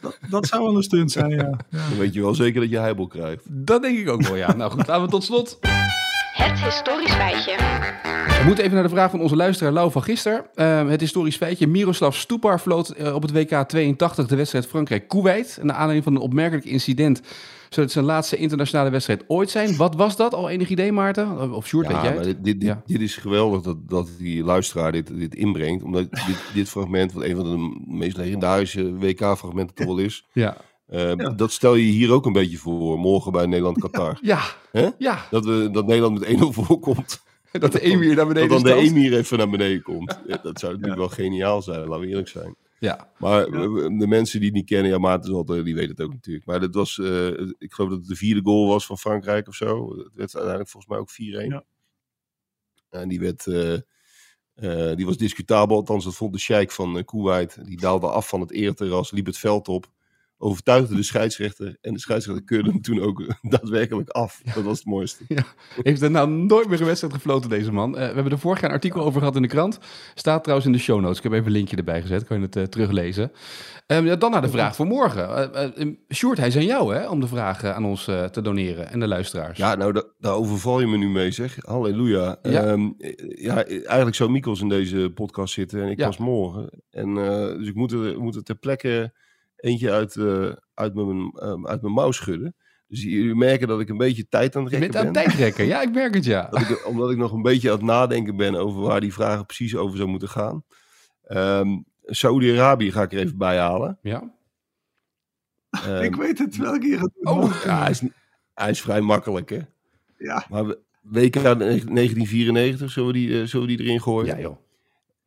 Dat, 0.00 0.18
dat 0.30 0.46
zou 0.46 0.62
wel 0.64 0.76
een 0.76 0.82
stunt 0.82 1.12
zijn, 1.12 1.30
ja. 1.30 1.36
ja. 1.70 1.78
Dan 1.88 1.98
weet 1.98 2.14
je 2.14 2.20
wel 2.20 2.34
zeker 2.34 2.60
dat 2.60 2.70
je 2.70 2.78
heibel 2.78 3.06
krijgt. 3.06 3.44
dat 3.48 3.82
denk 3.82 3.98
ik 3.98 4.08
ook 4.08 4.22
wel, 4.22 4.36
ja. 4.36 4.54
Nou 4.54 4.70
goed, 4.70 4.86
laten 4.86 5.04
we 5.04 5.10
tot 5.10 5.24
slot. 5.24 5.58
Het 6.32 6.60
historisch 6.64 7.12
feitje. 7.12 7.56
We 8.38 8.42
moeten 8.46 8.64
even 8.64 8.74
naar 8.76 8.84
de 8.86 8.94
vraag 8.94 9.10
van 9.10 9.20
onze 9.20 9.36
luisteraar 9.36 9.72
Lau 9.72 9.90
van 9.90 10.02
gisteren. 10.02 10.44
Ehm, 10.54 10.86
het 10.86 11.00
historisch 11.00 11.36
feitje. 11.36 11.66
Miroslav 11.66 12.16
Stupar 12.16 12.60
vloot 12.60 12.88
eh, 12.88 13.14
op 13.14 13.22
het 13.22 13.32
WK 13.32 13.68
82 13.68 14.26
de 14.26 14.36
wedstrijd 14.36 14.66
Frankrijk-Kuwait. 14.66 15.58
Naar 15.62 15.74
aanleiding 15.76 16.04
van 16.04 16.14
een 16.14 16.20
opmerkelijk 16.20 16.66
incident. 16.66 17.20
Zou 17.68 17.84
het 17.86 17.92
zijn 17.94 18.04
laatste 18.04 18.36
internationale 18.36 18.90
wedstrijd 18.90 19.24
ooit 19.26 19.50
zijn? 19.50 19.76
Wat 19.76 19.94
was 19.94 20.16
dat? 20.16 20.34
Al 20.34 20.48
enig 20.48 20.68
idee, 20.68 20.92
Maarten? 20.92 21.52
Of 21.54 21.66
Sjoerd, 21.66 21.86
weet 21.86 21.96
Ja, 21.96 22.02
jij 22.02 22.14
maar 22.14 22.24
het? 22.24 22.34
dit, 22.34 22.44
dit, 22.44 22.60
dit, 22.60 22.68
Ja. 22.68 22.82
dit 22.86 23.00
is 23.00 23.16
geweldig 23.16 23.60
dat, 23.62 23.88
dat 23.88 24.08
die 24.18 24.44
luisteraar 24.44 24.92
dit, 24.92 25.18
dit 25.18 25.34
inbrengt. 25.34 25.82
Omdat 25.84 26.10
dit, 26.10 26.36
dit 26.54 26.68
fragment, 26.68 27.12
wat 27.12 27.22
een 27.24 27.36
van 27.36 27.44
de 27.44 27.82
meest 27.86 28.16
legendarische 28.16 28.94
WK-fragmenten 28.98 29.74
toch 29.74 29.86
wel 29.86 29.98
is. 29.98 30.24
Ja. 30.32 30.56
Eh, 30.92 31.36
Dat 31.36 31.52
stel 31.52 31.74
je 31.74 31.84
hier 31.84 32.12
ook 32.12 32.26
een 32.26 32.32
beetje 32.32 32.58
voor, 32.58 32.98
morgen 32.98 33.32
bij 33.32 33.46
Nederland-Qatar. 33.46 34.18
Ja. 34.20 34.40
Hè? 34.70 34.88
Ja. 34.98 35.26
Dat, 35.30 35.44
we, 35.44 35.68
dat 35.72 35.86
Nederland 35.86 36.18
met 36.20 36.28
1-0 36.28 36.44
voorkomt. 36.48 37.22
Dat 37.52 37.72
de 37.72 37.80
emir 37.80 38.16
naar 38.16 38.26
beneden 38.26 38.48
Dat 38.48 38.64
dan 38.64 38.76
de 38.76 38.82
emir 38.82 39.14
even 39.14 39.38
naar 39.38 39.50
beneden 39.50 39.82
komt. 39.82 40.20
Ja, 40.26 40.38
dat 40.42 40.58
zou 40.60 40.72
natuurlijk 40.72 40.98
wel 40.98 41.08
geniaal 41.08 41.62
zijn, 41.62 41.80
laten 41.80 42.00
we 42.00 42.06
eerlijk 42.06 42.28
zijn. 42.28 42.56
Ja. 42.78 43.08
Maar 43.18 43.50
de 43.50 44.06
mensen 44.08 44.38
die 44.38 44.48
het 44.48 44.56
niet 44.56 44.66
kennen, 44.66 44.90
ja, 44.90 44.98
Maarten 44.98 45.30
is 45.30 45.36
altijd, 45.36 45.64
die 45.64 45.74
weten 45.74 45.90
het 45.90 46.00
ook 46.00 46.12
natuurlijk. 46.12 46.46
Maar 46.46 46.60
dat 46.60 46.74
was, 46.74 46.98
eh, 46.98 47.26
ik 47.58 47.72
geloof 47.72 47.90
dat 47.90 47.98
het 47.98 48.08
de 48.08 48.16
vierde 48.16 48.40
goal 48.42 48.68
was 48.68 48.86
van 48.86 48.98
Frankrijk 48.98 49.48
of 49.48 49.54
zo. 49.54 49.88
Het 49.88 50.10
werd 50.14 50.34
uiteindelijk 50.34 50.68
volgens 50.68 50.92
mij 50.92 51.00
ook 51.00 51.10
4-1. 51.10 51.48
Ja. 51.48 51.64
En 52.90 53.08
die 53.08 53.20
werd 53.20 53.46
eh, 53.46 53.78
Eh, 54.54 54.94
die 54.96 55.06
was 55.06 55.16
discutabel, 55.16 55.76
althans 55.76 56.04
dat 56.04 56.14
vond 56.14 56.32
de 56.32 56.38
sheik 56.38 56.70
van 56.70 56.96
uh, 56.96 57.04
Kuwait. 57.04 57.66
Die 57.66 57.76
daalde 57.80 58.06
af 58.06 58.28
van 58.28 58.40
het 58.40 58.50
ereterras, 58.50 59.10
liep 59.10 59.26
het 59.26 59.38
veld 59.38 59.68
op, 59.68 59.90
overtuigde 60.42 60.94
de 60.94 61.02
scheidsrechter. 61.02 61.76
En 61.80 61.92
de 61.92 62.00
scheidsrechter 62.00 62.44
keurde 62.44 62.70
hem 62.70 62.82
toen 62.82 63.00
ook 63.00 63.24
daadwerkelijk 63.42 64.08
af. 64.08 64.40
Dat 64.54 64.64
was 64.64 64.78
het 64.78 64.86
mooiste. 64.86 65.24
Ja. 65.28 65.44
Heeft 65.82 66.02
er 66.02 66.10
nou 66.10 66.28
nooit 66.30 66.68
meer 66.68 66.80
een 66.80 66.86
wedstrijd 66.86 67.14
gefloten, 67.14 67.50
deze 67.50 67.72
man? 67.72 67.96
Eh, 67.96 68.08
we 68.08 68.14
hebben 68.14 68.32
er 68.32 68.38
vorig 68.38 68.60
jaar 68.60 68.70
een 68.70 68.76
artikel 68.76 69.02
over 69.02 69.18
gehad 69.18 69.36
in 69.36 69.42
de 69.42 69.48
krant. 69.48 69.78
Staat 70.14 70.42
trouwens 70.42 70.68
in 70.68 70.74
de 70.74 70.82
show 70.82 71.00
notes. 71.00 71.16
Ik 71.16 71.22
heb 71.22 71.32
even 71.32 71.46
een 71.46 71.52
linkje 71.52 71.76
erbij 71.76 72.00
gezet, 72.00 72.24
kan 72.24 72.40
je 72.40 72.48
het 72.50 72.72
teruglezen. 72.72 73.32
Um, 73.86 74.06
ja, 74.06 74.16
dan 74.16 74.30
naar 74.30 74.42
de 74.42 74.48
vraag 74.48 74.76
voor 74.76 74.86
morgen. 74.86 75.50
Uh, 75.78 75.92
Sjoerd, 76.14 76.38
hij 76.38 76.46
is 76.46 76.56
aan 76.56 76.64
jou 76.64 76.94
hè, 76.94 77.08
om 77.08 77.20
de 77.20 77.26
vraag 77.26 77.64
aan 77.64 77.84
ons 77.84 78.04
te 78.04 78.40
doneren 78.42 78.90
en 78.90 79.00
de 79.00 79.08
luisteraars. 79.08 79.58
Ja, 79.58 79.74
nou, 79.74 79.92
da 79.92 80.04
daar 80.18 80.34
overval 80.34 80.80
je 80.80 80.86
me 80.86 80.96
nu 80.96 81.08
mee, 81.08 81.30
zeg. 81.30 81.56
Halleluja. 81.60 82.36
Ja, 82.42 82.68
um, 82.68 82.94
ja 83.28 83.64
eigenlijk 83.64 84.14
zou 84.14 84.30
Mikels 84.30 84.60
in 84.60 84.68
deze 84.68 85.10
podcast 85.14 85.54
zitten 85.54 85.82
en 85.82 85.88
ik 85.88 85.96
pas 85.96 86.16
morgen. 86.16 86.70
En, 86.90 87.14
dus 87.58 87.68
ik 87.68 87.74
moet 87.74 87.92
er, 87.92 88.20
moet 88.20 88.36
er 88.36 88.42
ter 88.42 88.54
plekke 88.54 89.12
eentje 89.62 89.90
uit, 89.90 90.16
uit, 90.74 90.94
mijn, 90.94 91.32
um, 91.42 91.66
uit 91.66 91.82
mijn 91.82 91.94
mouw 91.94 92.10
schudden. 92.10 92.54
Dus 92.88 93.02
jullie 93.02 93.34
merken 93.34 93.68
dat 93.68 93.80
ik 93.80 93.88
een 93.88 93.96
beetje 93.96 94.28
tijd 94.28 94.56
aan 94.56 94.64
het 94.64 94.72
rekken 94.72 94.90
ben. 94.90 95.00
Je 95.00 95.04
bent 95.04 95.16
aan 95.16 95.22
het 95.22 95.32
tijd 95.32 95.46
rekken, 95.46 95.66
ja, 95.66 95.82
ik 95.82 95.92
merk 95.92 96.14
het, 96.14 96.24
ja. 96.24 96.50
Ik, 96.68 96.86
omdat 96.86 97.10
ik 97.10 97.16
nog 97.16 97.32
een 97.32 97.42
beetje 97.42 97.70
aan 97.70 97.76
het 97.76 97.84
nadenken 97.84 98.36
ben 98.36 98.54
over 98.54 98.80
waar 98.80 99.00
die 99.00 99.12
vragen 99.12 99.46
precies 99.46 99.76
over 99.76 99.96
zou 99.96 100.08
moeten 100.08 100.28
gaan. 100.28 100.64
Um, 101.28 101.84
Saudi-Arabië 102.04 102.92
ga 102.92 103.02
ik 103.02 103.12
er 103.12 103.18
even 103.18 103.38
bij 103.38 103.58
halen. 103.58 103.98
Ja. 104.02 104.34
Um, 105.86 106.02
ik 106.02 106.14
weet 106.14 106.38
het 106.38 106.56
welke 106.56 106.86
je 106.86 106.98
gaat 106.98 107.10
doen. 107.20 107.32
Oh, 107.32 107.62
ja, 107.64 107.80
hij 107.80 107.90
is, 107.90 108.02
hij 108.54 108.70
is 108.70 108.80
vrij 108.80 109.00
makkelijk, 109.00 109.50
hè? 109.50 109.60
Ja. 110.18 110.46
Maar 110.48 110.64
WK 111.00 111.34
1994, 111.34 112.90
zullen 112.90 113.12
we 113.12 113.18
die, 113.18 113.28
uh, 113.28 113.46
zullen 113.46 113.66
we 113.66 113.76
die 113.76 113.86
erin 113.86 114.00
gooien? 114.00 114.36
Ja, 114.36 114.42
joh. 114.42 114.56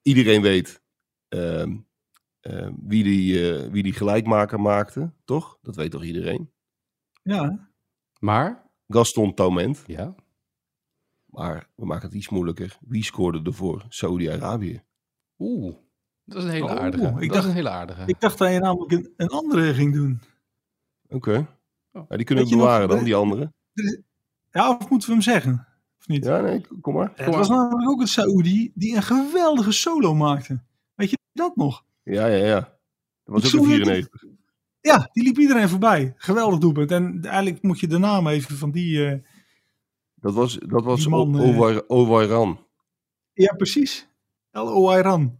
Iedereen 0.02 0.42
weet 0.42 0.82
um, 1.30 1.86
uh, 2.50 2.70
wie, 2.82 3.04
die, 3.04 3.54
uh, 3.64 3.72
wie 3.72 3.84
die 3.84 3.94
gelijkmaker 3.94 4.62
maakte, 4.62 5.12
toch? 5.26 5.58
Dat 5.62 5.76
weet 5.76 5.92
toch 5.92 6.04
iedereen? 6.04 6.52
Ja. 7.24 7.70
Maar? 8.20 8.70
Gaston 8.88 9.34
Taument. 9.34 9.84
Ja. 9.88 10.16
Maar 11.26 11.70
we 11.76 11.86
maken 11.86 12.08
het 12.08 12.18
iets 12.18 12.30
moeilijker. 12.30 12.78
Wie 12.82 13.04
scoorde 13.04 13.42
ervoor? 13.44 13.86
Saudi-Arabië. 13.90 14.84
Oeh. 15.38 15.76
Dat 16.24 16.38
is 16.38 16.44
een 16.44 16.50
hele 16.50 16.80
aardige. 16.80 17.06
Oh, 17.06 17.22
ik 17.22 17.28
dat 17.28 17.30
dacht, 17.30 17.44
is 17.44 17.50
een 17.50 17.56
hele 17.56 17.70
aardige. 17.70 18.04
Ik 18.06 18.20
dacht 18.20 18.38
dat 18.38 18.52
je 18.52 18.60
namelijk 18.60 18.92
een, 18.92 19.14
een 19.18 19.30
andere 19.30 19.74
ging 19.74 19.94
doen. 19.94 20.22
Oké. 21.06 21.16
Okay. 21.16 21.48
Oh. 21.92 22.06
Ja, 22.10 22.16
die 22.16 22.26
kunnen 22.26 22.44
we 22.44 22.50
bewaren 22.50 22.88
nog, 22.88 22.96
dan, 22.96 23.06
die 23.06 23.16
andere. 23.16 23.54
Ja, 24.52 24.70
of 24.70 24.90
moeten 24.90 25.08
we 25.08 25.14
hem 25.14 25.24
zeggen? 25.24 25.68
Of 26.00 26.08
niet? 26.08 26.26
Ja, 26.26 26.42
nee, 26.42 26.68
kom 26.82 26.94
maar. 26.94 27.12
Het 27.16 27.36
was 27.36 27.50
namelijk 27.50 27.90
ook 27.90 28.02
een 28.02 28.08
Saoedi 28.08 28.72
die 28.76 28.96
een 28.96 29.04
geweldige 29.04 29.72
solo 29.72 30.16
maakte. 30.16 30.64
Weet 30.96 31.10
je 31.10 31.18
dat 31.34 31.56
nog? 31.56 31.86
Ja, 32.06 32.26
ja, 32.28 32.46
ja. 32.46 32.60
Dat 33.24 33.42
was 33.42 33.56
ook 33.56 33.62
een 33.62 33.68
94. 33.68 34.24
Ja, 34.82 35.10
die 35.12 35.24
liep 35.24 35.38
iedereen 35.38 35.70
voorbij. 35.70 36.14
Geweldig 36.18 36.60
doelpunt. 36.60 36.92
En 36.92 37.26
eigenlijk 37.26 37.62
moet 37.64 37.80
je 37.80 37.88
de 37.88 37.98
naam 37.98 38.28
even 38.28 38.58
van 38.58 38.72
die... 38.72 38.98
Uh, 38.98 39.20
dat 40.16 40.34
was, 40.34 40.58
dat 40.68 40.84
was 40.84 41.08
man, 41.08 41.40
Owairan. 41.88 42.60
Ja, 43.34 43.54
precies. 43.54 44.08
El 44.52 44.68
Owairan. 44.68 45.38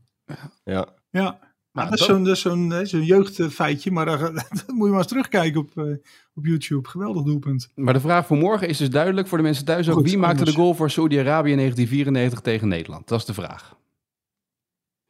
Ja. 0.64 0.94
Ja. 1.12 1.40
Nou, 1.72 1.90
dat 1.90 2.00
is 2.00 2.06
zo'n 2.06 2.36
zo'n 2.36 2.86
zo 2.86 2.98
jeugdfeitje, 2.98 3.92
maar 3.92 4.06
daar, 4.06 4.20
dat 4.34 4.64
moet 4.68 4.86
je 4.86 4.90
maar 4.90 4.98
eens 4.98 5.08
terugkijken 5.08 5.62
op, 5.62 5.72
uh, 5.76 5.96
op 6.34 6.46
YouTube. 6.46 6.90
Geweldig 6.90 7.24
doelpunt. 7.24 7.72
Maar 7.76 7.94
de 7.94 8.00
vraag 8.00 8.26
voor 8.26 8.38
morgen 8.38 8.68
is 8.68 8.78
dus 8.78 8.90
duidelijk 8.90 9.28
voor 9.28 9.38
de 9.38 9.44
mensen 9.44 9.66
thuis 9.66 9.90
ook. 9.90 9.96
Goed, 9.96 10.10
wie 10.10 10.18
maakte 10.18 10.46
de 10.46 10.54
goal 10.54 10.74
voor 10.74 10.90
Saudi-Arabië 10.90 11.52
in 11.52 11.58
1994 11.58 12.40
tegen 12.40 12.68
Nederland? 12.68 13.08
Dat 13.08 13.20
is 13.20 13.26
de 13.26 13.34
vraag. 13.34 13.78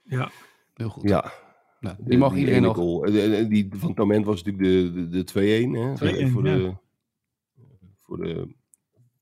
Ja. 0.03 0.31
Heel 0.73 0.89
goed. 0.89 1.09
Ja. 1.09 1.31
Nou, 1.85 1.97
die 1.99 2.17
mag 2.17 2.35
iedereen 2.35 2.61
nog... 2.61 2.75
Goal. 2.75 3.01
Die 3.49 3.67
van 3.69 3.89
het 3.89 3.97
moment 3.97 4.25
was 4.25 4.43
natuurlijk 4.43 4.63
de, 4.63 5.07
de, 5.09 5.23
de 5.23 5.67
2-1. 5.97 5.99
Hè? 5.99 6.27
2-1, 6.27 6.31
voor, 6.31 6.45
ja. 6.45 6.55
de, 6.55 6.73
voor 7.99 8.17
de 8.17 8.47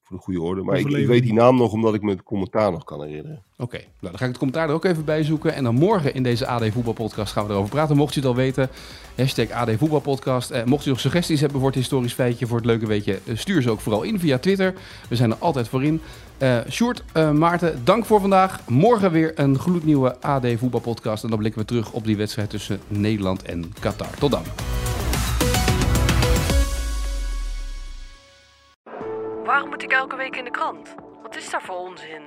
voor 0.04 0.18
de 0.18 0.24
goede 0.24 0.42
orde. 0.42 0.64
Maar 0.64 0.80
ik, 0.80 0.88
ik, 0.88 1.08
weet 1.08 1.24
die 1.24 1.34
naam 1.34 1.58
nog 1.58 1.72
omdat 1.72 1.94
ik 1.94 2.02
me 2.02 2.10
het 2.10 2.24
commentaar 2.24 2.72
nog 2.72 2.84
kan 2.84 3.04
herinneren. 3.04 3.44
Oké, 3.54 3.64
okay. 3.64 3.80
nou, 3.80 3.92
dan 4.00 4.18
ga 4.18 4.24
ik 4.24 4.30
het 4.30 4.38
commentaar 4.38 4.70
er 4.70 4.74
ook 4.74 4.86
even 4.86 5.06
bij 5.06 5.24
zoeken. 5.24 5.54
En 5.54 5.64
dan 5.64 5.76
morgen 5.76 6.14
in 6.14 6.24
deze 6.24 6.48
AD 6.48 6.66
Voetbalpodcast 6.72 7.34
gaan 7.34 7.46
we 7.46 7.52
erover 7.52 7.70
praten. 7.70 7.96
Mocht 7.96 8.14
je 8.14 8.20
het 8.20 8.30
al 8.30 8.36
weten, 8.36 8.70
hashtag 9.16 9.50
AD 9.50 9.72
Voetbalpodcast. 9.78 10.52
Eh, 10.52 10.64
mocht 10.64 10.84
je 10.84 10.90
nog 10.90 11.00
suggesties 11.00 11.40
hebben 11.40 11.60
voor 11.60 11.68
het 11.68 11.78
historisch 11.78 12.14
feitje, 12.14 12.48
voor 12.48 12.58
het 12.58 12.66
leuke 12.66 12.86
weetje, 12.86 13.20
stuur 13.34 13.62
ze 13.62 13.70
ook 13.70 13.80
vooral 13.80 14.04
in 14.04 14.20
via 14.20 14.38
Twitter. 14.38 14.74
We 15.10 15.16
zijn 15.16 15.32
er 15.32 15.38
altijd 15.38 15.68
voor 15.68 15.84
in. 15.84 16.02
Uh, 16.40 16.60
Sjoerd, 16.70 17.04
uh, 17.14 17.32
Maarten, 17.32 17.86
dank 17.86 18.06
voor 18.06 18.20
vandaag. 18.20 18.60
Morgen 18.68 19.12
weer 19.12 19.40
een 19.40 19.60
gloednieuwe 19.60 20.22
AD 20.22 20.46
Voetbalpodcast. 20.58 21.24
En 21.24 21.30
dan 21.30 21.40
blikken 21.40 21.62
we 21.62 21.68
terug 21.68 21.92
op 21.92 22.06
die 22.06 22.18
wedstrijd 22.18 22.50
tussen 22.50 22.80
Nederland 22.88 23.42
en 23.42 23.74
Qatar. 23.80 24.10
Tot 24.20 24.32
dan. 24.32 24.44
Waarom 29.46 29.70
moet 29.70 29.84
ik 29.84 29.92
elke 29.92 30.16
week 30.16 30.36
in 30.36 30.44
de 30.44 30.52
krant? 30.52 30.96
Wat 31.24 31.36
is 31.36 31.50
daar 31.50 31.62
voor 31.62 31.76
onzin? 31.76 32.22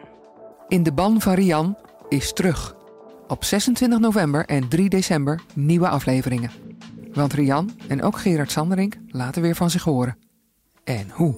In 0.68 0.82
de 0.82 0.92
ban 0.92 1.20
van 1.20 1.34
Rian 1.34 1.76
is 2.08 2.32
terug. 2.32 2.74
Op 3.26 3.44
26 3.44 3.98
november 3.98 4.44
en 4.44 4.68
3 4.68 4.88
december 4.88 5.40
nieuwe 5.54 5.88
afleveringen. 5.88 6.50
Want 7.12 7.32
Rian 7.32 7.70
en 7.88 8.02
ook 8.02 8.18
Gerard 8.18 8.50
Sanderink 8.50 8.96
laten 9.08 9.42
weer 9.42 9.54
van 9.54 9.70
zich 9.70 9.82
horen. 9.82 10.16
En 10.84 11.10
hoe? 11.12 11.34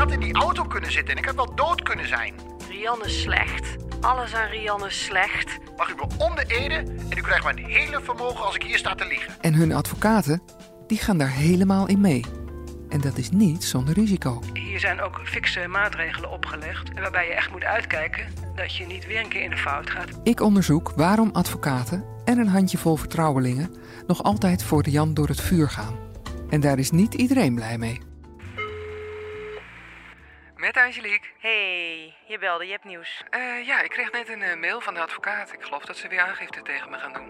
Ik 0.00 0.06
had 0.06 0.14
in 0.14 0.20
die 0.20 0.34
auto 0.34 0.64
kunnen 0.64 0.92
zitten 0.92 1.14
en 1.14 1.20
ik 1.20 1.24
had 1.24 1.34
wel 1.34 1.54
dood 1.54 1.82
kunnen 1.82 2.08
zijn. 2.08 2.34
Rian 2.68 3.04
is 3.04 3.22
slecht. 3.22 3.76
Alles 4.00 4.34
aan 4.34 4.48
Rian 4.48 4.86
is 4.86 5.04
slecht. 5.04 5.58
Mag 5.76 5.90
u 5.90 5.94
me 5.94 6.06
om 6.18 6.34
de 6.34 6.44
ede 6.46 6.74
en 7.10 7.18
u 7.18 7.20
krijgt 7.20 7.44
mijn 7.44 7.64
hele 7.64 8.00
vermogen 8.02 8.44
als 8.44 8.54
ik 8.54 8.62
hier 8.62 8.78
sta 8.78 8.94
te 8.94 9.06
liegen. 9.06 9.34
En 9.40 9.54
hun 9.54 9.72
advocaten, 9.72 10.42
die 10.86 10.98
gaan 10.98 11.18
daar 11.18 11.30
helemaal 11.30 11.88
in 11.88 12.00
mee. 12.00 12.24
En 12.88 13.00
dat 13.00 13.18
is 13.18 13.30
niet 13.30 13.64
zonder 13.64 13.94
risico. 13.94 14.42
Hier 14.52 14.80
zijn 14.80 15.00
ook 15.00 15.20
fikse 15.24 15.66
maatregelen 15.68 16.30
opgelegd. 16.30 16.90
Waarbij 16.94 17.26
je 17.26 17.34
echt 17.34 17.50
moet 17.50 17.64
uitkijken 17.64 18.26
dat 18.54 18.76
je 18.76 18.86
niet 18.86 19.06
weer 19.06 19.20
een 19.20 19.28
keer 19.28 19.42
in 19.42 19.50
de 19.50 19.56
fout 19.56 19.90
gaat. 19.90 20.20
Ik 20.22 20.40
onderzoek 20.40 20.92
waarom 20.96 21.30
advocaten 21.32 22.04
en 22.24 22.38
een 22.38 22.48
handjevol 22.48 22.96
vertrouwelingen 22.96 23.74
nog 24.06 24.22
altijd 24.22 24.62
voor 24.62 24.88
Jan 24.88 25.14
door 25.14 25.28
het 25.28 25.40
vuur 25.40 25.68
gaan. 25.68 25.94
En 26.50 26.60
daar 26.60 26.78
is 26.78 26.90
niet 26.90 27.14
iedereen 27.14 27.54
blij 27.54 27.78
mee. 27.78 28.09
Met 30.60 30.76
Angelique. 30.76 31.28
Hey, 31.38 32.14
je 32.26 32.38
belde, 32.38 32.64
je 32.64 32.70
hebt 32.70 32.84
nieuws. 32.84 33.24
Uh, 33.30 33.66
ja, 33.66 33.82
ik 33.82 33.90
kreeg 33.90 34.12
net 34.12 34.28
een 34.28 34.40
uh, 34.40 34.60
mail 34.60 34.80
van 34.80 34.94
de 34.94 35.00
advocaat. 35.00 35.52
Ik 35.52 35.62
geloof 35.62 35.84
dat 35.84 35.96
ze 35.96 36.08
weer 36.08 36.20
aangifte 36.20 36.62
tegen 36.62 36.90
me 36.90 36.96
gaan 36.98 37.12
doen. 37.12 37.28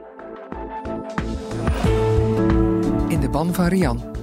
In 3.08 3.20
de 3.20 3.28
ban 3.28 3.54
van 3.54 3.66
Rian. 3.66 4.16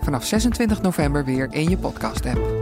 Vanaf 0.00 0.24
26 0.24 0.82
november 0.82 1.24
weer 1.24 1.48
in 1.50 1.68
je 1.68 1.78
podcast-app. 1.78 2.61